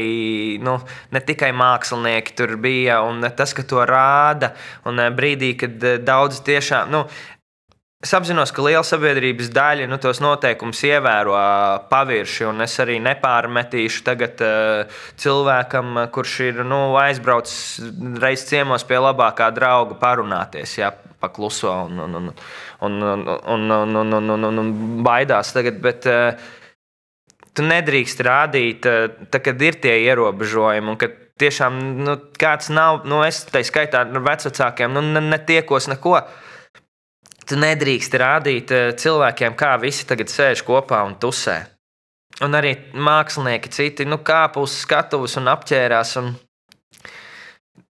nu, 0.64 0.78
ne 1.12 1.24
tikai 1.26 1.52
mākslinieki 1.58 2.38
tur 2.38 2.58
bija, 2.62 3.02
un 3.08 3.26
tas, 3.36 3.56
ka 3.58 3.66
to 3.68 3.84
rāda, 3.88 4.54
un 4.90 5.02
brīdī, 5.18 5.54
kad 5.60 5.92
daudz 6.06 6.42
tiešām. 6.46 6.92
Nu, 6.92 7.06
Es 8.02 8.16
apzinos, 8.18 8.50
ka 8.50 8.64
liela 8.66 8.82
sabiedrības 8.86 9.52
daļa 9.54 9.86
nu, 9.90 10.00
tos 10.02 10.24
noteikumus 10.24 10.80
ievēro 10.88 11.36
pavirši, 11.92 12.48
un 12.50 12.66
es 12.66 12.74
arī 12.82 12.96
nepārmetīšu 13.04 14.02
tagad 14.08 14.42
uh, 14.42 15.04
cilvēkam, 15.22 16.08
kurš 16.14 16.38
ir 16.48 16.64
nu, 16.66 16.80
aizbraucis 16.98 17.78
reiz 18.24 18.48
ciemos 18.50 18.88
pie 18.90 18.98
labākā 18.98 19.52
drauga 19.54 20.00
parunāties. 20.02 20.80
Jā, 20.82 20.96
Pakluso 21.22 21.70
un, 21.70 22.00
un, 22.02 22.16
un, 22.18 22.32
un, 22.82 22.96
un, 23.06 23.70
un, 23.70 23.96
un, 24.02 24.14
un, 24.18 24.46
un, 24.50 24.58
un, 24.64 24.74
baidās 25.06 25.54
tagad. 25.54 25.78
Bet, 25.84 26.10
uh, 26.10 26.58
tu 27.58 27.66
nedrīkst 27.68 28.24
rādīt, 28.26 28.86
eh, 28.88 29.10
tā, 29.32 29.42
kad 29.44 29.62
ir 29.62 29.80
tie 29.84 29.98
ierobežojumi. 30.08 30.94
Un, 30.94 31.00
kad 31.00 31.18
tiešām 31.42 31.80
nu, 32.06 32.18
kāds 32.40 32.72
nav, 32.74 33.04
nu, 33.10 33.24
es 33.26 33.44
tā 33.50 33.64
skaitā 33.66 34.06
ar 34.06 34.24
vecākiem, 34.28 34.92
nu, 34.94 35.02
ne- 35.02 35.28
netiekos 35.34 35.90
neko. 35.92 36.20
Tu 37.52 37.58
nedrīkst 37.60 38.14
rādīt 38.16 38.70
eh, 38.72 38.94
cilvēkiem, 38.96 39.58
kā 39.60 39.74
visi 39.82 40.06
tagad 40.08 40.30
sēž 40.32 40.62
kopā 40.64 41.02
un 41.04 41.18
tusē. 41.20 41.58
Un 42.46 42.56
arī 42.56 42.78
mākslinieki, 42.96 43.72
citi 43.76 44.06
nu, 44.08 44.22
kāpa 44.24 44.62
uz 44.64 44.78
skatuves 44.86 45.36
un 45.36 45.52
apģērās. 45.52 46.14
Un, 46.22 46.30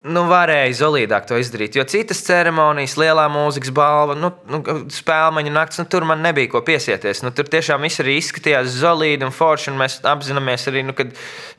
nu, 0.07 0.21
varēja 0.31 0.69
izolīdāk 0.71 1.25
to 1.27 1.35
izdarīt. 1.41 1.75
Jo 1.75 1.83
citas 1.89 2.21
ceremonijas, 2.23 2.93
lielā 2.95 3.25
mūzikas 3.33 3.73
balva, 3.75 4.15
nu, 4.15 4.29
nu, 4.47 4.61
spēļu 4.95 5.51
naktis, 5.51 5.81
nu, 5.81 5.89
tur 5.91 6.05
man 6.07 6.23
nebija 6.23 6.47
ko 6.53 6.61
piesieties. 6.63 7.19
Nu, 7.25 7.33
tur 7.35 7.49
tiešām 7.51 7.83
viss 7.83 7.99
arī 7.99 8.15
izskatījās 8.15 8.71
zelīti 8.79 9.27
un 9.27 9.35
forši. 9.35 9.73
Un 9.73 9.81
mēs 9.81 9.97
apzināmies 10.07 10.63
arī, 10.71 10.85
nu, 10.87 10.95
ka 10.95 11.09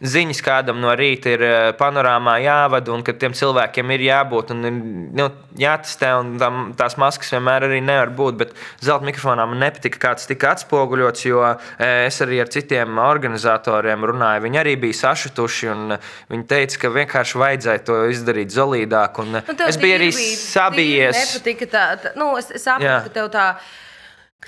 ziņas 0.01 0.41
kādam 0.47 0.81
no 0.81 0.95
rīta 0.97 1.35
ir 1.35 1.45
eh, 1.45 1.59
panorāmā 1.77 2.39
jāvada 2.41 2.95
un 2.95 3.05
ka 3.05 3.13
tiem 3.13 3.37
cilvēkiem 3.37 3.93
ir 3.93 4.07
jābūt 4.09 4.55
un 4.57 4.71
ir, 4.71 4.81
nu, 5.21 5.29
jātestē. 5.61 6.15
Un 6.23 6.33
tam, 6.41 6.65
tās 6.81 6.97
maskas 7.01 7.35
vienmēr 7.37 7.69
arī 7.69 7.83
nevar 7.85 8.15
būt. 8.17 8.41
Bet 8.41 8.57
zelta 8.81 9.05
mikrofonā 9.05 9.45
man 9.53 9.61
nepatika, 9.67 10.01
kā 10.01 10.15
tas 10.17 10.25
tika 10.31 10.55
atspoguļots, 10.57 11.27
jo 11.29 11.45
eh, 11.45 12.07
es 12.07 12.23
arī 12.25 12.41
ar 12.41 12.49
citiem 12.57 13.05
organizatoriem 13.05 14.09
runāju. 14.15 14.47
Viņi 14.49 14.65
arī 14.65 14.79
bija 14.81 15.03
sašutuši 15.05 15.73
un 15.77 15.87
eh, 15.99 16.11
viņi 16.33 16.51
teica, 16.57 16.83
ka 16.87 16.95
vienkārši 16.97 17.45
vajadzēja 17.45 17.85
to 17.85 18.01
izdarīt 18.09 18.30
zelīdāk. 18.55 19.21
Un, 19.23 19.41
Nu, 19.41 19.55
es 19.67 19.79
biju 19.81 19.99
arī 19.99 20.11
sabijies. 20.15 21.19
Nepatika 21.19 21.71
tā, 21.71 21.85
tā, 22.01 22.17
nu, 22.19 22.33
es, 22.39 22.51
es 22.55 22.65
saprotu, 22.67 22.89
Jā. 22.89 22.99
ka 23.07 23.15
tev 23.15 23.31
tā. 23.33 23.47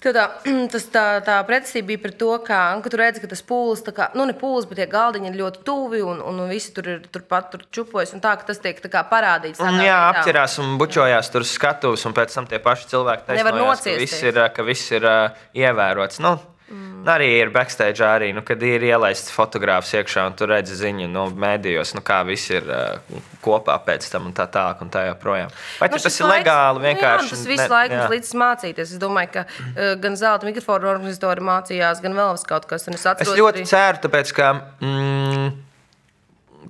tā, 0.02 0.24
tas, 0.72 0.86
tā, 0.94 1.04
tā 1.26 1.38
pretestība 1.48 1.92
bija 1.92 2.02
par 2.04 2.14
to, 2.22 2.30
ka, 2.46 2.60
ka 2.84 2.92
tu 2.92 3.00
redzi, 3.00 3.22
ka 3.22 3.30
tas 3.30 3.42
pūlis, 3.46 3.84
tā 3.86 3.94
kā, 3.96 4.08
nu, 4.18 4.26
ne 4.28 4.36
pūlis, 4.38 4.68
bet 4.70 4.80
tie 4.80 4.88
galdiņi 4.90 5.30
ir 5.30 5.38
ļoti 5.40 5.62
tuvi 5.66 6.02
un, 6.06 6.22
un 6.24 6.40
visi 6.50 6.72
tur 6.76 6.88
ir 6.94 7.02
turpat 7.12 7.50
tur 7.52 7.66
čupojas. 7.74 8.14
Un 8.16 8.24
tā, 8.24 8.34
tas 8.46 8.62
tiek 8.62 8.80
tā 8.82 9.04
parādīts. 9.10 9.60
Un, 9.62 9.78
tādā 9.78 9.90
jā, 9.90 9.98
apķerās 10.14 10.58
un 10.64 10.78
bučojās 10.80 11.32
tur 11.34 11.46
skatuves, 11.48 12.06
un 12.08 12.16
pēc 12.16 12.38
tam 12.38 12.48
tie 12.50 12.62
paši 12.62 12.90
cilvēki 12.94 13.36
Nevar 13.36 13.58
taisnojās, 13.58 13.84
ka 13.84 13.98
viss 14.06 14.24
ir, 14.30 14.42
ka 14.56 14.66
viss 14.66 14.96
ir 14.96 15.06
uh, 15.06 15.44
ievērots. 15.58 16.22
Nu, 16.24 16.38
mm. 16.72 16.88
Arī 17.12 17.26
ir 17.40 17.48
backstage, 17.50 17.98
arī, 18.06 18.28
nu, 18.34 18.44
kad 18.46 18.60
ir 18.62 18.80
ielaists 18.86 19.32
fotogrāfs 19.34 19.90
iekšā, 19.98 20.22
un 20.30 20.36
tur 20.38 20.52
redz 20.54 20.70
ziņu 20.78 21.08
no 21.10 21.24
mēdījos, 21.34 21.94
nu, 21.96 22.02
kā 22.06 22.20
viss 22.28 22.50
ir 22.54 22.62
uh, 22.70 23.00
kopā 23.42 23.74
pēc 23.82 24.06
tam, 24.12 24.28
un 24.30 24.36
tā 24.38 24.46
tālāk, 24.54 24.80
un 24.84 24.90
tā 24.94 25.02
joprojām. 25.08 25.50
Vai 25.80 25.88
Nu, 25.90 25.96
nu, 25.98 26.02
tas 26.06 26.20
ir 26.20 26.26
laiks- 26.28 26.44
legāli? 26.46 26.78
Nu, 26.78 26.86
Jā, 26.86 26.92
Vienkārši 26.94 27.34
tas 27.34 27.42
visu 27.50 27.66
laiku 27.74 27.96
mums 27.98 28.14
līdz 28.14 28.30
mācīties. 28.44 28.94
Es 28.94 29.02
domāju, 29.02 29.32
ka 29.34 29.44
uh, 29.48 29.82
gan 30.04 30.14
zelta 30.16 30.46
mikrofona 30.46 30.92
organizatori 30.94 31.42
mācījās, 31.50 32.00
gan 32.06 32.14
vēl 32.14 32.38
kaut 32.46 32.66
kas. 32.70 32.86
Un 32.86 32.94
es 32.94 33.04
Es 33.06 33.28
ļoti 33.34 33.64
arī- 33.64 33.68
ceru, 33.74 33.98
tāpēc, 34.06 34.32
ka, 34.38 34.52
mm, 34.80 35.50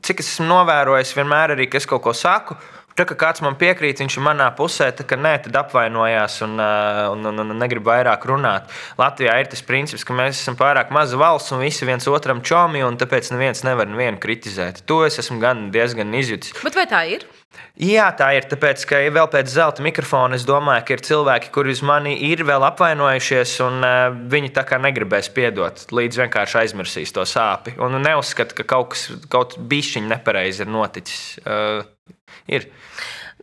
cik 0.02 0.20
es 0.24 0.32
esmu 0.34 0.48
novērojis, 0.48 1.12
vienmēr 1.20 1.52
arī, 1.56 1.68
kad 1.70 1.82
es 1.84 1.86
kaut 1.86 2.02
ko 2.08 2.12
saku, 2.16 2.56
tā 2.98 3.06
kā 3.08 3.16
kāds 3.18 3.42
man 3.44 3.56
piekrīt, 3.60 4.02
viņš 4.02 4.18
ir 4.18 4.24
manā 4.26 4.48
pusē, 4.56 4.90
tā 4.96 5.06
kā 5.08 5.18
nē, 5.20 5.34
tad 5.46 5.58
apvainojās 5.62 6.40
un, 6.46 6.56
ā, 6.62 6.70
un, 7.12 7.26
un, 7.32 7.44
un 7.44 7.60
negrib 7.60 7.86
vairāk 7.88 8.26
runāt. 8.30 8.72
Latvijā 9.00 9.38
ir 9.40 9.52
tas 9.52 9.64
princips, 9.66 10.06
ka 10.08 10.16
mēs 10.16 10.42
esam 10.42 10.58
pārāk 10.60 10.92
maza 10.94 11.20
valsts 11.20 11.54
un 11.54 11.62
visi 11.64 11.88
viens 11.88 12.08
otram 12.10 12.42
čomi, 12.46 12.84
un 12.86 12.98
tāpēc 13.00 13.32
neviens 13.34 13.64
nevar 13.66 13.90
nevienu 13.90 14.20
kritizēt. 14.22 14.84
To 14.90 15.02
es 15.06 15.20
esmu 15.22 15.40
gan 15.42 15.70
diezgan 15.74 16.12
izjutis. 16.18 16.56
Bet 16.64 16.78
vai 16.78 16.88
tā 16.90 17.06
ir? 17.16 17.28
Jā, 17.82 18.10
tā 18.16 18.28
ir. 18.36 18.46
Tāpēc, 18.50 18.84
ka 18.88 18.98
vēl 19.12 19.28
pēc 19.32 19.48
zelta 19.52 19.84
mikrofona 19.84 20.36
es 20.36 20.44
domāju, 20.48 20.84
ka 20.86 20.96
ir 20.96 21.04
cilvēki, 21.06 21.50
kuri 21.54 21.72
uz 21.72 21.82
mani 21.84 22.12
ir 22.28 22.44
vēl 22.48 22.64
apvainojušies, 22.68 23.54
un 23.64 23.80
uh, 23.86 24.18
viņi 24.32 24.52
tā 24.56 24.64
kā 24.68 24.78
negribēs 24.82 25.30
piedot, 25.32 25.86
līdz 25.92 26.20
vienkārši 26.24 26.60
aizmirsīs 26.62 27.14
to 27.16 27.24
sāpi. 27.28 27.74
Un 27.82 27.96
neuzskata, 28.04 28.56
ka 28.60 28.68
kaut 28.74 28.92
kas, 28.92 29.08
kaut 29.32 29.56
bišķiņ 29.72 30.08
nepareizi 30.12 30.66
ir 30.66 30.72
noticis. 30.72 31.24
Uh, 31.44 31.82
ir. 32.48 32.68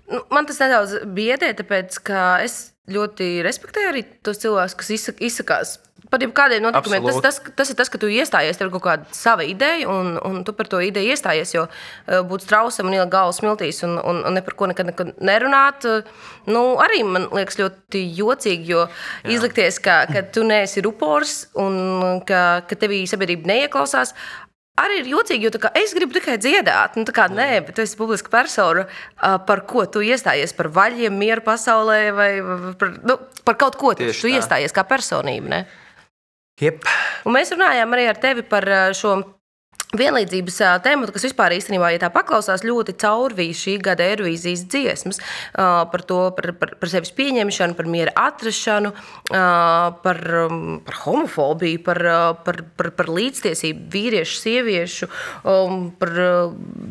Nu, 0.10 0.24
Man 0.34 0.50
tas 0.50 0.62
nedaudz 0.62 1.00
biedē, 1.06 1.52
tāpēc 1.58 2.00
ka 2.06 2.40
es 2.46 2.72
ļoti 2.90 3.44
respektēju 3.46 3.92
arī 3.92 4.02
tos 4.26 4.42
cilvēkus, 4.42 4.78
kas 4.80 4.90
izsaka, 4.96 5.26
izsakās 5.26 5.78
par 6.10 6.24
jebkādiem 6.24 6.64
notikumiem. 6.64 7.06
Tas, 7.06 7.20
tas, 7.22 7.38
tas 7.56 7.72
ir 7.72 7.78
tas, 7.78 7.92
ka 7.92 8.00
tu 8.02 8.10
iestājies, 8.10 8.58
tev 8.58 8.70
ir 8.70 8.74
kaut 8.74 8.86
kāda 8.86 9.16
sava 9.16 9.46
ideja, 9.46 9.86
un, 9.92 10.16
un 10.26 10.42
tu 10.48 10.56
par 10.58 10.70
to 10.72 10.82
ideju 10.82 11.14
iestājies. 11.14 11.54
Jo 11.54 11.66
uh, 11.68 12.22
būt 12.26 12.46
strausam 12.48 12.90
un 12.90 12.98
ielikt 12.98 13.14
galvas 13.14 13.42
smiltīs 13.42 13.84
un, 13.86 13.98
un, 14.00 14.24
un 14.26 14.38
ne 14.38 14.44
par 14.46 14.58
ko 14.58 14.70
nekad, 14.72 14.90
nekad 14.90 15.14
nerunāt, 15.22 15.86
uh, 15.90 16.28
nu, 16.50 16.64
arī 16.82 17.04
man 17.06 17.30
liekas 17.36 17.60
ļoti 17.62 18.04
jocīgi. 18.18 18.70
Jo 18.74 18.86
Jā. 18.88 19.36
izlikties, 19.38 19.82
ka, 19.86 20.02
ka 20.10 20.26
tu 20.34 20.46
neesi 20.48 20.84
rupors 20.86 21.44
un 21.60 22.24
ka, 22.28 22.64
ka 22.70 22.80
tevī 22.80 23.04
sabiedrība 23.10 23.54
neieklausās. 23.54 24.16
Arī 24.84 25.02
ir 25.02 25.10
jocīgi, 25.14 25.48
jo 25.48 25.62
kā 25.62 25.72
es 25.78 25.94
gribu 25.98 26.16
tikai 26.18 26.38
dziedāt. 26.42 26.98
Nu, 27.00 27.06
kā 27.16 27.28
nē, 27.32 27.50
bet 27.68 27.78
tu 27.78 27.84
esi 27.86 27.98
publiska 28.00 28.32
persona, 28.34 28.86
ā, 29.18 29.36
par 29.48 29.64
ko 29.70 29.86
tu 29.92 30.04
iestājies 30.06 30.56
par 30.58 30.72
vaļiem, 30.76 31.16
mieru 31.20 31.44
pasaulē 31.46 32.00
vai 32.16 32.30
par, 32.80 32.96
nu, 33.04 33.18
par 33.48 33.60
kaut 33.62 33.80
ko. 33.80 33.94
Tieši 34.00 34.26
Tu 34.26 34.32
tā. 34.32 34.38
iestājies 34.40 34.76
kā 34.76 34.86
personība. 34.88 35.52
Ne? 35.56 35.62
Jep. 36.60 36.84
Un 37.28 37.36
mēs 37.38 37.54
runājām 37.56 37.96
arī 37.96 38.10
ar 38.12 38.20
tevi 38.20 38.44
par 38.48 38.68
ā, 38.68 38.82
šo 38.98 39.18
vienlīdzības 39.98 40.58
ā, 40.62 40.74
tēmu, 40.86 41.08
kas 41.10 41.26
vispār 41.26 41.56
īstenībā, 41.56 41.90
ja 41.96 42.02
tā 42.04 42.10
paklausās, 42.14 42.62
ļoti 42.66 42.94
caurvīja 43.02 43.58
šī 43.58 43.76
gada 43.88 44.06
Eirovīzijas 44.06 44.66
dziesmas 44.70 45.22
par 45.56 46.04
to, 46.06 46.20
par, 46.38 46.52
par, 46.60 46.76
par 46.78 46.92
sevis 46.92 47.10
pieņemšanu, 47.18 47.74
par 47.78 47.90
miera 47.90 48.14
atrašanu, 48.28 48.92
par, 49.30 50.20
um, 50.44 50.60
par 50.86 51.00
homofobiju, 51.06 51.82
par, 51.88 52.02
par, 52.46 52.60
par, 52.78 52.92
par 53.00 53.10
līdztiesību 53.18 53.88
vīriešu, 53.96 54.38
sieviešu, 54.44 55.10
um, 55.42 55.88
par 55.98 56.14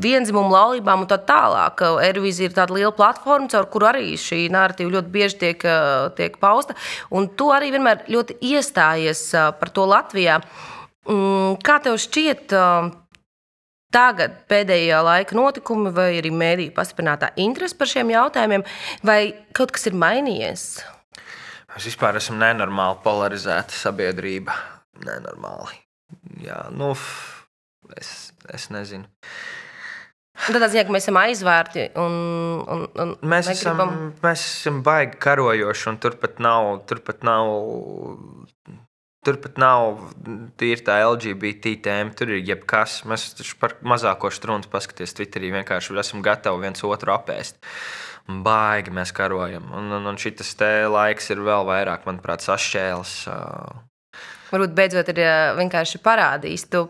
vienzimumu 0.02 0.50
laulībām 0.56 1.04
un 1.04 1.10
tā 1.10 1.20
tālāk. 1.28 1.84
Eirovīzija 2.08 2.50
ir 2.50 2.56
tāda 2.56 2.74
liela 2.74 2.94
platforma, 2.96 3.50
caur 3.52 3.68
kuru 3.70 3.92
arī 3.92 4.16
šī 4.18 4.48
narratīva 4.54 4.96
ļoti 4.96 5.14
bieži 5.14 5.38
tiek, 5.44 5.68
tiek 6.18 6.40
pausta, 6.42 6.74
un 7.14 7.30
tu 7.38 7.52
arī 7.54 7.70
vienmēr 7.76 8.08
ļoti 8.10 8.40
iestājies 8.50 9.22
par 9.60 9.72
to 9.74 9.86
Latvijā. 9.86 10.40
Kā 11.64 11.78
tev 11.84 11.96
šķiet, 12.02 12.52
ā, 12.52 12.64
tagad 13.94 14.34
pēdējā 14.50 14.98
laika 15.06 15.36
notikumi, 15.38 15.92
vai 15.96 16.10
arī 16.18 16.32
mēdīņu 16.34 16.74
pastiprinātā 16.76 17.30
interese 17.40 17.76
par 17.78 17.88
šiem 17.88 18.10
jautājumiem, 18.12 18.64
vai 19.08 19.20
kaut 19.56 19.72
kas 19.72 19.88
ir 19.88 19.96
mainījies? 19.96 20.66
Mēs 21.72 21.86
vispār 21.92 22.18
esam 22.20 22.36
nenormāli 22.42 22.98
polarizēta 23.04 23.72
sabiedrība. 23.76 24.52
Nenormāli. 25.06 25.78
Jā, 26.42 26.64
nu, 26.74 26.90
es, 27.96 28.12
es 28.52 28.68
nezinu. 28.74 29.06
Tādā 30.48 30.68
ziņā, 30.70 30.84
ka 30.86 30.94
mēs 30.94 31.06
esam 31.06 31.16
aizvērti 31.18 31.84
un, 31.98 32.12
un, 32.70 32.84
un 33.02 33.14
Mēs 33.26 33.48
esam, 33.50 33.80
negribam- 33.80 34.12
mēs 34.22 34.44
esam 34.46 34.82
baigi 34.86 35.18
karojoši, 35.24 35.88
un 35.90 35.98
turpat 36.04 36.38
nav. 36.44 36.68
Turpat 36.90 37.24
nav 37.26 37.48
Turpat 39.28 39.58
nav 39.60 39.98
tīri 40.56 40.80
tā 40.86 40.98
LGBT 41.04 41.74
tēma. 41.84 42.14
Tur 42.16 42.32
ir 42.32 42.44
jebkas. 42.48 43.02
Mēs 43.08 43.26
taču 43.36 43.58
par 43.60 43.76
mazāko 43.84 44.30
strunu 44.32 44.70
paskatīties 44.72 45.12
Twitterī. 45.18 45.50
Vienkārši 45.58 45.98
esam 46.00 46.24
gatavi 46.24 46.64
viens 46.64 46.84
otru 46.88 47.12
apēst. 47.12 47.60
Baigi 48.28 48.92
mēs 48.92 49.12
karojam. 49.16 49.68
Un, 49.76 49.92
un, 49.98 50.08
un 50.08 50.16
šis 50.20 50.56
laiks 50.88 51.28
ir 51.32 51.44
vēl 51.44 51.68
vairāk, 51.68 52.08
manuprāt, 52.08 52.44
sašķēlis. 52.44 53.12
Varbūt 54.48 54.74
beidzot 54.76 55.12
ir 55.12 55.20
vienkārši 55.60 56.00
parādījis. 56.04 56.66
Tu, 56.72 56.82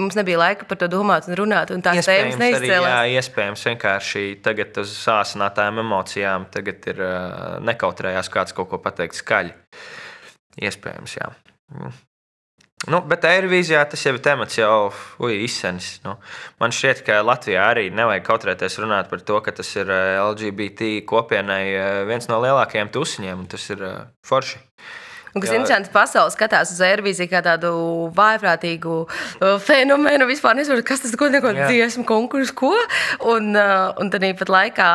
mums 0.00 0.16
nebija 0.16 0.40
laika 0.40 0.68
par 0.68 0.80
to 0.80 0.88
domāt 0.92 1.28
un 1.28 1.36
runāt, 1.36 1.72
un 1.74 1.84
tās 1.84 2.00
tēmas 2.08 2.08
arī, 2.08 2.32
jā, 2.32 2.40
neizcēlās. 2.40 3.16
iespējams, 3.20 3.68
vienkārši 3.68 4.26
tagad 4.44 4.80
uz 4.84 4.96
sāsinātām 4.96 5.80
emocijām 5.84 6.48
tagad 6.52 6.88
ir 6.92 7.04
nekautrējās 7.68 8.32
kāds 8.32 8.56
kaut 8.56 8.72
ko 8.72 8.80
pateikt 8.80 9.20
skaļi. 9.20 9.52
Iespējams, 10.64 11.16
jā. 11.20 11.32
Mm. 11.70 11.92
Nu, 12.90 12.98
bet 13.06 13.22
Eirovīzijā 13.28 13.82
tas 13.86 14.02
jau 14.02 14.10
ir 14.16 14.22
temats, 14.24 14.56
jau 14.58 14.88
uj, 15.22 15.36
izsenis. 15.44 16.00
Nu, 16.02 16.16
man 16.58 16.74
šķiet, 16.74 17.04
ka 17.06 17.20
Latvijā 17.22 17.68
arī 17.70 17.84
nevajag 17.94 18.24
kautrēties 18.26 18.80
runāt 18.82 19.10
par 19.12 19.22
to, 19.22 19.38
ka 19.44 19.54
tas 19.54 19.70
ir 19.76 19.86
eh, 19.86 20.18
LGBT 20.18 20.90
kopienai 21.06 21.62
eh, 21.70 22.00
viens 22.10 22.26
no 22.30 22.40
lielākajiem 22.42 22.90
tusiņiem, 22.90 23.44
un 23.44 23.46
tas 23.54 23.68
ir 23.70 23.86
eh, 23.86 24.02
forši. 24.26 24.58
Un 25.32 25.40
kas 25.40 25.48
ir 25.48 25.60
interesanti, 25.62 25.88
pasaule 25.94 26.32
skatās 26.34 26.74
uz 26.74 26.80
Eirovīziju 26.84 27.30
kā 27.30 27.40
tādu 27.44 27.70
vājprātīgu 28.12 28.96
uh, 29.00 29.54
fenomenu. 29.64 30.26
Vispār 30.28 30.58
nesaprotu, 30.58 30.84
kas 30.90 31.00
tas 31.06 31.14
ir. 31.14 31.38
Ko 31.40 31.54
dziesmu 31.56 32.04
konkurss, 32.04 32.52
ko. 32.52 32.74
Un, 33.32 33.54
uh, 33.56 33.94
un 34.02 34.12
tad 34.12 34.26
pat 34.42 34.52
laikā, 34.52 34.90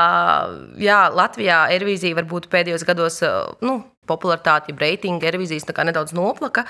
jā, 0.77 0.99
Latvijā 1.17 1.63
Eirovīzija 1.73 2.19
varbūt 2.21 2.51
pēdējos 2.53 2.85
gados. 2.85 3.17
uh, 3.25 3.49
Nu, 3.65 3.79
Reitinga, 4.07 5.27
Eirovīzijas 5.29 5.67
tā 5.67 5.75
kā 5.75 5.85
nedaudz 5.87 6.15
noplaka, 6.17 6.65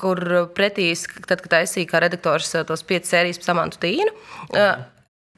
kur 0.00 0.24
pretī, 0.56 0.90
tad, 1.28 1.44
kad 1.44 1.52
taisīja 1.58 1.90
kā 1.90 2.02
redaktors 2.04 2.54
tos 2.68 2.82
piecas 2.86 3.14
sērijas 3.14 3.40
par 3.42 3.50
Samantu 3.52 3.80
Tīnu, 3.84 4.16
uh, 4.54 4.74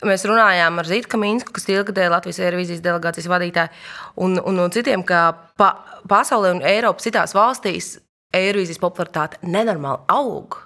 Mēs 0.04 0.26
runājām 0.28 0.76
ar 0.76 0.84
Zītu 0.84 1.08
Kaminsku, 1.14 1.54
kas 1.56 1.64
ir 1.70 1.78
ilgadēja 1.78 2.10
Latvijas 2.12 2.42
Eirovīzijas 2.44 2.82
delegācijas 2.84 3.30
vadītāja, 3.32 3.70
un, 4.20 4.36
un, 4.44 4.58
un 4.60 4.72
citiem, 4.74 5.00
ka 5.08 5.30
pa, 5.56 5.70
pasaulē 6.04 6.50
un 6.52 6.60
Eiropas 6.68 7.06
citās 7.06 7.32
valstīs 7.32 7.94
Eirovīzijas 8.36 8.82
popularitāte 8.82 9.40
nenormāli 9.48 10.04
aug. 10.12 10.58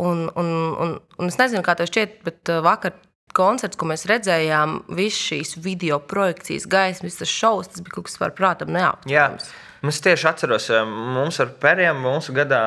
Un, 0.00 0.24
un, 0.40 0.48
un, 0.80 0.94
un 0.96 1.28
es 1.28 1.36
nezinu, 1.36 1.60
kā 1.66 1.76
tev 1.76 1.90
šķiet, 1.90 2.16
bet 2.24 2.54
vakar 2.64 2.96
koncerts, 3.36 3.76
ko 3.76 3.90
mēs 3.90 4.06
redzējām, 4.08 4.78
visas 4.96 5.20
šīs 5.28 5.54
video 5.60 6.00
projekcijas, 6.00 6.64
gaismas, 6.70 7.20
tas 7.20 7.30
šovs, 7.30 7.68
tas 7.74 7.84
bija 7.84 7.98
kaut 7.98 8.08
kas 8.08 8.16
par 8.22 8.32
prātam 8.38 8.72
neaptverams. 8.72 9.52
Es 9.90 10.00
tieši 10.04 10.28
atceros, 10.30 10.68
eh, 10.70 10.84
mums 10.86 11.40
ar 11.42 11.52
pēriem 11.60 11.98
mūsu 12.04 12.34
gadā 12.36 12.62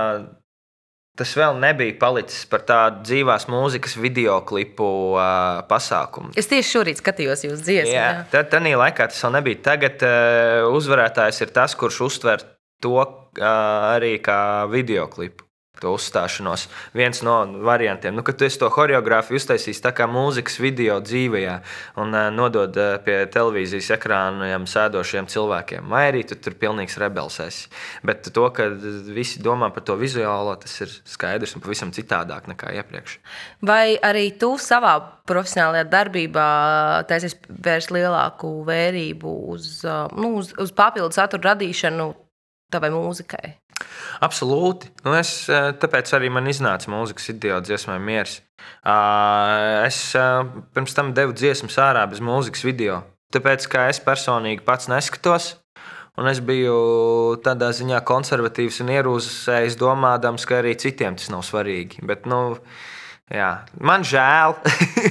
tas 1.18 1.32
vēl 1.38 1.58
nebija 1.58 1.96
palicis 1.98 2.46
par 2.50 2.62
tādu 2.68 3.02
dzīvās 3.08 3.48
mūzikas 3.50 3.96
video 3.98 4.36
klipu 4.46 4.90
uh, 5.16 5.64
pasākumu. 5.70 6.36
Es 6.38 6.50
tieši 6.52 6.70
šorīt 6.76 7.02
skatījos 7.02 7.42
jūsu 7.48 7.64
dziesmu. 7.64 7.96
Jā, 7.96 8.06
jā. 8.20 8.28
tad 8.34 8.52
tā 8.54 8.62
laikā 8.62 9.10
tas 9.10 9.24
vēl 9.26 9.34
nebija. 9.40 9.64
Tagad 9.72 10.06
uh, 10.06 10.68
uzvarētājs 10.78 11.42
ir 11.42 11.56
tas, 11.56 11.74
kurš 11.80 12.04
uztver 12.06 12.46
to 12.84 12.94
uh, 13.02 13.10
arī 13.96 14.18
kā 14.22 14.40
video 14.70 15.10
klipu. 15.10 15.47
To 15.78 15.94
uzstāšanos. 15.94 16.66
Viens 16.98 17.20
no 17.22 17.36
variantiem, 17.62 18.16
nu, 18.18 18.24
ka 18.26 18.34
tu 18.34 18.48
to 18.50 18.70
choreogrāfiju 18.74 19.38
uztaisījis 19.38 19.84
tā 19.84 19.92
kā 19.94 20.08
mūzikas 20.10 20.58
video 20.58 20.98
dzīvē, 21.06 21.44
un 22.02 22.16
uh, 22.16 22.30
nodod 22.34 22.74
uh, 22.82 22.96
pie 23.06 23.20
televīzijas 23.30 23.92
ekrāniem 23.98 24.66
sēdošiem 24.70 25.30
cilvēkiem. 25.30 25.86
Vai 25.92 26.08
arī 26.10 26.24
tu 26.26 26.40
tur 26.42 26.58
pilnīgs 26.58 26.98
rebels 26.98 27.38
esi. 27.44 27.70
Bet 28.08 28.26
to, 28.34 28.48
ka 28.56 28.70
visi 29.14 29.44
domā 29.44 29.70
par 29.76 29.86
to 29.86 29.98
vizuālo, 30.00 30.56
tas 30.58 30.74
ir 30.82 30.96
skaidrs 31.06 31.54
un 31.54 31.66
pavisam 31.66 31.94
citādāk 31.94 32.50
nekā 32.50 32.74
iepriekš. 32.80 33.20
Vai 33.62 34.00
arī 34.02 34.32
tu 34.40 34.56
savā 34.62 34.96
profesionālajā 35.30 35.86
darbībā 35.94 36.48
taisies 37.10 37.38
vērst 37.48 37.94
lielāku 37.94 38.56
vērību 38.68 39.38
uz, 39.54 39.70
uh, 39.86 40.08
nu, 40.18 40.38
uz, 40.42 40.56
uz 40.58 40.74
papildu 40.74 41.14
satura 41.14 41.52
radīšanu 41.52 42.12
tavai 42.74 42.92
mūzikai? 42.98 43.58
Absolūti. 44.24 44.90
Nu, 45.06 45.14
es, 45.18 45.48
eh, 45.50 45.72
tāpēc 45.78 46.12
arī 46.18 46.32
man 46.34 46.50
iznāca 46.50 46.92
mūzikas 46.92 47.30
video 47.32 47.62
dziesmai 47.62 48.00
Mieres. 48.02 48.42
Ah, 48.84 49.86
Es 49.86 50.16
eh, 50.16 50.44
pirms 50.74 50.96
tam 50.98 51.14
devu 51.14 51.34
dziesmu 51.34 51.70
ārā 51.70 52.08
bez 52.10 52.20
mūzikas 52.20 52.66
video. 52.66 53.04
Tāpēc, 53.34 53.68
ka 53.70 53.88
es 53.92 54.00
personīgi 54.04 54.64
pats 54.66 54.88
neskatos. 54.88 55.56
Un 56.18 56.26
es 56.32 56.40
biju 56.42 57.38
tādā 57.46 57.70
ziņā 57.78 58.00
konservatīvs 58.02 58.82
un 58.82 58.90
ierūzējis, 58.96 59.78
domādams, 59.78 60.48
ka 60.50 60.64
arī 60.64 60.74
citiem 60.74 61.14
tas 61.20 61.30
nav 61.30 61.44
svarīgi. 61.46 62.02
Bet, 62.10 62.26
nu, 62.26 62.58
jā, 63.30 63.52
man 63.78 64.02
žēl. 64.02 64.58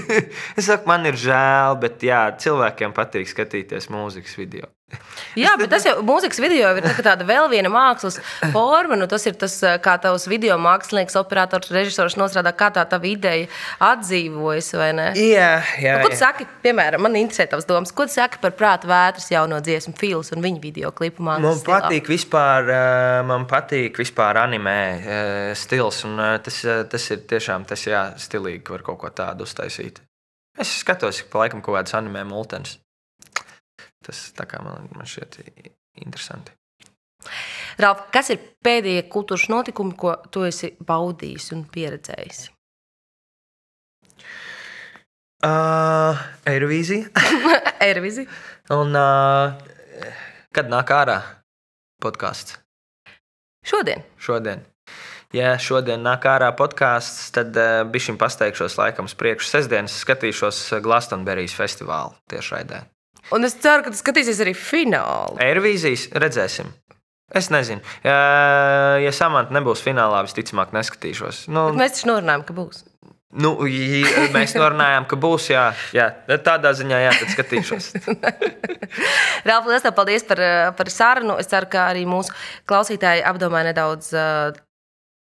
es 0.59 0.67
saku, 0.67 0.91
man 0.91 1.07
ir 1.07 1.15
žēl, 1.15 1.79
bet 1.79 2.03
jā, 2.03 2.25
cilvēkiem 2.43 2.97
patīk 2.97 3.31
skatīties 3.31 3.87
mūzikas 3.95 4.35
video. 4.41 4.76
Jā, 5.43 5.53
bet 5.59 5.69
tas 5.73 5.85
jau 5.85 5.97
mūzikas 6.07 6.39
video 6.41 6.69
ir 6.79 6.85
tā 6.85 7.03
tāda 7.03 7.27
vēl 7.27 7.49
viena 7.51 7.71
mākslas 7.73 8.21
forma. 8.55 8.97
Nu, 8.99 9.09
tas 9.11 9.27
ir 9.27 9.35
tas, 9.39 9.57
kā 9.83 9.97
tavs 10.03 10.29
video 10.31 10.57
mākslinieks, 10.63 11.17
operators, 11.19 11.73
režisors 11.75 12.17
nostrādā, 12.21 12.53
kā 12.57 12.71
tā 12.75 12.85
tava 12.89 13.09
ideja 13.11 13.49
atdzīvojas? 13.83 14.71
Jā, 15.19 15.51
jā. 15.83 15.97
Nu, 15.99 16.07
ko 16.07 16.13
tu 16.15 16.21
saki, 16.21 16.47
piemēram, 16.63 17.03
man 17.03 17.19
interesē 17.19 17.49
tavs 17.51 17.67
domas, 17.69 17.93
ko 17.97 18.07
tu 18.07 18.15
saki 18.15 18.41
par 18.43 18.55
prāta 18.57 18.89
vētras 18.91 19.29
jauno 19.35 19.59
dziesmu 19.65 19.97
filmu 19.99 20.25
un 20.37 20.47
viņa 20.47 20.63
video 20.63 20.95
klipu 20.97 21.27
Man 21.27 21.43
mākslas 21.43 21.65
stilā? 21.65 21.83
patīk 21.83 22.09
vispār, 22.15 22.73
man 23.27 23.45
patīk 23.51 23.99
vispār 24.01 24.41
anime 24.47 24.79
eh, 24.97 25.53
stils, 25.59 26.05
un 26.09 26.23
tas, 26.47 26.63
tas 26.95 27.11
ir 27.13 27.27
tiešām 27.29 27.67
tas, 27.69 27.85
jā, 27.91 28.07
stilīgi, 28.23 28.63
ka 28.65 28.79
var 28.79 28.87
kaut 28.87 29.03
ko 29.03 29.13
tādu 29.13 29.45
uztaisīt. 29.49 30.01
Es 30.57 30.79
skatos, 30.81 31.21
ik 31.21 31.29
pa 31.33 31.45
laikam 31.45 31.61
kaut 31.61 31.77
kādas 31.77 31.99
anime 31.99 32.23
multens. 32.25 32.79
Tas 34.07 34.23
man, 34.63 34.89
man 34.95 35.09
šķiet 35.09 35.41
interesanti. 36.03 36.55
Ralf, 37.83 38.07
kas 38.15 38.31
ir 38.33 38.43
pēdējie 38.65 39.07
kultūras 39.13 39.49
notikumi, 39.53 39.97
ko 39.99 40.15
tu 40.33 40.45
esi 40.47 40.73
baudījis 40.87 41.51
un 41.57 41.65
pieredzējis? 41.73 42.47
Uh, 45.45 46.17
Eirovīzija. 46.49 47.11
Eirovizija. 47.87 48.31
Un 48.73 48.97
uh, 48.97 49.53
kad 50.57 50.73
nāk 50.73 50.91
ārā 50.97 51.19
podkāsts? 52.03 52.57
Šodien. 53.67 54.07
Šodien. 54.23 54.65
Ja 55.35 55.57
šodien 55.61 56.01
nāk 56.07 56.25
ārā 56.31 56.49
podkāsts, 56.57 57.29
tad 57.37 57.57
uh, 57.61 57.83
bija 57.91 58.09
šim 58.09 58.19
pasteigšos 58.21 58.79
laikam 58.81 59.11
uz 59.11 59.17
priekšu. 59.19 59.51
Sestdienas 59.51 59.99
skatīšos 60.01 60.63
Glastonberijas 60.83 61.57
festivālu 61.59 62.17
tiešraidē. 62.33 62.87
Un 63.35 63.45
es 63.49 63.57
ceru, 63.63 63.83
ka 63.87 63.91
tu 63.91 63.99
skatīsies 63.99 64.41
arī 64.45 64.53
finālu. 64.55 65.39
Eirovīzijas 65.43 66.09
redzēsim. 66.15 66.69
Es 67.35 67.49
nezinu. 67.51 67.83
Ja, 68.07 69.11
Samants 69.15 69.51
nebūs 69.55 69.83
finālā, 69.83 70.21
visticamāk, 70.29 70.71
neskatīšos. 70.77 71.47
Nu, 71.51 71.71
Bet 71.73 71.81
mēs 71.81 71.97
taču 71.97 72.13
norunājām, 72.13 72.45
ka 72.47 72.55
būs. 72.55 72.85
Nu, 73.37 73.51
j- 73.67 74.29
mēs 74.33 74.55
norunājām, 74.57 75.09
ka 75.11 75.19
būs. 75.21 75.49
Jā, 75.51 75.65
jā. 75.93 76.07
tādā 76.47 76.71
ziņā, 76.79 77.01
jā, 77.03 77.17
tad 77.19 77.33
skatīšos. 77.35 77.89
Ralf, 79.49 79.67
liels 79.67 79.89
paldies 79.97 80.25
par, 80.29 80.41
par 80.79 80.93
sarunu. 80.95 81.35
Es 81.43 81.51
ceru, 81.51 81.69
ka 81.73 81.89
arī 81.91 82.07
mūsu 82.09 82.31
klausītāji 82.71 83.27
apdomā 83.27 83.65
nedaudz 83.67 84.13
uh, 84.15 84.55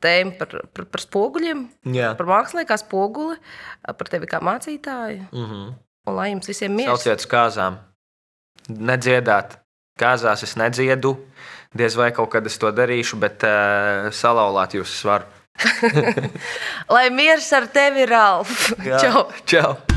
tēmu 0.02 0.34
par, 0.40 0.58
par, 0.74 0.88
par 0.90 1.04
spoguļiem, 1.06 1.62
Jā. 1.94 2.12
par 2.18 2.28
māksliniekā 2.34 2.80
spoguli, 2.82 3.38
par 3.86 4.10
tevi 4.10 4.28
kā 4.30 4.42
mācītāju. 4.42 5.28
Mm 5.30 5.46
-hmm. 5.46 5.72
Un 6.10 6.18
lai 6.18 6.30
jums 6.32 6.48
visiem 6.50 6.74
mieras. 6.74 6.98
Sauciet 6.98 7.22
uz 7.22 7.30
kāzām. 7.30 7.78
Nedziedāt. 8.68 9.58
Kāzās 9.98 10.42
es 10.46 10.56
nedziedu. 10.56 11.16
Diez 11.72 11.96
vai 11.96 12.10
kaut 12.12 12.30
kad 12.34 12.46
es 12.46 12.58
to 12.60 12.70
darīšu, 12.74 13.18
bet 13.22 13.46
uh, 13.48 14.10
salauzāt 14.12 14.76
jūs 14.76 14.92
svaru. 15.02 15.28
Lai 16.94 17.08
miers 17.14 17.48
ar 17.56 17.68
tevi, 17.72 18.06
Ralf! 18.08 18.70
Čau! 19.00 19.26
Čau! 19.48 19.91